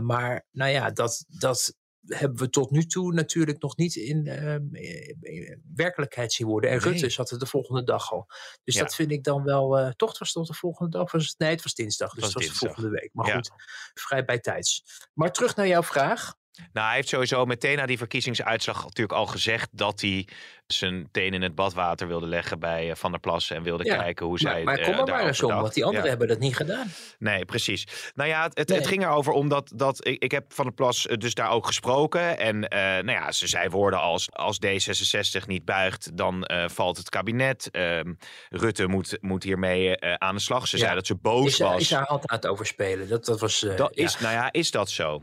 Maar 0.01 0.47
nou 0.51 0.71
ja, 0.71 0.91
dat, 0.91 1.25
dat 1.29 1.75
hebben 2.07 2.39
we 2.39 2.51
tot 2.51 2.71
nu 2.71 2.87
toe 2.87 3.13
natuurlijk 3.13 3.63
nog 3.63 3.77
niet 3.77 3.97
in 3.97 4.27
eh, 4.27 4.55
eh, 4.55 5.57
werkelijkheid 5.75 6.33
zien 6.33 6.47
worden. 6.47 6.71
En 6.71 6.77
Nee. 6.77 6.85
Rutte 6.93 7.11
zat 7.11 7.31
er 7.31 7.39
de 7.39 7.47
volgende 7.47 7.85
dag 7.85 8.13
al. 8.13 8.27
Dus 8.65 8.75
Ja. 8.75 8.81
dat 8.83 8.95
vind 8.95 9.11
ik 9.11 9.25
dan 9.25 9.43
wel... 9.45 9.79
eh, 9.79 9.91
toch, 9.97 10.09
het 10.09 10.19
was 10.19 10.33
tot 10.33 10.47
de 10.47 10.55
volgende 10.55 10.91
dag? 10.99 11.13
Was 11.13 11.27
het, 11.29 11.39
nee, 11.39 11.51
het 11.51 11.63
was 11.63 11.75
dinsdag. 11.75 12.15
Dus 12.15 12.23
was 12.23 12.35
het 12.35 12.43
was 12.43 12.53
de 12.53 12.59
volgende 12.67 12.89
week. 12.89 13.11
Maar 13.13 13.27
Ja. 13.27 13.35
goed, 13.35 13.51
vrij 13.95 14.25
bijtijds. 14.25 14.85
Maar 15.15 15.33
terug 15.33 15.57
naar 15.57 15.67
jouw 15.67 15.83
vraag. 15.83 16.35
Nou, 16.73 16.87
hij 16.87 16.97
heeft 16.97 17.09
sowieso 17.09 17.45
meteen 17.47 17.77
na 17.77 17.87
die 17.87 17.99
verkiezingsuitslag 17.99 18.83
natuurlijk 18.85 19.19
al 19.19 19.27
gezegd 19.27 19.69
dat 19.73 20.01
hij 20.01 20.29
zijn 20.67 21.09
teen 21.11 21.35
in 21.35 21.43
het 21.43 21.55
badwater 21.55 22.07
wilde 22.07 22.27
leggen 22.27 22.59
bij 22.59 22.91
eh, 22.91 22.97
Van 22.97 23.11
der 23.11 23.21
Plas 23.21 23.51
en 23.51 23.63
wilde 23.63 23.85
Ja, 23.85 23.97
kijken 23.97 24.27
hoe 24.27 24.39
maar, 24.43 24.53
zij 24.53 24.65
maar 24.65 24.79
eh, 24.79 24.85
kom 24.85 24.93
er 24.93 24.97
maar 24.99 25.07
daarover 25.07 25.29
eens 25.29 25.43
om, 25.43 25.55
want 25.55 25.75
die 25.75 25.85
anderen 25.85 26.05
Ja. 26.05 26.11
hebben 26.11 26.29
dat 26.29 26.39
niet 26.39 26.57
gedaan. 26.57 26.87
Nee, 27.19 27.45
precies. 27.45 27.87
Nou 28.15 28.29
ja, 28.29 28.43
het, 28.43 28.59
het, 28.59 28.69
Nee. 28.69 28.79
het 28.79 28.87
ging 28.87 29.03
erover 29.03 29.33
omdat 29.33 29.73
dat, 29.75 30.07
ik, 30.07 30.23
ik 30.23 30.31
heb 30.31 30.53
Van 30.53 30.65
der 30.65 30.75
Plas 30.75 31.07
eh, 31.07 31.17
dus 31.17 31.35
daar 31.35 31.51
ook 31.51 31.67
gesproken. 31.67 32.39
En 32.39 32.69
eh, 32.69 32.79
nou 32.81 33.11
ja, 33.11 33.33
ze 33.33 33.47
zei 33.47 33.69
woorden 33.69 34.01
als, 34.01 34.33
als 34.33 34.59
D66 34.67 35.47
niet 35.47 35.65
buigt, 35.65 36.17
dan 36.17 36.45
eh, 36.45 36.69
valt 36.69 36.97
het 36.97 37.09
kabinet. 37.09 37.71
Ehm, 37.71 38.13
Rutte 38.49 38.87
moet, 38.87 39.19
moet 39.21 39.43
hiermee 39.43 39.97
eh, 39.99 40.15
aan 40.15 40.35
de 40.35 40.41
slag. 40.41 40.69
Ze 40.69 40.77
Ja. 40.77 40.83
zei 40.83 40.95
dat 40.95 41.07
ze 41.07 41.15
boos 41.15 41.47
Is, 41.47 41.59
was. 41.59 41.81
is 41.81 41.91
haar 41.91 42.07
hand 42.07 42.27
aan 42.27 42.37
het 42.37 42.47
overspelen. 42.47 43.09
Dat, 43.09 43.25
dat 43.25 43.41
was... 43.41 43.63
eh, 43.65 43.77
dat 43.77 43.97
is, 43.97 44.19
nou 44.19 44.33
ja, 44.35 44.53
is 44.53 44.71
dat 44.71 44.91
zo? 44.91 45.23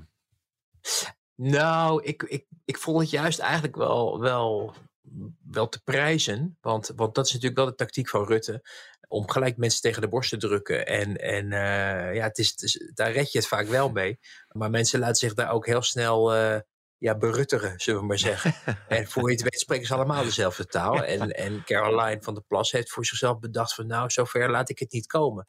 Nou, 1.42 2.04
ik, 2.04 2.24
ik, 2.24 2.46
ik 2.66 2.78
vond 2.78 3.00
het 3.00 3.10
juist 3.10 3.40
eigenlijk 3.40 3.76
wel, 3.76 4.20
wel, 4.20 4.74
wel 5.52 5.70
te 5.70 5.82
prijzen. 5.84 6.58
Want, 6.62 6.92
want 6.96 7.16
dat 7.16 7.26
is 7.26 7.32
natuurlijk 7.32 7.60
wel 7.60 7.70
de 7.70 7.76
tactiek 7.76 8.10
van 8.10 8.26
Rutte. 8.26 8.62
Om 9.08 9.30
gelijk 9.30 9.58
mensen 9.58 9.82
tegen 9.82 10.02
de 10.02 10.08
borst 10.08 10.30
te 10.30 10.38
drukken. 10.38 10.86
En, 10.86 11.18
en 11.18 11.52
eh, 11.52 12.16
ja, 12.16 12.24
het 12.24 12.38
is, 12.38 12.50
het 12.50 12.62
is- 12.62 12.92
daar 12.94 13.12
red 13.12 13.32
je 13.32 13.38
het 13.38 13.48
vaak 13.48 13.68
wel 13.68 13.90
mee. 13.90 14.20
Maar 14.52 14.70
mensen 14.70 15.00
laten 15.00 15.16
zich 15.16 15.34
daar 15.34 15.52
ook 15.52 15.66
heel 15.66 15.82
snel 15.82 16.34
eh, 16.34 16.60
ja, 16.98 17.18
berutteren, 17.18 17.80
zullen 17.80 18.00
we 18.00 18.06
maar 18.08 18.20
zeggen. 18.20 18.54
en 18.88 19.08
voor 19.08 19.30
je 19.30 19.36
het 19.36 19.44
weet 19.44 19.60
spreken 19.60 19.88
ze 19.88 19.94
allemaal 19.94 20.24
dezelfde 20.24 20.66
taal. 20.66 21.04
En, 21.04 21.32
en 21.32 21.64
Caroline 21.64 22.22
van 22.22 22.34
der 22.34 22.44
Plas 22.48 22.72
heeft 22.72 22.92
voor 22.92 23.06
zichzelf 23.06 23.40
bedacht 23.40 23.74
van 23.74 23.88
nou, 23.88 24.10
zover 24.10 24.50
laat 24.50 24.70
ik 24.70 24.80
het 24.80 24.92
niet 24.92 25.08
komen. 25.08 25.48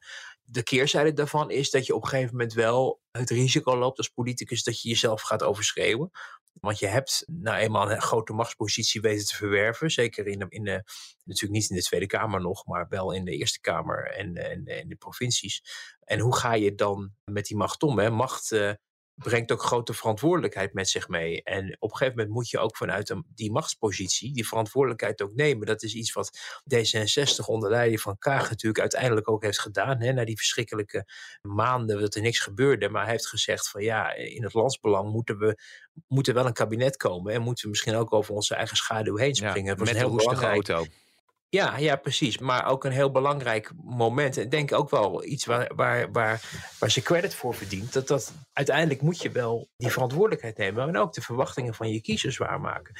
De 0.50 0.62
keerzijde 0.62 1.12
daarvan 1.12 1.50
is 1.50 1.70
dat 1.70 1.86
je 1.86 1.94
op 1.94 2.02
een 2.02 2.08
gegeven 2.08 2.32
moment 2.32 2.52
wel 2.52 3.00
het 3.10 3.30
risico 3.30 3.76
loopt 3.76 3.98
als 3.98 4.08
politicus 4.08 4.62
dat 4.62 4.82
je 4.82 4.88
jezelf 4.88 5.22
gaat 5.22 5.42
overschreeuwen. 5.42 6.10
Want 6.52 6.78
je 6.78 6.86
hebt 6.86 7.24
nou 7.26 7.56
eenmaal 7.56 7.90
een 7.90 8.00
grote 8.00 8.32
machtspositie 8.32 9.00
weten 9.00 9.26
te 9.26 9.36
verwerven. 9.36 9.90
Zeker 9.90 10.26
in 10.26 10.38
de, 10.38 10.46
in 10.48 10.64
de, 10.64 10.84
natuurlijk 11.24 11.60
niet 11.60 11.70
in 11.70 11.76
de 11.76 11.82
Tweede 11.82 12.06
Kamer 12.06 12.40
nog, 12.40 12.66
maar 12.66 12.86
wel 12.88 13.12
in 13.12 13.24
de 13.24 13.36
Eerste 13.36 13.60
Kamer 13.60 14.06
en, 14.06 14.34
en, 14.36 14.88
de 14.88 14.96
provincies. 14.96 15.62
En 16.00 16.18
hoe 16.18 16.36
ga 16.36 16.54
je 16.54 16.74
dan 16.74 17.14
met 17.24 17.46
die 17.46 17.56
macht 17.56 17.82
om? 17.82 17.98
Hè? 17.98 18.10
Macht 18.10 18.52
eh, 18.52 18.72
brengt 19.22 19.52
ook 19.52 19.62
grote 19.62 19.94
verantwoordelijkheid 19.94 20.72
met 20.72 20.88
zich 20.88 21.08
mee. 21.08 21.42
En 21.42 21.76
op 21.78 21.90
een 21.90 21.96
gegeven 21.96 22.16
moment 22.16 22.34
moet 22.34 22.50
je 22.50 22.58
ook 22.58 22.76
vanuit 22.76 23.14
die 23.34 23.52
machtspositie 23.52 24.32
die 24.32 24.48
verantwoordelijkheid 24.48 25.22
ook 25.22 25.34
nemen. 25.34 25.66
Dat 25.66 25.82
is 25.82 25.94
iets 25.94 26.12
wat 26.12 26.38
D66 26.74 27.46
onder 27.46 27.70
leiding 27.70 28.00
van 28.00 28.18
Kaag 28.18 28.48
natuurlijk 28.48 28.80
uiteindelijk 28.80 29.28
ook 29.28 29.42
heeft 29.42 29.60
gedaan. 29.60 30.00
Hè? 30.00 30.12
Na 30.12 30.24
die 30.24 30.36
verschrikkelijke 30.36 31.06
maanden 31.42 32.00
dat 32.00 32.14
er 32.14 32.22
niks 32.22 32.38
gebeurde. 32.38 32.88
Maar 32.88 33.02
hij 33.02 33.10
heeft 33.10 33.28
gezegd 33.28 33.68
van 33.68 33.82
ja, 33.82 34.14
in 34.14 34.42
het 34.42 34.54
landsbelang 34.54 35.12
moeten 35.12 35.38
we 35.38 35.58
moet 36.08 36.28
er 36.28 36.34
wel 36.34 36.46
een 36.46 36.52
kabinet 36.52 36.96
komen. 36.96 37.32
En 37.32 37.42
moeten 37.42 37.64
we 37.64 37.70
misschien 37.70 37.94
ook 37.94 38.12
over 38.12 38.34
onze 38.34 38.54
eigen 38.54 38.76
schaduw 38.76 39.16
heen 39.16 39.34
Ja, 39.34 39.48
springen. 39.48 39.76
Was 39.76 39.88
met 39.88 39.96
een 39.96 40.06
heel 40.06 40.16
belangrijk 40.16 40.68
auto. 40.68 40.86
Ja, 41.50 41.76
ja, 41.76 41.96
precies. 41.96 42.38
Maar 42.38 42.66
ook 42.66 42.84
een 42.84 42.92
heel 42.92 43.10
belangrijk 43.10 43.72
moment. 43.82 44.36
En 44.36 44.48
denk 44.48 44.72
ook 44.72 44.90
wel 44.90 45.24
iets 45.24 45.44
waar, 45.44 45.72
waar, 45.74 46.12
waar, 46.12 46.42
waar 46.78 46.90
ze 46.90 47.02
credit 47.02 47.34
voor 47.34 47.54
verdient. 47.54 47.92
Dat, 47.92 48.06
dat 48.06 48.32
uiteindelijk 48.52 49.02
moet 49.02 49.22
je 49.22 49.30
wel 49.30 49.68
die 49.76 49.90
verantwoordelijkheid 49.90 50.56
nemen. 50.56 50.88
En 50.88 50.96
ook 50.96 51.12
de 51.12 51.22
verwachtingen 51.22 51.74
van 51.74 51.90
je 51.90 52.00
kiezers 52.00 52.36
waarmaken. 52.36 52.94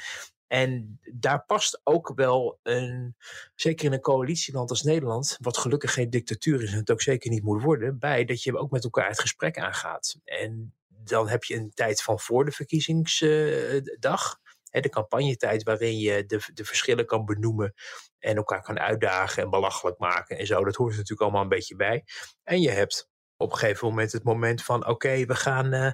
En 0.47 0.99
daar 1.13 1.45
past 1.45 1.81
ook 1.83 2.11
wel 2.15 2.59
een, 2.63 3.15
zeker 3.55 3.85
in 3.85 3.93
een 3.93 4.01
coalitieland 4.01 4.69
als 4.69 4.83
Nederland, 4.83 5.37
wat 5.41 5.57
gelukkig 5.57 5.93
geen 5.93 6.09
dictatuur 6.09 6.63
is 6.63 6.71
en 6.71 6.77
het 6.77 6.91
ook 6.91 7.01
zeker 7.01 7.29
niet 7.29 7.43
moet 7.43 7.61
worden, 7.61 7.99
bij 7.99 8.25
dat 8.25 8.43
je 8.43 8.57
ook 8.57 8.71
met 8.71 8.83
elkaar 8.83 9.09
het 9.09 9.19
gesprek 9.19 9.57
aangaat. 9.57 10.15
En 10.23 10.75
dan 10.87 11.27
heb 11.27 11.43
je 11.43 11.55
een 11.55 11.71
tijd 11.73 12.01
van 12.01 12.19
voor 12.19 12.45
de 12.45 12.51
verkiezingsdag. 12.51 14.39
De 14.71 14.89
campagnetijd 14.89 15.63
waarin 15.63 15.97
je 15.97 16.25
de, 16.25 16.41
de 16.53 16.65
verschillen 16.65 17.05
kan 17.05 17.25
benoemen 17.25 17.73
en 18.19 18.35
elkaar 18.35 18.61
kan 18.61 18.79
uitdagen 18.79 19.43
en 19.43 19.49
belachelijk 19.49 19.97
maken 19.97 20.37
en 20.37 20.45
zo. 20.45 20.63
Dat 20.63 20.75
hoort 20.75 20.91
er 20.91 20.97
natuurlijk 20.97 21.21
allemaal 21.21 21.41
een 21.41 21.57
beetje 21.57 21.75
bij. 21.75 22.03
En 22.43 22.61
je 22.61 22.69
hebt 22.69 23.09
op 23.37 23.51
een 23.51 23.57
gegeven 23.57 23.87
moment 23.87 24.11
het 24.11 24.23
moment 24.23 24.63
van: 24.63 24.87
oké, 24.87 25.25
we 25.25 25.35
gaan, 25.35 25.73
eh, 25.73 25.91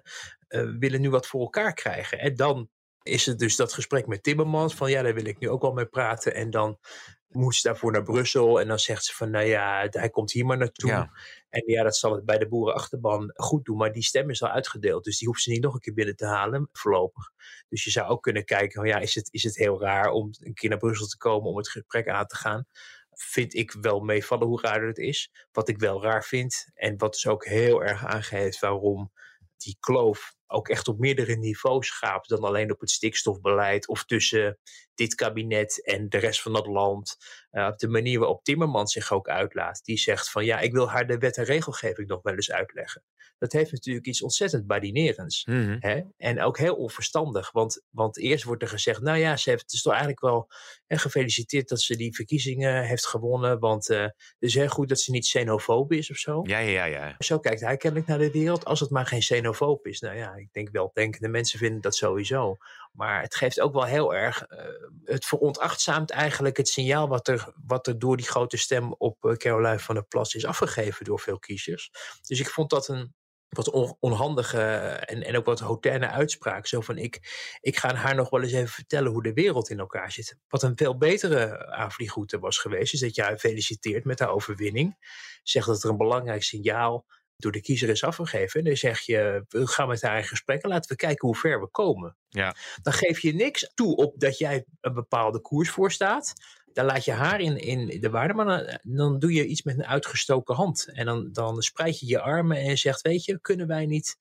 eh, 0.48 0.70
willen 0.80 1.02
nu 1.02 1.10
wat 1.10 1.28
voor 1.28 1.42
elkaar 1.42 1.74
krijgen. 1.74 2.20
En 2.20 2.36
dan 2.36 2.70
is 3.04 3.26
het 3.26 3.40
dus 3.40 3.56
dat 3.56 3.74
gesprek 3.74 4.08
met 4.08 4.24
Timmermans 4.24 4.76
van: 4.76 4.90
ja, 4.90 5.02
daar 5.02 5.14
wil 5.14 5.26
ik 5.26 5.40
nu 5.40 5.50
ook 5.50 5.62
wel 5.62 5.74
mee 5.74 5.86
praten. 5.86 6.34
En 6.34 6.50
dan 6.50 6.80
moet 7.28 7.56
ze 7.56 7.68
daarvoor 7.68 7.92
naar 7.92 8.04
Brussel 8.04 8.60
en 8.60 8.68
dan 8.68 8.80
zegt 8.80 9.06
ze 9.06 9.16
van: 9.16 9.30
nou 9.30 9.46
ja, 9.46 9.88
hij 9.90 10.10
komt 10.10 10.32
hier 10.32 10.46
maar 10.46 10.58
naartoe. 10.58 10.90
Ja. 10.90 11.12
En 11.50 11.64
ja, 11.66 11.84
dat 11.84 11.96
zal 11.96 12.16
het 12.16 12.26
bij 12.26 12.38
de 12.38 12.48
boerenachterban 12.48 13.32
goed 13.36 13.66
doen, 13.66 13.78
maar 13.78 13.92
die 13.92 14.04
stem 14.04 14.30
is 14.30 14.44
al 14.44 14.50
uitgedeeld. 14.50 15.04
Dus 15.04 15.18
die 15.18 15.28
hoeft 15.28 15.42
ze 15.42 15.50
niet 15.50 15.62
nog 15.62 15.74
een 15.74 15.80
keer 15.80 15.94
binnen 15.94 16.16
te 16.16 16.26
halen, 16.26 16.70
voorlopig. 16.72 17.32
Dus 17.70 17.84
je 17.84 17.92
zou 17.92 18.08
ook 18.08 18.24
kunnen 18.24 18.46
kijken, 18.46 18.82
oh 18.82 18.88
ja, 18.88 18.98
is 18.98 19.16
het, 19.16 19.34
is 19.34 19.44
het 19.44 19.56
heel 19.56 19.82
raar 19.82 20.10
om 20.10 20.30
een 20.40 20.54
keer 20.54 20.70
naar 20.70 20.80
Brussel 20.80 21.08
te 21.08 21.18
komen 21.18 21.50
om 21.50 21.58
het 21.58 21.70
gesprek 21.70 22.08
aan 22.08 22.28
te 22.28 22.36
gaan? 22.36 22.66
Vind 23.12 23.54
ik 23.54 23.72
wel 23.82 24.00
meevallen 24.00 24.48
hoe 24.48 24.62
raar 24.62 24.82
het 24.82 24.98
is. 24.98 25.32
Wat 25.52 25.68
ik 25.68 25.80
wel 25.80 26.04
raar 26.04 26.24
vind, 26.24 26.70
en 26.74 26.98
wat 26.98 27.12
dus 27.12 27.28
ook 27.28 27.46
heel 27.46 27.84
erg 27.84 28.06
aangeeft 28.06 28.60
waarom 28.60 29.12
die 29.58 29.78
kloof 29.80 30.37
ook 30.48 30.70
echt 30.70 30.88
op 30.88 31.00
meerdere 31.00 31.36
niveaus 31.36 31.90
gaat 31.90 32.28
dan 32.28 32.44
alleen 32.44 32.72
op 32.72 32.80
het 32.80 32.90
stikstofbeleid 32.90 33.88
of 33.88 34.06
tussen 34.06 34.60
dit 34.96 35.16
kabinet 35.16 35.86
en 35.86 36.10
de 36.10 36.18
rest 36.18 36.42
van 36.42 36.56
het 36.56 36.66
land. 36.66 37.18
Uh, 37.52 37.68
op 37.68 37.78
de 37.78 37.88
manier 37.88 38.20
waarop 38.20 38.44
Timmermans 38.44 38.94
zich 38.94 39.12
ook 39.12 39.28
uitlaat. 39.28 39.84
Die 39.84 39.98
zegt 39.98 40.32
van 40.32 40.46
ja, 40.46 40.60
ik 40.60 40.72
wil 40.72 40.90
haar 40.90 41.08
de 41.08 41.18
wet 41.18 41.38
en 41.38 41.44
regelgeving 41.44 42.08
nog 42.08 42.22
wel 42.22 42.34
eens 42.34 42.52
uitleggen. 42.52 43.04
Dat 43.38 43.52
heeft 43.52 43.72
natuurlijk 43.72 44.06
iets 44.06 44.22
ontzettend 44.22 44.68
badinerends. 44.68 45.46
Mhm. 45.46 45.78
Hè? 45.80 46.02
En 46.18 46.42
ook 46.42 46.58
heel 46.58 46.76
onverstandig. 46.76 47.52
Want, 47.52 47.84
want 47.90 48.18
eerst 48.18 48.44
wordt 48.44 48.62
er 48.62 48.68
gezegd, 48.68 49.02
nou 49.02 49.18
ja, 49.18 49.38
ze 49.38 49.50
heeft 49.50 49.62
het 49.62 49.74
is 49.74 49.82
toch 49.82 49.92
eigenlijk 49.92 50.22
wel 50.22 50.50
hè, 50.86 50.98
gefeliciteerd 50.98 51.70
dat 51.70 51.82
ze 51.82 51.96
die 51.96 52.16
verkiezingen 52.16 52.84
heeft 52.84 53.08
gewonnen. 53.08 53.60
Want 53.60 53.90
eh, 53.90 54.02
het 54.02 54.36
is 54.40 54.54
heel 54.54 54.68
goed 54.68 54.90
dat 54.90 55.00
ze 55.00 55.12
niet 55.12 55.26
xenofoob 55.26 55.92
is 55.92 56.10
of 56.12 56.18
zo. 56.18 56.42
Ja, 56.44 56.60
ja, 56.60 56.86
ja, 56.86 56.86
ja. 56.86 57.16
Zo 57.18 57.40
kijkt 57.40 57.62
hij 57.62 57.78
kennelijk 57.78 58.10
naar 58.10 58.20
de 58.20 58.32
wereld. 58.32 58.66
Als 58.66 58.80
het 58.80 58.90
maar 58.90 59.06
geen 59.06 59.20
xenofoob 59.20 59.88
is. 59.88 60.00
Nou 60.00 60.16
ja, 60.16 60.37
ik 60.38 60.54
denk 60.54 60.70
wel, 60.72 60.92
denkende 60.94 61.28
mensen 61.28 61.60
vinden 61.60 61.82
dat 61.82 61.96
sowieso. 61.96 62.58
Maar 62.92 63.22
het 63.22 63.36
geeft 63.36 63.60
ook 63.60 63.74
wel 63.74 63.86
heel 63.86 64.16
erg. 64.16 64.46
Uh, 64.50 64.60
het 65.04 65.26
veronachtzaamt 65.26 66.12
eigenlijk 66.12 66.58
het 66.58 66.68
signaal 66.68 67.08
wat 67.08 67.28
er, 67.28 67.54
wat 67.66 67.88
er 67.88 68.00
door 68.00 68.18
die 68.18 68.26
grote 68.26 68.58
stem 68.58 68.94
op 68.94 69.26
uh, 69.26 69.34
Caroline 69.34 69.80
van 69.80 69.96
der 69.96 70.06
Plas 70.06 70.34
is 70.34 70.46
afgegeven 70.46 71.06
door 71.06 71.20
veel 71.20 71.40
kiezers. 71.40 71.92
Dus 72.22 72.40
ik 72.40 72.50
vond 72.50 72.70
dat 72.70 72.88
een 72.88 73.16
wat 73.50 73.70
on, 73.70 73.98
onhandige 74.00 74.62
en, 74.62 75.24
en 75.24 75.38
ook 75.38 75.46
wat 75.46 75.60
hoterne 75.60 76.10
uitspraak. 76.10 76.68
Zo 76.68 76.82
van 76.82 76.98
ik, 76.98 77.20
ik 77.60 77.78
ga 77.78 77.96
haar 77.96 78.16
nog 78.16 78.30
wel 78.30 78.42
eens 78.42 78.52
even 78.52 78.68
vertellen 78.68 79.12
hoe 79.12 79.24
de 79.24 79.34
wereld 79.34 79.70
in 79.70 79.80
elkaar 79.80 80.12
zit. 80.12 80.38
Wat 80.48 80.64
een 80.64 80.78
veel 80.78 80.98
betere 80.98 81.68
aanvliegroute 81.72 82.40
was 82.40 82.58
geweest, 82.58 82.94
is 82.94 83.00
dat 83.00 83.26
haar 83.26 83.38
feliciteert 83.38 84.06
met 84.06 84.20
haar 84.20 84.30
overwinning. 84.30 84.98
Zegt 85.44 85.68
dat 85.68 85.84
er 85.84 85.90
een 85.90 85.98
belangrijk 85.98 86.44
signaal 86.44 87.06
door 87.38 87.52
de 87.52 87.62
kiezer 87.62 87.90
is 87.90 88.04
afgegeven. 88.04 88.60
En 88.60 88.66
dan 88.66 88.76
zeg 88.76 89.00
je, 89.00 89.46
we 89.50 89.68
gaan 89.68 89.88
met 89.88 90.02
haar 90.02 90.18
in 90.18 90.24
gesprek 90.24 90.62
en 90.62 90.70
laten 90.70 90.90
we 90.90 90.96
kijken 90.96 91.28
hoe 91.28 91.38
ver 91.38 91.60
we 91.60 91.68
komen. 91.68 92.16
Ja. 92.30 92.56
Dan 92.82 92.94
geef 92.94 93.20
je 93.20 93.34
niks 93.34 93.72
toe 93.74 93.96
op 93.96 94.20
dat 94.20 94.38
jij 94.38 94.66
een 94.82 94.94
bepaalde 94.94 95.42
koers 95.42 95.70
voor 95.70 95.92
staat. 95.92 96.34
Dan 96.74 96.86
laat 96.86 97.06
je 97.06 97.12
haar 97.12 97.40
in, 97.40 97.58
in 97.58 98.02
de 98.02 98.10
waarde, 98.10 98.34
maar 98.34 98.46
dan, 98.46 98.80
dan 98.84 99.20
doe 99.20 99.34
je 99.34 99.46
iets 99.46 99.64
met 99.64 99.78
een 99.78 99.86
uitgestoken 99.86 100.56
hand. 100.56 100.90
En 100.94 101.06
dan, 101.06 101.30
dan 101.32 101.62
spreid 101.62 102.00
je 102.00 102.08
je 102.08 102.22
armen 102.22 102.58
en 102.58 102.78
zegt, 102.78 103.02
weet 103.02 103.26
je, 103.26 103.42
kunnen 103.42 103.68
wij 103.68 103.86
niet 103.86 104.18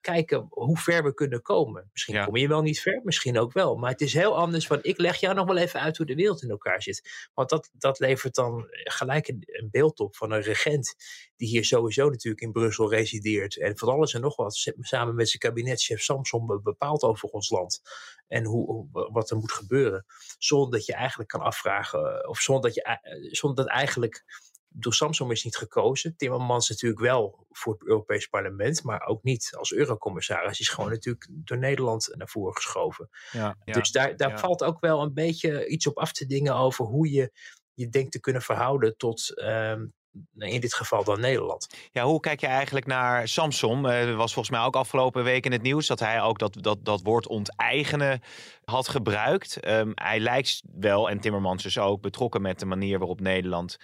kijken 0.00 0.46
hoe 0.50 0.78
ver 0.78 1.02
we 1.04 1.14
kunnen 1.14 1.42
komen. 1.42 1.88
Misschien 1.92 2.14
ja. 2.14 2.24
kom 2.24 2.36
je 2.36 2.48
wel 2.48 2.62
niet 2.62 2.80
ver, 2.80 3.00
misschien 3.04 3.38
ook 3.38 3.52
wel. 3.52 3.76
Maar 3.76 3.90
het 3.90 4.00
is 4.00 4.12
heel 4.12 4.36
anders 4.36 4.66
van, 4.66 4.78
ik 4.82 4.98
leg 4.98 5.16
jou 5.16 5.34
nog 5.34 5.46
wel 5.46 5.56
even 5.56 5.80
uit 5.80 5.96
hoe 5.96 6.06
de 6.06 6.14
wereld 6.14 6.42
in 6.42 6.50
elkaar 6.50 6.82
zit. 6.82 7.28
Want 7.34 7.48
dat, 7.48 7.70
dat 7.72 7.98
levert 7.98 8.34
dan 8.34 8.66
gelijk 8.70 9.28
een, 9.28 9.42
een 9.46 9.68
beeld 9.70 10.00
op 10.00 10.16
van 10.16 10.30
een 10.32 10.42
regent... 10.42 10.94
die 11.36 11.48
hier 11.48 11.64
sowieso 11.64 12.08
natuurlijk 12.08 12.42
in 12.42 12.52
Brussel 12.52 12.90
resideert... 12.90 13.58
en 13.58 13.78
van 13.78 13.88
alles 13.88 14.14
en 14.14 14.20
nog 14.20 14.36
wat 14.36 14.72
samen 14.80 15.14
met 15.14 15.28
zijn 15.28 15.40
kabinetchef 15.42 16.02
Samson 16.02 16.60
bepaalt 16.62 17.02
over 17.02 17.28
ons 17.28 17.50
land... 17.50 17.80
en 18.28 18.44
hoe, 18.44 18.86
wat 18.90 19.30
er 19.30 19.36
moet 19.36 19.52
gebeuren. 19.52 20.04
Zonder 20.38 20.70
dat 20.70 20.86
je 20.86 20.94
eigenlijk 20.94 21.28
kan 21.30 21.40
afvragen... 21.40 22.28
of 22.28 22.38
zonder 22.38 22.62
dat, 22.62 22.74
je, 22.74 23.28
zonder 23.30 23.64
dat 23.64 23.74
eigenlijk 23.74 24.24
door 24.72 24.94
Samsung 24.94 25.30
is 25.30 25.44
niet 25.44 25.56
gekozen. 25.56 26.16
Timmermans 26.16 26.68
natuurlijk 26.68 27.00
wel 27.00 27.46
voor 27.50 27.72
het 27.72 27.86
Europees 27.86 28.26
Parlement, 28.26 28.82
maar 28.82 29.06
ook 29.06 29.22
niet 29.22 29.54
als 29.58 29.72
eurocommissaris. 29.72 30.44
Hij 30.44 30.56
is 30.58 30.68
gewoon 30.68 30.90
natuurlijk 30.90 31.26
door 31.30 31.58
Nederland 31.58 32.10
naar 32.14 32.28
voren 32.28 32.54
geschoven. 32.54 33.08
Ja, 33.30 33.56
ja, 33.64 33.72
dus 33.72 33.90
daar, 33.90 34.16
daar 34.16 34.30
ja. 34.30 34.38
valt 34.38 34.64
ook 34.64 34.80
wel 34.80 35.02
een 35.02 35.14
beetje 35.14 35.66
iets 35.66 35.86
op 35.86 35.98
af 35.98 36.12
te 36.12 36.26
dingen 36.26 36.54
over 36.54 36.84
hoe 36.84 37.10
je 37.10 37.32
je 37.74 37.88
denkt 37.88 38.12
te 38.12 38.20
kunnen 38.20 38.42
verhouden 38.42 38.96
tot. 38.96 39.42
Um, 39.42 39.92
in 40.34 40.60
dit 40.60 40.74
geval 40.74 41.04
dan 41.04 41.20
Nederland. 41.20 41.66
Ja, 41.92 42.04
hoe 42.04 42.20
kijk 42.20 42.40
je 42.40 42.46
eigenlijk 42.46 42.86
naar 42.86 43.28
Samson? 43.28 43.84
Er 43.86 44.08
uh, 44.08 44.16
was 44.16 44.32
volgens 44.32 44.56
mij 44.56 44.66
ook 44.66 44.76
afgelopen 44.76 45.24
week 45.24 45.44
in 45.44 45.52
het 45.52 45.62
nieuws 45.62 45.86
dat 45.86 46.00
hij 46.00 46.22
ook 46.22 46.38
dat, 46.38 46.56
dat, 46.60 46.84
dat 46.84 47.02
woord 47.02 47.26
onteigenen 47.26 48.20
had 48.64 48.88
gebruikt. 48.88 49.66
Um, 49.68 49.92
hij 49.94 50.20
lijkt 50.20 50.62
wel, 50.72 51.10
en 51.10 51.20
Timmermans 51.20 51.62
dus 51.62 51.78
ook, 51.78 52.00
betrokken 52.00 52.42
met 52.42 52.58
de 52.58 52.66
manier 52.66 52.98
waarop 52.98 53.20
Nederland 53.20 53.76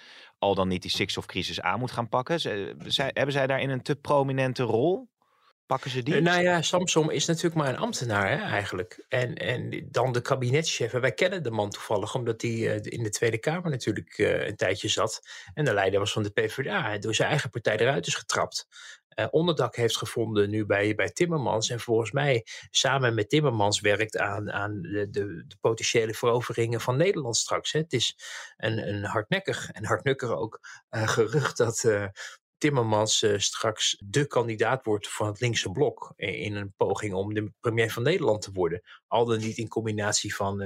al 0.47 0.55
dan 0.55 0.67
niet 0.67 0.81
die 0.81 0.91
stikstofcrisis 0.91 1.61
aan 1.61 1.79
moet 1.79 1.91
gaan 1.91 2.09
pakken. 2.09 2.39
Zij, 2.39 2.75
zij, 2.85 3.09
hebben 3.13 3.33
zij 3.33 3.47
daarin 3.47 3.69
een 3.69 3.81
te 3.81 3.95
prominente 3.95 4.63
rol? 4.63 5.09
Pakken 5.65 5.91
ze 5.91 6.03
die? 6.03 6.15
Eh, 6.15 6.21
Nou 6.21 6.41
ja, 6.41 6.61
Samsom 6.61 7.09
is 7.09 7.25
natuurlijk 7.25 7.55
maar 7.55 7.69
een 7.69 7.77
ambtenaar 7.77 8.29
hè, 8.29 8.35
eigenlijk. 8.35 9.05
En, 9.09 9.35
en 9.35 9.87
dan 9.91 10.11
de 10.11 10.21
kabinetchef. 10.21 10.91
Wij 10.91 11.11
kennen 11.11 11.43
de 11.43 11.51
man 11.51 11.69
toevallig, 11.69 12.15
omdat 12.15 12.41
hij 12.41 12.51
eh, 12.51 12.79
in 12.81 13.03
de 13.03 13.09
Tweede 13.09 13.37
Kamer 13.37 13.71
natuurlijk 13.71 14.17
eh, 14.17 14.47
een 14.47 14.55
tijdje 14.55 14.87
zat. 14.87 15.21
En 15.53 15.65
de 15.65 15.73
leider 15.73 15.99
was 15.99 16.11
van 16.11 16.23
de 16.23 16.29
PvdA. 16.29 16.97
Door 16.97 17.15
zijn 17.15 17.29
eigen 17.29 17.49
partij 17.49 17.77
eruit 17.77 18.07
is 18.07 18.15
getrapt. 18.15 18.67
Eh, 19.17 19.27
onderdak 19.29 19.75
heeft 19.75 19.97
gevonden 19.97 20.49
nu 20.49 20.65
bij, 20.65 20.95
bij 20.95 21.09
Timmermans. 21.09 21.69
En 21.69 21.79
volgens 21.79 22.11
mij 22.11 22.45
samen 22.69 23.15
met 23.15 23.29
Timmermans 23.29 23.79
werkt 23.79 24.17
aan, 24.17 24.51
aan 24.51 24.81
de, 24.81 25.09
de, 25.09 25.45
potentiële 25.61 26.13
veroveringen 26.13 26.81
van 26.81 26.97
Nederland 26.97 27.37
straks. 27.37 27.71
Hè. 27.71 27.79
Het 27.79 27.93
is 27.93 28.17
een, 28.57 28.87
een 28.87 29.03
hardnekkig 29.03 29.71
en 29.71 29.85
hardnukkig 29.85 30.29
ook 30.29 30.59
eh, 30.89 31.07
gerucht 31.07 31.57
dat, 31.57 31.83
eh, 31.83 32.05
Timmermans 32.57 33.25
straks 33.37 34.03
de 34.05 34.27
kandidaat 34.27 34.85
wordt 34.85 35.09
van 35.09 35.27
het 35.27 35.39
linkse 35.39 35.71
blok. 35.71 36.13
In 36.15 36.55
een 36.55 36.73
poging 36.77 37.13
om 37.13 37.33
de 37.33 37.51
premier 37.59 37.91
van 37.91 38.03
Nederland 38.03 38.41
te 38.41 38.51
worden. 38.51 38.81
Al 39.07 39.25
dan 39.25 39.39
niet 39.39 39.57
in 39.57 39.67
combinatie 39.67 40.35
van 40.35 40.57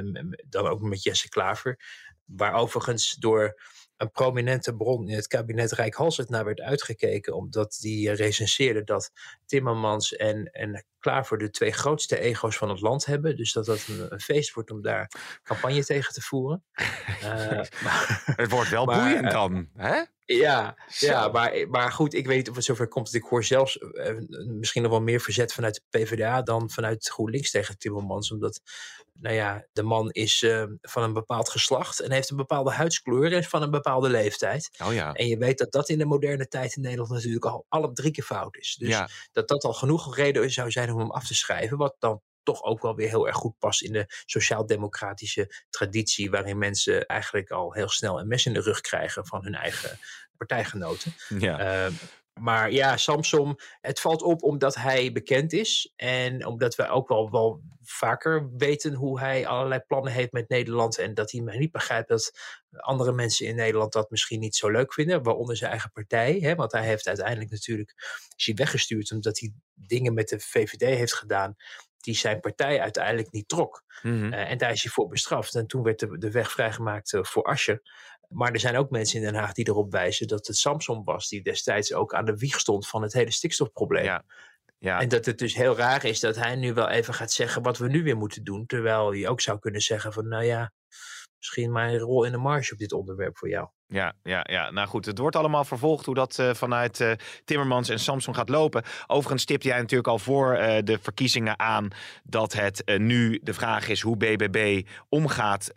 dan 0.50 0.68
ook 0.68 0.82
met 0.82 1.04
Jesse 1.04 1.30
Klaver. 1.30 1.80
Waar 2.26 2.54
overigens 2.54 3.16
door 3.16 3.60
een 4.02 4.12
prominente 4.12 4.76
bron 4.76 5.10
in 5.10 5.16
het 5.16 5.28
kabinet 5.28 5.72
Rijkhalsert 5.72 6.30
naar 6.30 6.46
werd 6.46 6.62
uitgekeken. 6.62 7.36
Omdat 7.36 7.78
die 7.82 8.10
uh, 8.10 8.16
recenseerde 8.16 8.84
dat 8.84 9.12
Timmermans 9.46 10.16
en, 10.16 10.46
en 10.52 10.86
Klaver 11.00 11.38
de 11.38 11.50
twee 11.50 11.72
grootste 11.72 12.20
ego's 12.20 12.58
van 12.58 12.70
het 12.70 12.82
land 12.82 13.06
hebben. 13.06 13.36
Dus 13.36 13.54
dat 13.54 13.66
dat 13.66 13.88
een, 13.88 14.14
een 14.14 14.20
feest 14.20 14.54
wordt 14.54 14.72
om 14.72 14.82
daar 14.82 15.12
campagne 15.44 15.86
tegen 15.86 16.14
te 16.14 16.22
voeren. 16.22 16.64
Uh, 17.24 17.62
maar, 17.84 18.24
het 18.36 18.52
wordt 18.52 18.70
wel 18.70 18.86
maar, 18.86 19.00
boeiend 19.00 19.32
dan, 19.32 19.70
hè? 19.76 20.02
Ja, 20.26 20.78
ja 20.88 21.28
maar, 21.28 21.66
maar 21.70 21.92
goed, 21.92 22.14
ik 22.14 22.28
weet 22.28 22.38
niet 22.38 22.50
of 22.50 22.56
het 22.56 22.66
zover 22.66 22.88
komt. 22.88 23.14
Ik 23.14 23.24
hoor 23.24 23.44
zelfs 23.44 23.78
uh, 23.78 24.18
misschien 24.48 24.82
nog 24.82 24.92
wel 24.92 25.02
meer 25.02 25.20
verzet 25.20 25.54
vanuit 25.54 25.76
de 25.76 26.00
PvdA 26.00 26.42
dan 26.42 26.70
vanuit 26.70 27.10
GroenLinks 27.10 27.52
tegen 27.52 27.78
Timmermans. 27.78 28.32
Omdat, 28.32 28.62
nou 29.22 29.36
ja, 29.36 29.66
de 29.74 29.84
man 29.84 30.12
is 30.12 30.42
uh, 30.42 30.64
van 30.82 31.04
een 31.04 31.14
bepaald 31.14 31.50
geslacht 31.50 32.00
en 32.00 32.12
heeft 32.12 32.30
een 32.30 32.38
bepaalde 32.38 32.72
huidskleur 32.72 33.32
en 33.32 33.38
is 33.38 33.48
van 33.48 33.62
een 33.62 33.72
bepaalde 33.72 34.10
leeftijd. 34.10 34.70
Oh 34.84 34.94
ja. 34.94 35.14
En 35.14 35.28
je 35.28 35.38
weet 35.38 35.58
dat 35.58 35.72
dat 35.72 35.90
in 35.90 35.98
de 35.98 36.06
moderne 36.06 36.48
tijd 36.48 36.76
in 36.76 36.82
Nederland 36.82 37.12
natuurlijk 37.12 37.46
al 37.46 37.66
alle 37.70 37.94
drie 37.94 38.12
keer 38.12 38.24
fout 38.24 38.58
is. 38.58 38.76
Dus 38.80 38.90
ja. 38.90 39.10
dat 39.32 39.48
dat 39.48 39.64
al 39.64 39.74
genoeg 39.74 40.16
reden 40.16 40.52
zou 40.52 40.72
zijn 40.72 40.92
om 40.92 41.00
hem 41.00 41.12
af 41.12 41.28
te 41.28 41.36
schrijven. 41.36 41.78
Wat 41.78 41.96
dan 42.00 42.22
toch 42.44 42.64
ook 42.64 42.82
wel 42.82 42.96
weer 42.96 43.10
heel 43.10 43.28
erg 43.28 43.36
goed 43.36 43.58
past 43.60 43.82
in 43.82 43.94
de 43.94 44.06
sociaal-democratische 44.26 45.66
traditie, 45.70 46.32
waarin 46.32 46.58
mensen 46.58 47.06
eigenlijk 47.06 47.52
al 47.52 47.74
heel 47.74 47.90
snel 47.90 48.20
een 48.20 48.28
mes 48.28 48.46
in 48.46 48.54
de 48.54 48.62
rug 48.62 48.82
krijgen 48.82 49.26
van 49.26 49.44
hun 49.44 49.56
eigen 49.56 50.00
partijgenoten. 50.38 51.14
Ja. 51.40 51.86
Uh, 51.86 51.94
maar 52.42 52.72
ja, 52.72 52.98
Samsom, 52.98 53.56
het 53.82 54.00
valt 54.00 54.22
op 54.22 54.44
omdat 54.44 54.76
hij 54.76 55.12
bekend 55.12 55.54
is. 55.54 55.94
En 55.96 56.46
omdat 56.46 56.76
we 56.76 56.88
ook 56.88 57.08
wel, 57.08 57.32
wel 57.32 57.62
vaker 57.82 58.50
weten 58.58 58.94
hoe 58.94 59.20
hij 59.20 59.48
allerlei 59.48 59.82
plannen 59.88 60.12
heeft 60.12 60.32
met 60.32 60.50
Nederland. 60.50 60.98
En 60.98 61.14
dat 61.14 61.32
hij 61.32 61.42
maar 61.42 61.58
niet 61.58 61.72
begrijpt 61.72 62.08
dat 62.08 62.32
andere 62.72 63.12
mensen 63.12 63.46
in 63.46 63.56
Nederland 63.56 63.94
dat 63.94 64.10
misschien 64.10 64.40
niet 64.40 64.56
zo 64.56 64.70
leuk 64.70 64.94
vinden. 64.94 65.24
Waaronder 65.24 65.58
zijn 65.58 65.72
eigen 65.72 65.92
partij. 65.92 66.38
Hè? 66.40 66.56
Want 66.56 66.72
hij 66.72 66.86
heeft 66.86 67.08
uiteindelijk 67.08 67.52
natuurlijk 67.52 67.94
is 68.36 68.46
hij 68.46 68.56
weggestuurd 68.56 69.12
omdat 69.12 69.40
hij 69.40 69.54
dingen 69.74 70.14
met 70.14 70.30
de 70.30 70.40
VVD 70.40 70.82
heeft 70.82 71.14
gedaan 71.14 71.56
die 72.02 72.16
zijn 72.16 72.40
partij 72.40 72.82
uiteindelijk 72.82 73.32
niet 73.32 73.48
trok. 73.48 73.84
Mhm. 74.02 74.14
Mm 74.14 74.22
-hmm. 74.22 74.34
uh, 74.34 74.50
en 74.50 74.58
daar 74.58 74.72
is 74.72 74.84
hij 74.84 74.92
voor 74.92 75.08
bestraft. 75.08 75.56
En 75.56 75.68
toen 75.68 75.84
werd 75.84 76.00
de, 76.00 76.18
de 76.18 76.32
weg 76.32 76.52
vrijgemaakt 76.52 77.14
uh, 77.14 77.24
voor 77.24 77.44
Ascher. 77.44 77.82
Maar 78.32 78.52
er 78.52 78.60
zijn 78.60 78.78
ook 78.78 78.90
mensen 78.90 79.20
in 79.20 79.26
Den 79.26 79.36
Haag 79.36 79.54
die 79.54 79.68
erop 79.68 79.92
wijzen 79.92 80.28
dat 80.28 80.48
het 80.48 80.58
Samson 80.58 81.04
was 81.04 81.30
die 81.30 81.42
destijds 81.42 81.94
ook 81.94 82.14
aan 82.14 82.26
de 82.26 82.38
wieg 82.38 82.60
stond 82.60 82.88
van 82.88 83.02
het 83.02 83.14
hele 83.14 83.32
stikstofprobleem. 83.32 84.04
Ja. 84.04 84.24
Ja. 84.78 85.02
En 85.02 85.10
dat 85.10 85.26
het 85.26 85.38
dus 85.38 85.56
heel 85.56 85.76
raar 85.76 86.06
is 86.06 86.20
dat 86.20 86.36
hij 86.36 86.56
nu 86.56 86.74
wel 86.74 86.90
even 86.90 87.14
gaat 87.14 87.32
zeggen 87.32 87.62
wat 87.62 87.78
we 87.78 87.88
nu 87.88 88.04
weer 88.04 88.18
moeten 88.18 88.44
doen. 88.44 88.66
Terwijl 88.66 89.12
je 89.12 89.30
ook 89.30 89.42
zou 89.42 89.60
kunnen 89.60 89.82
zeggen 89.82 90.14
van 90.14 90.28
nou 90.28 90.44
ja, 90.44 90.74
misschien 91.38 91.72
mijn 91.72 91.98
rol 91.98 92.24
in 92.24 92.32
de 92.32 92.38
marge 92.38 92.74
op 92.74 92.80
dit 92.80 92.94
onderwerp 92.94 93.38
voor 93.38 93.50
jou. 93.50 93.70
Ja, 93.92 94.14
ja, 94.24 94.46
ja, 94.50 94.72
nou 94.72 94.88
goed, 94.88 95.06
het 95.06 95.18
wordt 95.18 95.36
allemaal 95.36 95.66
vervolgd 95.66 96.06
hoe 96.06 96.16
dat 96.16 96.38
uh, 96.40 96.54
vanuit 96.54 97.00
uh, 97.00 97.12
Timmermans 97.46 97.90
en 97.90 98.00
Samson 98.00 98.36
gaat 98.36 98.50
lopen. 98.50 98.84
Overigens 99.08 99.42
stipte 99.42 99.68
jij 99.68 99.78
natuurlijk 99.78 100.08
al 100.08 100.20
voor 100.20 100.58
uh, 100.58 100.78
de 100.84 101.00
verkiezingen 101.02 101.60
aan 101.60 101.88
dat 102.24 102.54
het 102.54 102.84
nu 102.98 103.40
de 103.44 103.54
vraag 103.54 103.88
is 103.88 104.02
hoe 104.02 104.18
BBB 104.18 104.88
omgaat 105.10 105.72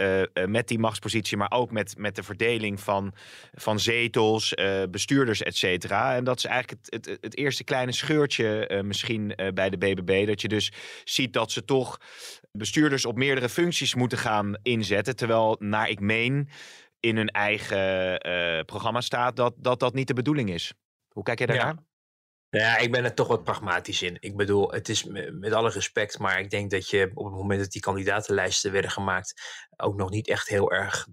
met 0.46 0.68
die 0.68 0.78
machtspositie, 0.78 1.36
maar 1.36 1.50
ook 1.50 1.70
met, 1.70 1.94
met 1.98 2.16
de 2.16 2.22
verdeling 2.22 2.80
van, 2.80 3.12
van 3.54 3.80
zetels, 3.80 4.54
bestuurders, 4.90 5.42
et 5.42 5.56
cetera. 5.56 6.14
En 6.14 6.24
dat 6.24 6.38
is 6.38 6.44
eigenlijk 6.44 6.80
het, 6.84 7.06
het, 7.06 7.18
het 7.20 7.36
eerste 7.36 7.64
kleine 7.64 7.92
scheurtje 7.92 8.82
misschien 8.84 9.34
bij 9.54 9.70
de 9.70 9.78
BBB. 9.78 10.26
Dat 10.26 10.40
je 10.40 10.48
dus 10.48 10.72
ziet 11.04 11.32
dat 11.32 11.52
ze 11.52 11.64
toch 11.64 11.98
bestuurders 12.52 13.04
op 13.04 13.16
meerdere 13.16 13.48
functies 13.48 13.94
moeten 13.94 14.18
gaan 14.18 14.54
inzetten. 14.62 15.16
Terwijl, 15.16 15.56
naar 15.58 15.88
ik 15.88 16.00
meen, 16.00 16.48
in 17.05 17.16
hun 17.16 17.28
eigen 17.28 18.26
uh, 18.28 18.64
programma 18.64 19.00
staat 19.00 19.36
dat, 19.36 19.55
dat 19.57 19.80
dat 19.80 19.94
niet 19.94 20.07
de 20.07 20.14
bedoeling 20.14 20.50
is. 20.50 20.72
Hoe 21.09 21.22
kijk 21.22 21.38
jij 21.38 21.46
daarnaar? 21.46 21.76
Ja. 22.50 22.61
ja, 22.61 22.78
ik 22.78 22.92
ben 22.92 23.05
er 23.05 23.14
toch 23.14 23.28
wat 23.28 23.44
pragmatisch 23.44 24.02
in. 24.02 24.16
Ik 24.20 24.36
bedoel, 24.36 24.72
het 24.72 24.88
is 24.88 25.05
met 25.30 25.52
alle 25.52 25.70
respect, 25.70 26.18
maar 26.18 26.40
ik 26.40 26.50
denk 26.50 26.70
dat 26.70 26.90
je 26.90 27.11
op 27.14 27.24
het 27.24 27.34
moment 27.34 27.61
dat 27.61 27.70
die 27.70 27.80
kandidatenlijsten 27.80 28.72
werden 28.72 28.90
gemaakt, 28.90 29.42
ook 29.76 29.96
nog 29.96 30.11
niet 30.11 30.28
echt 30.28 30.48
heel 30.48 30.72
erg 30.72 31.07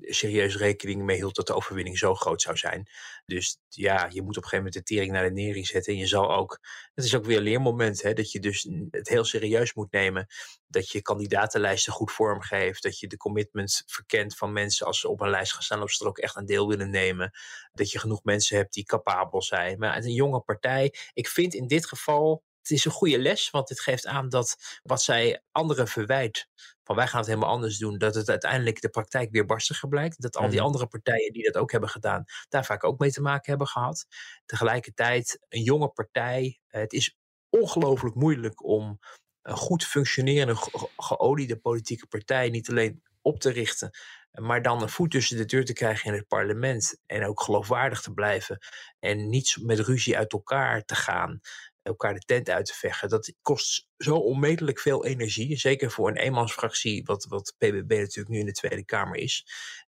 serieus 0.00 0.56
rekening 0.56 1.02
mee 1.02 1.16
hield 1.16 1.34
dat 1.34 1.46
de 1.46 1.54
overwinning 1.54 1.98
zo 1.98 2.14
groot 2.14 2.42
zou 2.42 2.56
zijn. 2.56 2.88
Dus 3.26 3.58
ja, 3.68 4.08
je 4.10 4.22
moet 4.22 4.36
op 4.36 4.42
een 4.42 4.48
gegeven 4.48 4.56
moment 4.56 4.74
de 4.74 4.82
tering 4.82 5.12
naar 5.12 5.24
de 5.24 5.32
nering 5.32 5.66
zetten. 5.66 5.92
En 5.92 5.98
je 5.98 6.06
zal 6.06 6.34
ook, 6.34 6.58
het 6.94 7.04
is 7.04 7.14
ook 7.14 7.24
weer 7.24 7.36
een 7.36 7.42
leermoment, 7.42 8.02
hè, 8.02 8.12
dat 8.12 8.30
je 8.32 8.40
dus 8.40 8.68
het 8.90 9.08
heel 9.08 9.24
serieus 9.24 9.74
moet 9.74 9.92
nemen. 9.92 10.26
Dat 10.66 10.90
je 10.90 11.02
kandidatenlijsten 11.02 11.92
goed 11.92 12.12
vormgeeft. 12.12 12.82
Dat 12.82 12.98
je 12.98 13.06
de 13.06 13.16
commitment 13.16 13.82
verkent 13.86 14.36
van 14.36 14.52
mensen 14.52 14.86
als 14.86 15.00
ze 15.00 15.08
op 15.08 15.20
een 15.20 15.30
lijst 15.30 15.52
gaan 15.52 15.62
staan 15.62 15.82
of 15.82 15.90
ze 15.90 16.04
er 16.04 16.10
ook 16.10 16.18
echt 16.18 16.36
aan 16.36 16.46
deel 16.46 16.68
willen 16.68 16.90
nemen. 16.90 17.30
Dat 17.72 17.90
je 17.90 17.98
genoeg 17.98 18.22
mensen 18.22 18.56
hebt 18.56 18.72
die 18.72 18.84
capabel 18.84 19.42
zijn. 19.42 19.78
Maar 19.78 19.96
een 19.96 20.12
jonge 20.12 20.40
partij, 20.40 20.94
ik 21.12 21.28
vind 21.28 21.54
in 21.54 21.66
dit 21.66 21.86
geval 21.86 22.42
het 22.64 22.72
is 22.72 22.84
een 22.84 22.90
goede 22.90 23.18
les, 23.18 23.50
want 23.50 23.68
het 23.68 23.80
geeft 23.80 24.06
aan 24.06 24.28
dat 24.28 24.80
wat 24.82 25.02
zij 25.02 25.42
anderen 25.52 25.88
verwijt, 25.88 26.48
van 26.84 26.96
wij 26.96 27.06
gaan 27.06 27.20
het 27.20 27.28
helemaal 27.28 27.50
anders 27.50 27.78
doen, 27.78 27.98
dat 27.98 28.14
het 28.14 28.28
uiteindelijk 28.28 28.80
de 28.80 28.88
praktijk 28.88 29.30
weer 29.30 29.46
barstiger 29.46 29.88
blijkt. 29.88 30.22
Dat 30.22 30.36
al 30.36 30.48
die 30.48 30.60
andere 30.60 30.86
partijen 30.86 31.32
die 31.32 31.44
dat 31.44 31.56
ook 31.56 31.72
hebben 31.72 31.88
gedaan, 31.88 32.24
daar 32.48 32.64
vaak 32.64 32.84
ook 32.84 32.98
mee 32.98 33.12
te 33.12 33.20
maken 33.20 33.50
hebben 33.50 33.66
gehad. 33.66 34.06
Tegelijkertijd, 34.46 35.38
een 35.48 35.62
jonge 35.62 35.88
partij, 35.88 36.60
het 36.66 36.92
is 36.92 37.16
ongelooflijk 37.50 38.14
moeilijk 38.14 38.64
om 38.64 38.98
een 39.42 39.56
goed 39.56 39.84
functionerende, 39.84 40.56
ge 40.56 40.88
geoliede 40.96 41.56
politieke 41.56 42.06
partij 42.06 42.48
niet 42.48 42.70
alleen 42.70 43.02
op 43.22 43.40
te 43.40 43.50
richten, 43.50 43.90
maar 44.32 44.62
dan 44.62 44.82
een 44.82 44.88
voet 44.88 45.10
tussen 45.10 45.36
de 45.36 45.44
deur 45.44 45.64
te 45.64 45.72
krijgen 45.72 46.10
in 46.10 46.18
het 46.18 46.28
parlement 46.28 46.96
en 47.06 47.26
ook 47.26 47.40
geloofwaardig 47.40 48.00
te 48.00 48.12
blijven 48.12 48.58
en 48.98 49.28
niet 49.28 49.56
met 49.60 49.78
ruzie 49.78 50.16
uit 50.16 50.32
elkaar 50.32 50.84
te 50.84 50.94
gaan 50.94 51.40
elkaar 51.84 52.14
de 52.14 52.20
tent 52.20 52.50
uit 52.50 52.66
te 52.66 52.74
vechten. 52.74 53.08
Dat 53.08 53.32
kost 53.42 53.88
zo 53.96 54.16
onmetelijk 54.16 54.80
veel 54.80 55.04
energie. 55.04 55.56
Zeker 55.56 55.90
voor 55.90 56.08
een 56.08 56.16
eenmansfractie, 56.16 57.04
wat, 57.04 57.24
wat 57.24 57.54
PBB 57.58 57.90
natuurlijk 57.90 58.28
nu 58.28 58.38
in 58.38 58.46
de 58.46 58.52
Tweede 58.52 58.84
Kamer 58.84 59.16
is. 59.16 59.46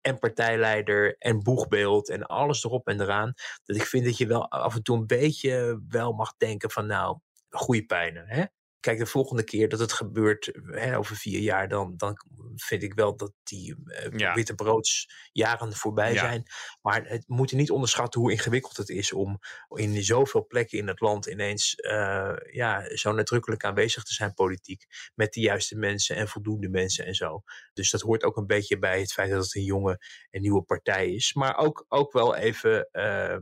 En 0.01 0.19
partijleider 0.19 1.17
en 1.19 1.43
boegbeeld 1.43 2.09
en 2.09 2.27
alles 2.27 2.65
erop 2.65 2.89
en 2.89 3.01
eraan. 3.01 3.33
Dat 3.65 3.77
ik 3.77 3.87
vind 3.87 4.05
dat 4.05 4.19
je 4.19 4.27
wel 4.27 4.51
af 4.51 4.75
en 4.75 4.83
toe 4.83 4.97
een 4.97 5.07
beetje 5.07 5.83
wel 5.89 6.13
mag 6.13 6.37
denken 6.37 6.71
van 6.71 6.87
nou, 6.87 7.19
goede 7.51 7.85
pijnen. 7.85 8.25
Hè? 8.27 8.45
Kijk, 8.81 8.99
de 8.99 9.07
volgende 9.07 9.45
keer 9.45 9.69
dat 9.69 9.79
het 9.79 9.93
gebeurt, 9.93 10.51
hè, 10.65 10.99
over 10.99 11.17
vier 11.17 11.41
jaar, 11.41 11.69
dan, 11.69 11.95
dan 11.97 12.17
vind 12.57 12.83
ik 12.83 12.95
wel 12.95 13.17
dat 13.17 13.33
die 13.43 13.75
uh, 13.85 14.19
Ja. 14.19 14.35
witte 14.35 14.55
broodsjaren 14.55 15.73
voorbij 15.73 16.13
Ja. 16.13 16.19
zijn. 16.21 16.43
Maar 16.83 17.07
het 17.07 17.25
moet 17.29 17.51
je 17.51 17.57
niet 17.57 17.71
onderschatten 17.71 18.21
hoe 18.21 18.33
ingewikkeld 18.33 18.77
het 18.77 18.89
is 18.89 19.13
om 19.13 19.39
in 19.69 20.03
zoveel 20.05 20.47
plekken 20.47 20.79
in 20.79 20.87
het 20.89 21.01
land 21.01 21.27
ineens 21.27 21.75
eh, 21.75 22.35
ja, 22.53 22.97
zo 22.97 23.13
nadrukkelijk 23.13 23.65
aanwezig 23.65 24.03
te 24.03 24.15
zijn 24.15 24.35
politiek. 24.35 24.87
Met 25.15 25.33
de 25.33 25.41
juiste 25.41 25.77
mensen 25.77 26.17
en 26.17 26.29
voldoende 26.29 26.69
mensen 26.69 27.07
en 27.07 27.15
zo. 27.15 27.43
Dus 27.73 27.91
dat 27.91 28.01
hoort 28.01 28.25
ook 28.25 28.37
een 28.37 28.47
beetje 28.47 28.79
bij 28.79 29.01
het 29.01 29.13
feit 29.13 29.31
dat 29.31 29.45
het 29.45 29.55
een 29.55 29.63
jonge 29.63 29.99
en 30.31 30.41
nieuwe 30.41 30.63
partij 30.63 31.13
is. 31.13 31.35
Maar 31.35 31.57
ook, 31.57 31.85
ook 31.89 32.13
wel 32.13 32.35
even, 32.37 32.89
eh, 32.91 33.37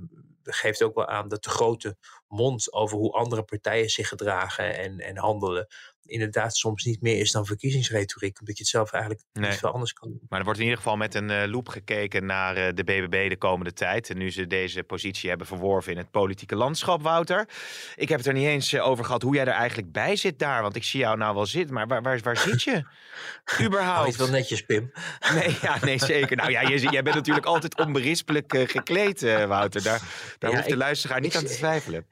geeft 0.52 0.82
ook 0.82 0.94
wel 0.94 1.06
aan 1.06 1.28
dat 1.28 1.42
de 1.44 1.50
grote 1.50 1.96
mond 2.28 2.72
over 2.72 2.96
hoe 2.96 3.12
andere 3.12 3.42
partijen 3.42 3.88
zich 3.88 4.08
gedragen 4.08 4.76
en, 4.76 4.98
en 4.98 5.18
handelen. 5.18 5.66
Inderdaad, 6.06 6.56
soms 6.56 6.84
niet 6.84 7.00
meer 7.00 7.18
is 7.20 7.30
dan 7.32 7.46
verkiezingsretoriek. 7.46 8.40
Omdat 8.40 8.56
je 8.56 8.62
het 8.62 8.72
zelf 8.72 8.92
eigenlijk 8.92 9.24
Nee. 9.32 9.50
niet 9.50 9.58
veel 9.58 9.72
anders 9.72 9.92
kan 9.92 10.08
doen. 10.08 10.20
Maar 10.28 10.38
er 10.38 10.44
wordt 10.44 10.58
in 10.60 10.64
ieder 10.64 10.82
geval 10.82 10.96
met 10.96 11.14
een 11.14 11.30
eh, 11.30 11.48
loep 11.48 11.68
gekeken 11.68 12.26
naar 12.26 12.56
eh, 12.56 12.74
de 12.74 12.84
BBB 12.84 13.28
de 13.28 13.36
komende 13.36 13.72
tijd. 13.72 14.10
En 14.10 14.18
nu 14.18 14.30
ze 14.30 14.46
deze 14.46 14.82
positie 14.82 15.28
hebben 15.28 15.46
verworven 15.46 15.92
in 15.92 15.98
het 15.98 16.10
politieke 16.10 16.56
landschap, 16.56 17.02
Wouter. 17.02 17.48
Ik 17.94 18.08
heb 18.08 18.18
het 18.18 18.26
er 18.26 18.32
niet 18.32 18.46
eens 18.46 18.72
eh, 18.72 18.86
over 18.86 19.04
gehad 19.04 19.22
hoe 19.22 19.34
jij 19.34 19.44
er 19.44 19.52
eigenlijk 19.52 19.92
bij 19.92 20.16
zit 20.16 20.38
daar. 20.38 20.62
Want 20.62 20.76
ik 20.76 20.84
zie 20.84 21.00
jou 21.00 21.16
nou 21.16 21.34
wel 21.34 21.46
zitten, 21.46 21.74
maar 21.74 21.86
waar, 21.86 22.02
waar, 22.02 22.20
waar 22.22 22.36
zit 22.36 22.62
je? 22.62 22.82
Überhaupt. 23.66 24.06
het 24.08 24.16
wel 24.16 24.28
netjes, 24.28 24.62
Pim? 24.62 24.92
Nee, 25.34 25.56
ja, 25.62 25.78
nee, 25.84 25.98
zeker. 25.98 26.36
Nou 26.36 26.50
ja, 26.50 26.68
jij, 26.68 26.78
jij 26.78 27.02
bent 27.02 27.14
natuurlijk 27.16 27.46
altijd 27.46 27.78
onberispelijk 27.78 28.64
gekleed, 28.66 29.20
Wouter. 29.46 29.82
Daar, 29.82 30.00
daar 30.38 30.50
Ja, 30.50 30.56
hoeft 30.56 30.68
de 30.68 30.72
ik- 30.74 30.78
luisteraar 30.78 31.20
niet 31.20 31.34
ik- 31.34 31.40
aan 31.40 31.46
te 31.46 31.54
twijfelen. 31.54 32.06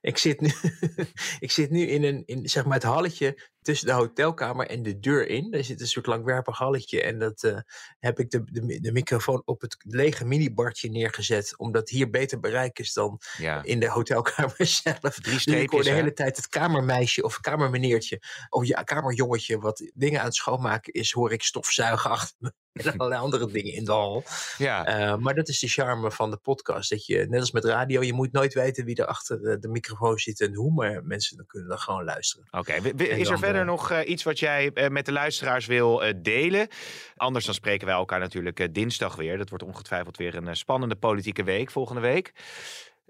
Ik, 0.00 0.18
zit 0.18 0.40
nu, 0.40 0.50
ik 1.46 1.50
zit 1.50 1.70
nu 1.70 1.86
in, 1.86 2.04
een, 2.04 2.22
in 2.26 2.48
zeg 2.48 2.64
maar 2.64 2.74
het 2.74 2.82
halletje 2.82 3.38
tussen 3.62 3.86
de 3.86 3.92
hotelkamer 3.92 4.66
en 4.66 4.82
de 4.82 4.98
deur 4.98 5.28
in. 5.28 5.50
Daar 5.50 5.64
zit 5.64 5.80
een 5.80 5.86
soort 5.86 6.06
langwerpig 6.06 6.58
halletje. 6.58 7.02
En 7.02 7.18
dat 7.18 7.42
uh, 7.42 7.58
heb 7.98 8.18
ik 8.18 8.30
de, 8.30 8.44
de, 8.44 8.80
de, 8.80 8.92
microfoon 8.92 9.42
op 9.44 9.60
het 9.60 9.76
lege 9.78 10.24
minibartje 10.24 10.90
neergezet. 10.90 11.58
Omdat 11.58 11.88
hier 11.88 12.10
beter 12.10 12.40
bereik 12.40 12.78
is 12.78 12.92
dan 12.92 13.20
Ja. 13.38 13.62
in 13.62 13.80
de 13.80 13.88
hotelkamer 13.88 14.66
zelf. 14.82 14.98
Drie 15.00 15.12
Dus 15.12 15.24
ik 15.24 15.30
hoor 15.30 15.40
streepjes, 15.40 15.84
de 15.84 15.90
hè? 15.90 15.96
hele 15.96 16.12
tijd 16.12 16.36
het 16.36 16.48
kamermeisje 16.48 17.22
of 17.22 17.40
kamermeneertje. 17.40 18.22
Of 18.48 18.66
ja, 18.66 18.82
kamerjongetje 18.82 19.58
wat 19.58 19.90
dingen 19.94 20.20
aan 20.20 20.26
het 20.26 20.34
schoonmaken 20.34 20.92
is. 20.92 21.12
Hoor 21.12 21.32
ik 21.32 21.42
stofzuigen 21.42 22.10
achter 22.10 22.36
me. 22.38 22.52
En 22.84 22.96
allerlei 22.96 23.22
andere 23.22 23.46
dingen 23.46 23.72
in 23.72 23.84
de 23.84 23.90
hal. 23.90 24.24
Ja. 24.58 24.84
Eh, 24.84 25.16
maar 25.16 25.34
dat 25.34 25.48
is 25.48 25.58
de 25.58 25.68
charme 25.68 26.10
van 26.10 26.30
de 26.30 26.36
podcast. 26.36 26.90
Dat 26.90 27.06
je, 27.06 27.26
net 27.28 27.40
als 27.40 27.52
met 27.52 27.64
radio, 27.64 28.02
je 28.02 28.12
moet 28.12 28.32
nooit 28.32 28.54
weten 28.54 28.84
wie 28.84 28.96
er 28.96 29.06
achter 29.06 29.46
eh, 29.46 29.60
de 29.60 29.68
microfoon 29.68 30.18
zit 30.18 30.40
en 30.40 30.54
hoe. 30.54 30.72
Maar 30.72 31.04
mensen 31.04 31.36
dan 31.36 31.46
kunnen 31.46 31.68
dan 31.68 31.78
gewoon 31.78 32.04
luisteren. 32.04 32.46
Oké, 32.50 32.72
is 32.96 33.28
er 33.28 33.38
verder 33.48 33.64
nog 33.64 33.90
eh, 33.90 34.08
iets 34.08 34.22
wat 34.22 34.38
jij 34.38 34.70
eh, 34.74 34.88
met 34.88 35.06
de 35.06 35.12
luisteraars 35.12 35.66
wil 35.66 36.02
eh, 36.04 36.14
delen? 36.16 36.68
Anders 37.16 37.44
dan 37.44 37.54
spreken 37.54 37.86
wij 37.86 37.96
elkaar 37.96 38.20
natuurlijk 38.20 38.60
eh, 38.60 38.68
dinsdag 38.70 39.16
weer. 39.16 39.38
Dat 39.38 39.48
wordt 39.48 39.64
ongetwijfeld 39.64 40.16
weer 40.16 40.34
een 40.34 40.48
eh, 40.48 40.54
spannende 40.54 40.96
politieke 40.96 41.42
week 41.44 41.70
volgende 41.70 42.00
week. 42.00 42.32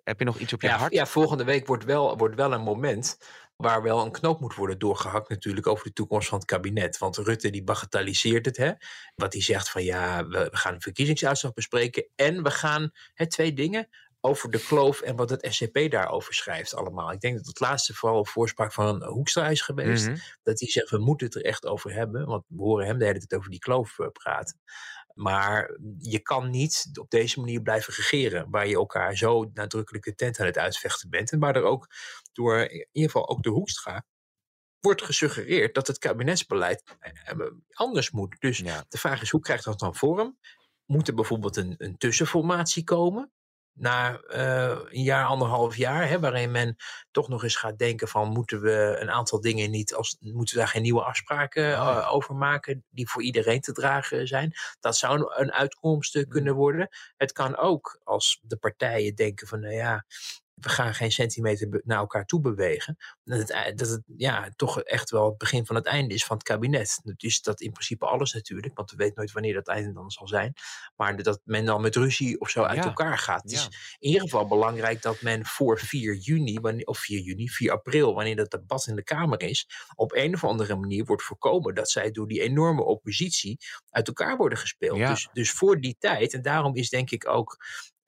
Heb 0.05 0.18
je 0.18 0.24
nog 0.24 0.39
iets 0.39 0.53
op 0.53 0.61
je 0.62 0.68
Ja, 0.68 0.76
hart? 0.76 0.93
ja, 0.93 1.07
volgende 1.07 1.45
week 1.45 1.66
wordt 1.66 1.84
wel, 1.84 2.16
wordt 2.16 2.34
wel 2.34 2.53
een 2.53 2.61
moment 2.61 3.18
waar 3.57 3.82
wel 3.82 4.05
een 4.05 4.11
knoop 4.11 4.41
moet 4.41 4.55
worden 4.55 4.78
doorgehakt 4.78 5.28
natuurlijk 5.28 5.66
over 5.66 5.84
de 5.84 5.93
toekomst 5.93 6.28
van 6.28 6.39
het 6.39 6.47
kabinet. 6.47 6.99
Want 6.99 7.16
Rutte 7.16 7.51
die 7.51 7.64
bagatelliseert 7.64 8.47
het, 8.47 8.57
hè. 8.57 8.72
Wat 9.14 9.32
hij 9.32 9.43
zegt 9.43 9.70
van 9.70 9.84
ja, 9.84 10.26
we, 10.26 10.49
we 10.51 10.57
gaan 10.57 10.74
een 10.74 10.80
verkiezingsuitslag 10.80 11.53
bespreken 11.53 12.07
en 12.16 12.43
we 12.43 12.51
gaan 12.51 12.91
hè, 13.14 13.26
twee 13.26 13.53
dingen 13.53 13.89
over 14.21 14.51
de 14.51 14.64
kloof 14.66 15.01
en 15.01 15.16
wat 15.16 15.31
het 15.31 15.47
SCP 15.51 15.91
daarover 15.91 16.35
schrijft 16.35 16.75
allemaal. 16.75 17.12
Ik 17.12 17.21
denk 17.21 17.37
dat 17.37 17.47
het 17.47 17.61
laatste 17.61 17.95
vooral 17.95 18.19
op 18.19 18.29
voorspraak 18.29 18.73
van 18.73 19.05
Hoekstra 19.05 19.49
is 19.49 19.61
geweest. 19.62 20.07
Mhm. 20.07 20.16
Dat 20.43 20.61
hij 20.61 20.69
zegt, 20.69 20.91
we 20.91 20.99
moeten 20.99 21.27
het 21.27 21.37
er 21.37 21.45
echt 21.45 21.66
over 21.66 21.93
hebben. 21.93 22.27
Want 22.27 22.45
we 22.49 22.62
horen 22.62 22.87
hem 22.87 22.99
de 22.99 23.05
hele 23.05 23.19
tijd 23.19 23.35
over 23.35 23.51
die 23.51 23.59
kloof 23.59 23.99
eh, 23.99 24.07
praten. 24.12 24.61
Maar 25.14 25.79
je 25.99 26.21
kan 26.21 26.51
niet 26.51 26.91
op 27.01 27.11
deze 27.11 27.41
manier 27.41 27.62
blijven 27.62 27.95
regeren. 27.95 28.51
Waar 28.51 28.66
je 28.66 28.75
elkaar 28.75 29.16
zo 29.16 29.51
nadrukkelijk 29.55 30.05
de 30.05 30.14
tent 30.14 30.41
aan 30.41 30.47
het 30.47 30.59
uitvechten 30.59 31.11
bent. 31.11 31.33
En 31.33 31.39
waar 31.39 31.57
er 31.57 31.62
ook 31.62 31.87
door, 32.33 32.59
in 32.59 32.89
ieder 32.93 33.11
geval 33.11 33.29
ook 33.29 33.43
de 33.43 33.51
Hoekstra, 33.51 34.05
wordt 34.81 35.03
gesuggereerd 35.03 35.75
dat 35.75 35.87
het 35.87 35.99
kabinetsbeleid 35.99 36.97
eh, 36.99 37.12
eh, 37.25 37.37
anders 37.73 38.11
moet. 38.11 38.37
Dus 38.39 38.59
Ja. 38.59 38.85
de 38.89 38.99
vraag 38.99 39.23
is, 39.23 39.31
hoe 39.31 39.41
krijgt 39.41 39.64
dat 39.64 39.79
dan 39.79 39.95
vorm? 39.95 40.39
Moet 40.85 41.09
er 41.09 41.14
bijvoorbeeld 41.14 41.57
een, 41.57 41.75
een 41.79 41.97
tussenformatie 41.99 42.85
komen? 42.85 43.33
Na 43.79 44.20
eh, 44.20 44.79
een 44.89 45.03
jaar, 45.03 45.26
anderhalf 45.26 45.76
jaar, 45.76 46.09
hè, 46.09 46.20
waarin 46.20 46.51
men 46.51 46.76
toch 47.11 47.29
nog 47.29 47.43
eens 47.43 47.57
gaat 47.57 47.79
denken 47.79 48.09
van 48.09 48.29
moeten 48.29 48.61
we 48.61 48.97
een 49.01 49.11
aantal 49.11 49.41
dingen 49.41 49.70
niet, 49.70 49.95
als, 49.95 50.16
moeten 50.20 50.55
we 50.55 50.61
daar 50.61 50.70
geen 50.70 50.83
nieuwe 50.83 51.05
afspraken 51.05 51.72
eh, 51.72 52.09
over 52.12 52.35
maken 52.35 52.85
die 52.91 53.09
voor 53.09 53.22
iedereen 53.22 53.61
te 53.61 53.72
dragen 53.72 54.26
zijn. 54.26 54.53
Dat 54.81 54.97
zou 54.97 55.18
een, 55.18 55.41
een 55.41 55.53
uitkomst 55.53 56.16
eh, 56.16 56.29
kunnen 56.29 56.55
worden. 56.55 56.89
Het 57.16 57.33
kan 57.33 57.57
ook 57.57 58.01
als 58.05 58.41
de 58.43 58.57
partijen 58.57 59.14
denken 59.14 59.47
van 59.47 59.61
nou 59.61 59.74
ja, 59.74 60.05
we 60.61 60.69
gaan 60.69 60.95
geen 60.95 61.13
centimeter 61.13 61.81
naar 61.85 61.99
elkaar 61.99 62.25
toe 62.25 62.41
bewegen. 62.41 62.97
Dat 63.25 63.39
het, 63.39 63.79
dat 63.79 63.89
het 63.89 64.03
ja, 64.17 64.49
toch 64.57 64.83
echt 64.83 65.11
wel 65.11 65.29
het 65.29 65.39
begin 65.39 65.67
van 65.67 65.77
het 65.77 65.87
einde 65.87 66.15
is 66.15 66.25
van 66.25 66.37
het 66.37 66.47
kabinet. 66.47 67.01
Dus 67.17 67.41
dat 67.43 67.61
in 67.61 67.73
principe 67.73 68.07
alles 68.07 68.33
natuurlijk, 68.33 68.77
want 68.77 68.91
we 68.91 68.97
weten 68.97 69.15
nooit 69.17 69.33
wanneer 69.33 69.55
dat 69.55 69.69
einde 69.69 69.93
dan 69.93 70.11
zal 70.11 70.29
zijn. 70.29 70.53
Maar 70.97 71.23
dat 71.23 71.41
men 71.45 71.65
dan 71.65 71.81
met 71.81 71.97
ruzie 71.97 72.41
of 72.41 72.51
zo 72.51 72.63
uit 72.63 72.77
Ja. 72.77 72.85
elkaar 72.85 73.19
gaat. 73.19 73.43
Het 73.43 73.51
Ja. 73.51 73.59
is 73.59 73.97
in 73.99 74.09
ieder 74.09 74.23
geval 74.23 74.47
belangrijk 74.49 75.03
dat 75.03 75.23
men 75.23 75.47
voor 75.47 75.79
4 75.79 76.15
juni, 76.15 76.61
wanneer, 76.61 76.87
of 76.87 76.99
4 76.99 77.21
juni, 77.21 77.49
4 77.49 77.71
april, 77.73 78.15
wanneer 78.15 78.37
dat 78.37 78.51
debat 78.51 78.87
in 78.87 78.97
de 78.97 79.05
Kamer 79.05 79.43
is, 79.43 79.69
op 79.95 80.13
een 80.15 80.35
of 80.35 80.45
andere 80.45 80.77
manier 80.77 81.05
wordt 81.05 81.23
voorkomen 81.23 81.75
dat 81.75 81.91
zij 81.91 82.11
door 82.11 82.29
die 82.29 82.41
enorme 82.41 82.85
oppositie 82.85 83.59
uit 83.91 84.07
elkaar 84.09 84.37
worden 84.37 84.59
gespeeld. 84.59 84.99
Ja. 84.99 85.09
Dus, 85.11 85.29
dus 85.33 85.51
voor 85.51 85.81
die 85.81 85.97
tijd, 85.99 86.35
en 86.35 86.43
daarom 86.43 86.75
is 86.75 86.89
denk 86.89 87.11
ik 87.11 87.29
ook 87.29 87.57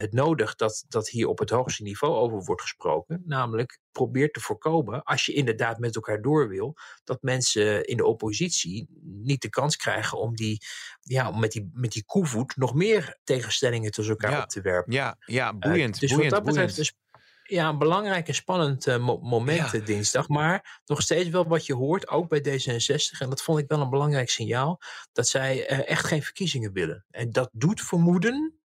het 0.01 0.13
nodig 0.13 0.55
dat, 0.55 0.85
dat 0.89 1.09
hier 1.09 1.27
op 1.29 1.39
het 1.39 1.51
hoogste 1.51 1.83
niveau 1.83 2.15
over 2.15 2.45
wordt 2.45 2.63
gesproken. 2.63 3.23
Namelijk 3.27 3.79
probeer 3.93 4.31
te 4.31 4.41
voorkomen, 4.41 5.03
als 5.03 5.27
je 5.27 5.33
inderdaad 5.33 5.79
met 5.79 5.95
elkaar 5.95 6.23
door 6.23 6.49
wil, 6.49 6.77
dat 7.05 7.23
mensen 7.23 7.85
in 7.85 7.97
de 7.97 8.05
oppositie 8.07 8.89
niet 9.03 9.43
de 9.43 9.49
kans 9.49 9.77
krijgen 9.77 10.19
om, 10.19 10.35
die, 10.37 10.59
ja, 11.01 11.29
om 11.29 11.41
met, 11.41 11.53
die, 11.53 11.71
met 11.73 11.93
die 11.93 12.05
koevoet 12.05 12.57
nog 12.57 12.75
meer 12.75 13.19
tegenstellingen 13.25 13.91
tussen 13.91 14.15
elkaar 14.15 14.37
Ja. 14.37 14.43
op 14.43 14.49
te 14.49 14.61
werpen. 14.61 14.93
Ja, 14.93 15.17
ja, 15.21 15.49
Eh, 15.49 15.59
boeiend. 15.59 16.01
dus 16.01 16.11
boeiend, 16.11 16.33
wat 16.33 16.45
dat 16.45 16.55
betreft 16.55 16.79
is 16.79 16.95
ja, 17.43 17.69
een 17.69 17.79
belangrijk 17.79 18.29
en 18.29 18.35
spannend 18.35 18.87
eh, 18.87 18.99
mo- 18.99 19.19
moment 19.23 19.71
Ja. 19.71 19.79
eh, 19.79 19.85
dinsdag. 19.87 20.29
Maar 20.29 20.81
nog 20.85 21.03
steeds 21.03 21.29
wel 21.29 21.47
wat 21.49 21.67
je 21.67 21.75
hoort, 21.75 22.09
ook 22.09 22.29
bij 22.29 22.41
D66. 22.41 23.19
En 23.21 23.29
dat 23.29 23.43
vond 23.43 23.59
ik 23.59 23.69
wel 23.69 23.81
een 23.81 23.91
belangrijk 23.91 24.31
signaal. 24.31 24.81
Dat 25.13 25.29
zij 25.29 25.67
echt 25.67 26.05
geen 26.07 26.23
verkiezingen 26.23 26.73
willen. 26.73 27.05
En 27.11 27.31
dat 27.33 27.49
doet 27.53 27.81
vermoeden 27.81 28.60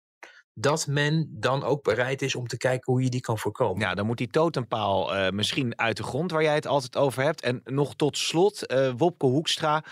dat 0.58 0.88
men 0.88 1.28
dan 1.32 1.64
ook 1.64 1.84
bereid 1.84 2.22
is 2.22 2.36
om 2.36 2.48
te 2.48 2.58
kijken 2.58 2.94
hoe 2.94 3.04
je 3.04 3.10
die 3.10 3.22
kan 3.22 3.38
voorkomen. 3.38 3.82
Ja, 3.82 3.96
dan 3.96 4.06
moet 4.06 4.18
die 4.18 4.28
totempaal 4.28 5.16
eh, 5.16 5.32
misschien 5.32 5.80
uit 5.80 5.98
de 5.98 6.04
grond 6.04 6.32
waar 6.32 6.44
jij 6.44 6.56
het 6.56 6.68
altijd 6.68 6.96
over 6.98 7.24
hebt. 7.24 7.42
En 7.42 7.62
nog 7.64 7.96
tot 7.96 8.18
slot, 8.18 8.66
eh, 8.66 8.92
Wopke 8.98 9.26
Hoekstra. 9.26 9.84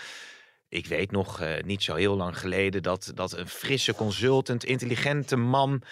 Ik 0.68 0.86
weet 0.86 1.10
nog 1.10 1.40
eh, 1.40 1.62
niet 1.64 1.82
zo 1.82 1.94
heel 1.94 2.16
lang 2.16 2.38
geleden 2.38 2.82
dat, 2.82 3.12
dat 3.14 3.36
een 3.36 3.48
frisse 3.48 3.94
consultant, 3.94 4.64
intelligente 4.64 5.36
man 5.36 5.82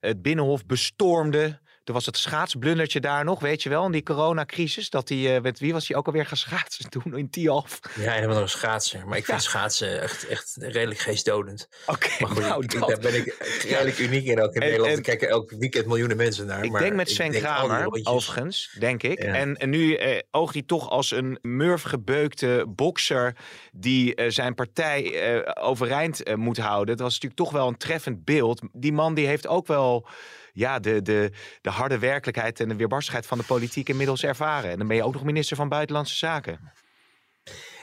het 0.00 0.22
Binnenhof 0.22 0.66
bestormde. 0.66 1.60
Toen 1.84 1.94
was 1.94 2.06
het 2.06 2.16
schaatsblundertje 2.16 3.00
daar 3.00 3.24
nog, 3.24 3.40
weet 3.40 3.62
je 3.62 3.68
wel, 3.68 3.84
in 3.84 3.92
die 3.92 4.02
coronacrisis. 4.02 4.90
Dat 4.90 5.08
hij, 5.08 5.36
eh, 5.36 5.42
met 5.42 5.58
wie 5.58 5.72
was 5.72 5.88
hij 5.88 5.96
ook 5.96 6.06
alweer 6.06 6.26
gaan 6.26 6.36
schaatsen 6.36 6.90
toen 6.90 7.16
in 7.16 7.30
Tialf? 7.30 7.78
Ja, 7.94 8.14
en 8.16 8.28
dan 8.28 8.36
een 8.42 8.48
schaatser. 8.48 9.06
Maar 9.06 9.18
ik 9.18 9.24
vind 9.24 9.42
schaatsen 9.42 10.00
echt, 10.02 10.26
echt 10.26 10.56
redelijk 10.58 10.98
geestdodend. 11.00 11.68
Oké, 11.86 12.08
Maar 12.18 12.28
goed, 12.30 12.40
nou, 12.40 12.64
ik- 12.64 12.72
ik- 12.72 12.80
dat- 12.80 12.88
daar 12.88 12.98
ben 12.98 13.14
ik 13.14 13.36
redelijk 13.68 13.98
uniek 13.98 14.26
in 14.26 14.42
ook 14.42 14.54
in 14.54 14.60
En- 14.60 14.66
Nederland. 14.68 14.90
en- 14.90 14.96
Er 14.96 15.02
kijken 15.04 15.28
elk 15.28 15.50
weekend 15.50 15.86
miljoenen 15.86 16.16
mensen 16.16 16.46
naar. 16.46 16.64
Ik 16.64 16.70
maar 16.70 16.80
denk 16.80 16.94
met 16.94 17.10
Sven 17.10 17.30
Kramer, 17.30 17.86
overigens, 18.06 18.76
denk 18.78 19.02
ik. 19.02 19.22
Ja. 19.22 19.34
En, 19.34 19.56
en 19.56 19.70
nu 19.70 19.94
eh, 19.94 20.18
oogt 20.30 20.54
hij 20.54 20.62
toch 20.62 20.90
als 20.90 21.10
een 21.10 21.38
murfgebeukte 21.42 22.64
bokser 22.68 23.36
die 23.72 24.14
eh, 24.14 24.30
zijn 24.30 24.54
partij 24.54 25.20
eh, 25.44 25.64
overeind 25.66 26.36
moet 26.36 26.58
houden. 26.58 26.96
Dat 26.96 27.04
was 27.04 27.12
natuurlijk 27.14 27.40
toch 27.40 27.50
wel 27.52 27.68
een 27.68 27.76
treffend 27.76 28.24
beeld. 28.24 28.60
Die 28.72 28.92
man 28.92 29.14
die 29.14 29.26
heeft 29.26 29.46
ook 29.46 29.66
wel 29.66 30.06
ja, 30.52 30.78
de, 30.78 31.02
de, 31.02 31.32
de 31.60 31.70
harde 31.70 31.98
werkelijkheid 31.98 32.60
en 32.60 32.68
de 32.68 32.76
weerbarstigheid 32.76 33.26
van 33.26 33.38
de 33.38 33.44
politiek 33.44 33.88
inmiddels 33.88 34.24
ervaren. 34.24 34.70
En 34.70 34.78
dan 34.78 34.86
ben 34.86 34.96
je 34.96 35.04
ook 35.04 35.12
nog 35.12 35.24
minister 35.24 35.56
van 35.56 35.68
Buitenlandse 35.68 36.16
Zaken. 36.16 36.72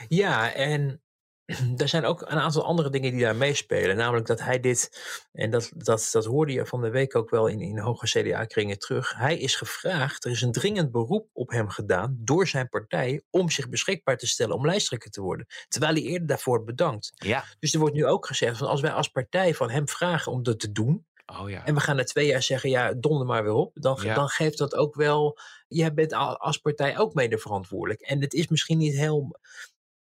Ja, 0.08 0.52
en 0.52 1.02
er 1.76 1.88
zijn 1.88 2.04
ook 2.04 2.20
een 2.20 2.38
aantal 2.38 2.64
andere 2.64 2.90
dingen 2.90 3.10
die 3.10 3.20
daar 3.20 3.36
meespelen. 3.36 3.96
Namelijk 3.96 4.26
dat 4.26 4.40
hij 4.40 4.60
dit, 4.60 4.90
en 5.32 5.50
dat, 5.50 5.70
dat, 5.74 6.08
dat 6.12 6.24
hoorde 6.24 6.52
je 6.52 6.66
van 6.66 6.80
de 6.80 6.90
week 6.90 7.16
ook 7.16 7.30
wel 7.30 7.46
in, 7.46 7.60
in 7.60 7.78
hoge 7.78 8.06
CDA-kringen 8.06 8.78
terug. 8.78 9.14
Hij 9.16 9.38
is 9.38 9.54
gevraagd, 9.54 10.24
er 10.24 10.30
is 10.30 10.42
een 10.42 10.52
dringend 10.52 10.90
beroep 10.90 11.28
op 11.32 11.50
hem 11.50 11.68
gedaan 11.68 12.16
door 12.18 12.46
zijn 12.46 12.68
partij 12.68 13.22
om 13.30 13.50
zich 13.50 13.68
beschikbaar 13.68 14.16
te 14.16 14.26
stellen 14.26 14.56
om 14.56 14.66
lijsttrekker 14.66 15.10
te 15.10 15.20
worden. 15.20 15.46
Terwijl 15.68 15.92
hij 15.92 16.02
eerder 16.02 16.26
daarvoor 16.26 16.64
bedankt. 16.64 17.12
Ja. 17.14 17.44
Dus 17.58 17.72
er 17.72 17.80
wordt 17.80 17.94
nu 17.94 18.06
ook 18.06 18.26
gezegd 18.26 18.58
van 18.58 18.68
als 18.68 18.80
wij 18.80 18.92
als 18.92 19.08
partij 19.08 19.54
van 19.54 19.70
hem 19.70 19.88
vragen 19.88 20.32
om 20.32 20.42
dat 20.42 20.60
te 20.60 20.72
doen. 20.72 21.06
Oh 21.40 21.50
ja. 21.50 21.64
En 21.66 21.74
we 21.74 21.80
gaan 21.80 21.96
na 21.96 22.04
twee 22.04 22.26
jaar 22.26 22.42
zeggen, 22.42 22.70
ja, 22.70 22.92
donder 22.94 23.26
maar 23.26 23.42
weer 23.42 23.52
op. 23.52 23.70
Dan, 23.74 23.98
Ja. 24.02 24.14
dan 24.14 24.28
geeft 24.28 24.58
dat 24.58 24.74
ook 24.74 24.94
wel, 24.94 25.38
jij 25.68 25.94
bent 25.94 26.12
al- 26.12 26.36
als 26.38 26.58
partij 26.58 26.98
ook 26.98 27.14
mede 27.14 27.38
verantwoordelijk. 27.38 28.00
En 28.00 28.20
het 28.20 28.34
is 28.34 28.48
misschien 28.48 28.78
niet 28.78 28.94
heel 28.96 29.38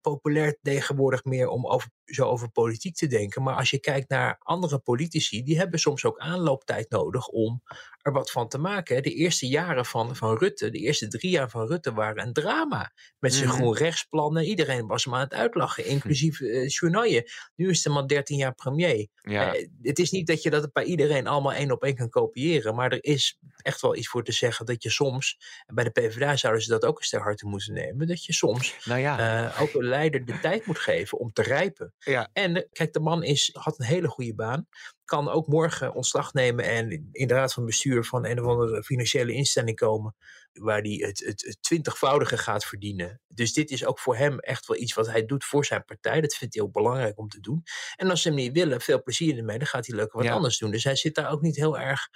populair 0.02 0.58
tegenwoordig 0.62 1.24
meer 1.24 1.48
om 1.48 1.68
over, 1.68 1.90
zo 2.12 2.24
over 2.26 2.50
politiek 2.50 2.96
te 2.96 3.08
denken. 3.08 3.44
Maar 3.44 3.56
als 3.56 3.70
je 3.70 3.80
kijkt 3.80 4.10
naar 4.10 4.36
andere 4.40 4.80
politici, 4.80 5.44
die 5.44 5.58
hebben 5.58 5.80
soms 5.80 6.06
ook 6.06 6.20
aanlooptijd 6.20 6.90
nodig 6.90 7.28
om 7.28 7.62
er 8.02 8.12
wat 8.12 8.32
van 8.32 8.48
te 8.48 8.58
maken. 8.58 9.04
De 9.04 9.14
eerste 9.14 9.48
jaren 9.48 9.86
van, 9.86 10.16
van 10.16 10.38
Rutte, 10.38 10.70
de 10.70 10.78
eerste 10.78 11.08
drie 11.08 11.32
jaar 11.32 11.50
van 11.50 11.68
Rutte 11.68 11.94
waren 11.94 12.24
een 12.28 12.34
drama. 12.34 12.92
Met 13.20 13.34
zijn 13.34 13.48
Mhm. 13.48 13.58
groen 13.58 13.76
rechtsplannen. 13.76 14.44
Iedereen 14.44 14.88
was 14.88 15.04
hem 15.04 15.14
aan 15.14 15.20
het 15.20 15.34
uitlachen, 15.34 15.86
inclusief 15.86 16.42
eh 16.42 16.68
Journaille. 16.68 17.30
Nu 17.56 17.70
is 17.70 17.82
de 17.82 17.90
man 17.90 18.08
13 18.08 18.38
jaar 18.38 18.54
premier. 18.56 19.08
Ja. 19.22 19.54
Eh, 19.56 19.68
het 19.82 20.00
is 20.00 20.12
niet 20.12 20.28
dat 20.28 20.44
je 20.44 20.50
dat 20.50 20.72
bij 20.74 20.84
iedereen 20.84 21.28
allemaal 21.28 21.54
één 21.54 21.72
op 21.72 21.84
één 21.84 21.96
kan 21.96 22.10
kopiëren. 22.10 22.76
Maar 22.76 22.92
er 22.92 23.04
is 23.04 23.38
echt 23.62 23.82
wel 23.82 23.96
iets 23.96 24.08
voor 24.08 24.24
te 24.24 24.32
zeggen 24.32 24.66
dat 24.66 24.84
je 24.84 24.90
soms, 24.90 25.38
en 25.66 25.76
bij 25.76 25.84
de 25.84 25.90
PvdA 25.90 26.36
zouden 26.36 26.64
ze 26.64 26.70
dat 26.70 26.86
ook 26.86 26.98
eens 26.98 27.10
ter 27.10 27.22
harte 27.22 27.46
moeten 27.48 27.74
nemen, 27.74 28.08
dat 28.08 28.26
je 28.26 28.34
soms 28.34 28.76
Nou 28.86 29.00
ja. 29.00 29.50
eh, 29.50 29.62
ook 29.62 29.74
een 29.74 29.86
leider 29.86 30.26
de 30.26 30.40
tijd 30.40 30.66
moet 30.66 30.80
geven 30.80 31.18
om 31.18 31.32
te 31.34 31.42
rijpen. 31.42 31.94
Ja. 32.00 32.30
En 32.34 32.56
eh, 32.56 32.64
kijk, 32.72 32.94
de 32.94 33.00
man 33.00 33.24
is, 33.24 33.50
had 33.54 33.80
een 33.80 33.86
hele 33.86 34.08
goede 34.08 34.36
baan. 34.36 34.68
Kan 35.06 35.30
ook 35.30 35.48
morgen 35.48 35.94
ontslag 35.94 36.34
nemen 36.34 36.66
en 36.66 37.10
in 37.12 37.28
de 37.28 37.34
raad 37.34 37.54
van 37.54 37.66
bestuur 37.66 38.04
van 38.06 38.26
een 38.26 38.40
of 38.40 38.46
andere 38.46 38.84
financiële 38.84 39.34
instelling 39.34 39.78
komen. 39.78 40.16
Waar 40.54 40.82
hij 40.82 41.04
het, 41.08 41.20
het, 41.20 41.42
het 41.42 41.58
twintigvoudige 41.62 42.38
gaat 42.38 42.66
verdienen. 42.66 43.22
Dus 43.28 43.54
dit 43.54 43.70
is 43.72 43.86
ook 43.86 44.00
voor 44.00 44.16
hem 44.16 44.40
echt 44.40 44.66
wel 44.68 44.78
iets 44.78 44.94
wat 44.94 45.08
hij 45.08 45.26
doet 45.26 45.44
voor 45.46 45.66
zijn 45.66 45.86
partij. 45.86 46.22
Dat 46.22 46.36
vindt 46.36 46.54
hij 46.56 46.64
ook 46.64 46.72
belangrijk 46.74 47.20
om 47.20 47.28
te 47.28 47.40
doen. 47.40 47.64
En 47.96 48.10
als 48.10 48.22
ze 48.22 48.28
hem 48.28 48.38
niet 48.38 48.54
willen, 48.54 48.82
veel 48.82 49.04
plezier 49.04 49.38
ermee, 49.38 49.58
dan 49.58 49.68
gaat 49.68 49.88
hij 49.88 49.96
leuk 49.96 50.12
wat 50.12 50.24
Ja. 50.24 50.34
anders 50.34 50.58
doen. 50.58 50.72
Dus 50.72 50.84
hij 50.84 50.96
zit 50.96 51.16
daar 51.16 51.32
ook 51.32 51.42
niet 51.42 51.56
heel 51.56 51.80
erg 51.80 52.08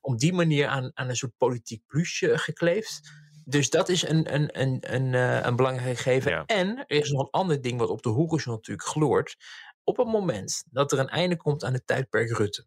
op 0.00 0.18
die 0.18 0.32
manier 0.32 0.66
aan, 0.66 0.90
aan 0.94 1.08
een 1.08 1.16
soort 1.16 1.36
politiek 1.36 1.82
plusje 1.86 2.38
gekleefd. 2.38 3.00
Dus 3.44 3.70
dat 3.70 3.88
is 3.88 4.08
een, 4.08 4.34
een, 4.34 4.60
een, 4.60 4.94
een, 4.94 5.12
uh, 5.12 5.44
een 5.44 5.56
belangrijk 5.56 5.96
gegeven. 5.96 6.46
En 6.46 6.76
er 6.76 6.96
is 6.96 7.10
nog 7.10 7.22
een 7.22 7.30
ander 7.30 7.60
ding 7.60 7.78
wat 7.78 7.88
op 7.88 8.02
de 8.02 8.08
horizon 8.08 8.54
natuurlijk 8.54 8.88
gloort. 8.88 9.36
Op 9.84 9.96
het 9.96 10.06
moment 10.06 10.64
dat 10.70 10.92
er 10.92 10.98
een 10.98 11.08
einde 11.08 11.36
komt 11.36 11.64
aan 11.64 11.72
het 11.72 11.86
tijdperk 11.86 12.30
Rutte. 12.30 12.66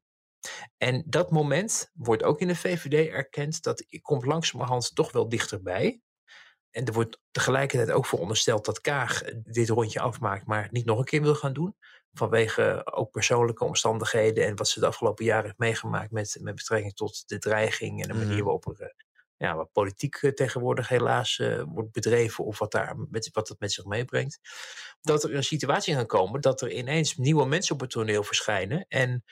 En 0.77 1.03
dat 1.07 1.31
moment 1.31 1.91
wordt 1.93 2.23
ook 2.23 2.39
in 2.39 2.47
de 2.47 2.55
VVD 2.55 3.09
erkend. 3.09 3.63
Dat 3.63 3.85
komt 4.01 4.25
langzamerhand 4.25 4.95
toch 4.95 5.11
wel 5.11 5.29
dichterbij. 5.29 6.01
En 6.71 6.85
er 6.85 6.93
wordt 6.93 7.19
tegelijkertijd 7.31 7.91
ook 7.91 8.05
verondersteld 8.05 8.65
dat 8.65 8.81
Kaag 8.81 9.21
dit 9.43 9.69
rondje 9.69 9.99
afmaakt, 9.99 10.45
maar 10.45 10.67
niet 10.71 10.85
nog 10.85 10.99
een 10.99 11.05
keer 11.05 11.21
wil 11.21 11.35
gaan 11.35 11.53
doen. 11.53 11.75
Vanwege 12.13 12.81
ook 12.91 13.11
persoonlijke 13.11 13.63
omstandigheden 13.63 14.45
en 14.45 14.55
wat 14.55 14.67
ze 14.67 14.79
de 14.79 14.85
afgelopen 14.85 15.25
jaren 15.25 15.45
heeft 15.45 15.57
meegemaakt 15.57 16.11
met, 16.11 16.37
met 16.41 16.55
betrekking 16.55 16.93
tot 16.93 17.23
de 17.27 17.37
dreiging 17.37 18.01
en 18.01 18.07
de 18.07 18.13
manier 18.13 18.35
mhm. 18.35 18.43
waarop 18.43 18.67
er 18.79 19.04
ja, 19.37 19.55
wat 19.55 19.71
politiek 19.71 20.15
eh, 20.15 20.31
tegenwoordig 20.31 20.87
helaas 20.87 21.37
uh, 21.37 21.63
wordt 21.67 21.91
bedreven 21.91 22.45
of 22.45 22.59
wat, 22.59 22.71
daar 22.71 22.95
met, 23.09 23.29
wat 23.33 23.47
dat 23.47 23.59
met 23.59 23.71
zich 23.71 23.85
meebrengt. 23.85 24.39
Dat 25.01 25.23
er 25.23 25.35
een 25.35 25.43
situatie 25.43 25.95
kan 25.95 26.05
komen 26.05 26.41
dat 26.41 26.61
er 26.61 26.71
ineens 26.71 27.15
nieuwe 27.15 27.45
mensen 27.45 27.75
op 27.75 27.81
het 27.81 27.89
toneel 27.89 28.23
verschijnen 28.23 28.85
en 28.87 29.23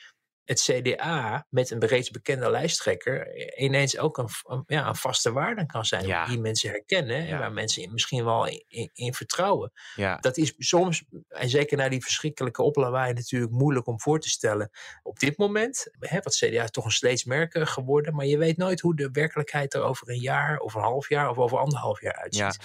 het 0.44 0.60
CDA 0.60 1.46
met 1.50 1.70
een 1.70 1.86
reeds 1.86 2.10
bekende 2.10 2.50
lijsttrekker 2.50 3.36
ineens 3.58 3.98
ook 3.98 4.18
een, 4.18 4.28
ja, 4.66 4.88
een 4.88 4.96
vaste 4.96 5.32
waarde 5.32 5.66
kan 5.66 5.84
zijn. 5.84 6.28
Die 6.28 6.40
mensen 6.40 6.70
herkennen 6.70 7.26
en 7.26 7.38
waar 7.38 7.52
mensen 7.52 7.92
misschien 7.92 8.24
wel 8.24 8.46
in, 8.46 8.90
in, 8.92 9.14
vertrouwen. 9.14 9.72
Ja. 9.94 10.16
Dat 10.16 10.36
is 10.36 10.54
soms, 10.58 11.04
en 11.28 11.48
zeker 11.48 11.76
na 11.76 11.88
die 11.88 12.02
verschrikkelijke 12.02 12.62
oplawaai, 12.62 13.12
natuurlijk 13.12 13.52
moeilijk 13.52 13.86
om 13.86 14.00
voor 14.00 14.20
te 14.20 14.28
stellen. 14.28 14.70
Op 15.02 15.18
dit 15.18 15.38
moment, 15.38 15.88
hè, 15.98 16.18
wat 16.22 16.36
CDA 16.36 16.62
is 16.62 16.70
toch 16.70 16.84
een 16.84 16.90
steeds 16.90 17.24
merken 17.24 17.66
geworden, 17.66 18.14
maar 18.14 18.26
je 18.26 18.38
weet 18.38 18.56
nooit 18.56 18.80
hoe 18.80 18.96
de 18.96 19.10
werkelijkheid 19.12 19.74
er 19.74 19.82
over 19.82 20.08
een 20.10 20.20
jaar, 20.20 20.58
of 20.58 20.74
een 20.74 20.82
half 20.82 21.08
jaar 21.08 21.30
of 21.30 21.38
over 21.38 21.58
anderhalf 21.58 22.00
jaar 22.00 22.16
uitziet. 22.16 22.58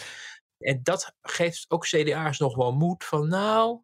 En 0.60 0.80
dat 0.84 1.14
geeft 1.22 1.66
ook 1.68 1.86
CDA's 1.86 2.40
nog 2.40 2.56
wel 2.56 2.72
moed 2.72 3.04
van 3.04 3.28
nou, 3.28 3.82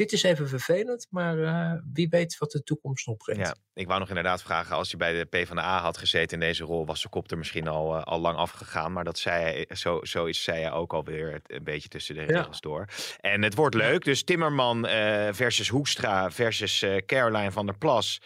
dit 0.00 0.12
is 0.12 0.22
even 0.22 0.48
vervelend, 0.48 1.06
maar 1.10 1.36
uh, 1.36 1.72
wie 1.92 2.08
weet 2.08 2.38
wat 2.38 2.50
de 2.50 2.62
toekomst 2.62 3.06
nog 3.06 3.16
brengt. 3.16 3.46
Ja, 3.46 3.54
ik 3.74 3.86
wou 3.86 3.98
nog 3.98 4.08
inderdaad 4.08 4.42
vragen, 4.42 4.76
als 4.76 4.90
je 4.90 4.96
bij 4.96 5.18
de 5.18 5.24
PvdA 5.24 5.80
had 5.80 5.98
gezeten 5.98 6.40
in 6.40 6.46
deze 6.46 6.64
rol, 6.64 6.86
was 6.86 7.02
de 7.02 7.08
kop 7.08 7.30
er 7.30 7.38
misschien 7.38 7.68
al, 7.68 7.96
uh, 7.96 8.02
al 8.02 8.18
lang 8.20 8.36
afgegaan. 8.36 8.92
Maar 8.92 9.04
dat 9.04 9.18
zei 9.18 9.64
zo, 9.68 10.00
zo 10.02 10.24
is 10.24 10.42
zij 10.42 10.60
ja 10.60 10.70
ook 10.70 10.92
alweer 10.92 11.40
een 11.46 11.64
beetje 11.64 11.88
tussen 11.88 12.14
de 12.14 12.22
regels 12.22 12.58
ja. 12.60 12.68
door. 12.68 12.84
En 13.20 13.42
het 13.42 13.54
wordt 13.54 13.74
leuk, 13.74 14.04
dus 14.04 14.22
Timmerman 14.22 14.86
uh, 14.86 15.28
versus 15.30 15.68
Hoekstra 15.68 16.30
versus 16.30 16.84
Caroline 17.06 17.52
van 17.52 17.66
der 17.66 17.78
Plas 17.78 18.20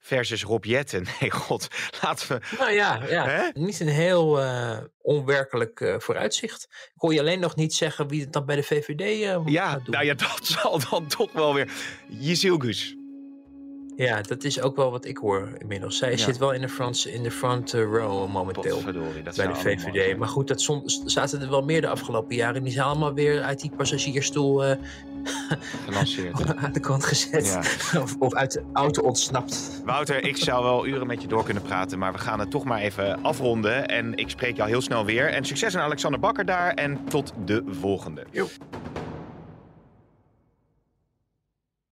versus 0.00 0.42
Rob 0.44 0.64
Jetten. 0.64 1.06
Nee, 1.20 1.30
god, 1.30 1.68
laten 2.02 2.28
we... 2.28 2.56
Nou 2.58 2.72
ja, 2.72 3.00
ja. 3.08 3.50
niet 3.54 3.80
een 3.80 3.88
heel 3.88 4.42
uh, 4.42 4.78
onwerkelijk 5.02 5.80
uh, 5.80 5.94
vooruitzicht. 5.98 6.68
Kon 6.96 7.14
je 7.14 7.20
alleen 7.20 7.40
nog 7.40 7.56
niet 7.56 7.74
zeggen 7.74 8.08
wie 8.08 8.20
het 8.20 8.32
dan 8.32 8.46
bij 8.46 8.56
de 8.56 8.62
VVD 8.62 9.00
uh, 9.00 9.34
eh, 9.34 9.40
ja, 9.46 9.70
gaat 9.70 9.84
doen. 9.84 9.94
Nou 9.94 10.04
ja, 10.04 10.14
dat 10.28 10.40
zal 10.42 10.80
dan 10.90 11.06
toch 11.06 11.32
wel 11.32 11.54
weer... 11.54 11.70
Jezilgus. 12.08 12.99
Ja, 14.00 14.20
dat 14.20 14.44
is 14.44 14.60
ook 14.60 14.76
wel 14.76 14.90
wat 14.90 15.04
ik 15.04 15.16
hoor 15.16 15.48
inmiddels. 15.58 15.96
Zij 15.96 16.10
ja. 16.10 16.16
zit 16.16 16.38
wel 16.38 16.52
in 16.52 16.60
de 16.60 16.68
front, 16.68 17.06
in 17.06 17.22
de 17.22 17.30
front 17.30 17.72
row 17.72 18.28
momenteel 18.28 18.82
dat 19.24 19.36
bij 19.36 19.46
de 19.46 19.54
VVD. 19.54 20.16
Maar 20.16 20.28
goed, 20.28 20.48
dat 20.48 20.82
zaten 21.04 21.40
er 21.40 21.50
wel 21.50 21.62
meer 21.62 21.80
de 21.80 21.88
afgelopen 21.88 22.36
jaren. 22.36 22.62
Die 22.62 22.72
zijn 22.72 22.86
allemaal 22.86 23.14
weer 23.14 23.42
uit 23.42 23.60
die 23.60 23.70
passagiersstoel 23.76 24.66
uh, 24.66 24.72
gelanceerd. 25.86 26.54
aan 26.56 26.72
de 26.72 26.80
kant 26.80 27.04
gezet. 27.04 27.46
Ja. 27.46 27.58
Of, 28.02 28.16
of, 28.18 28.34
uit 28.34 28.52
de 28.52 28.62
auto 28.72 29.02
ontsnapt. 29.02 29.82
Wouter, 29.84 30.24
ik 30.24 30.36
zou 30.36 30.64
wel 30.64 30.86
uren 30.86 31.06
met 31.06 31.22
je 31.22 31.28
door 31.28 31.44
kunnen 31.44 31.62
praten. 31.62 31.98
Maar 31.98 32.12
we 32.12 32.18
gaan 32.18 32.40
het 32.40 32.50
toch 32.50 32.64
maar 32.64 32.80
even 32.80 33.22
afronden. 33.22 33.88
En 33.88 34.16
ik 34.16 34.30
spreek 34.30 34.56
jou 34.56 34.68
heel 34.68 34.80
snel 34.80 35.04
weer. 35.04 35.28
En 35.28 35.44
succes 35.44 35.76
aan 35.76 35.82
Alexander 35.82 36.20
Bakker 36.20 36.44
daar. 36.44 36.74
En 36.74 37.04
tot 37.08 37.32
de 37.44 37.62
volgende. 37.68 38.26
Jo. 38.30 38.46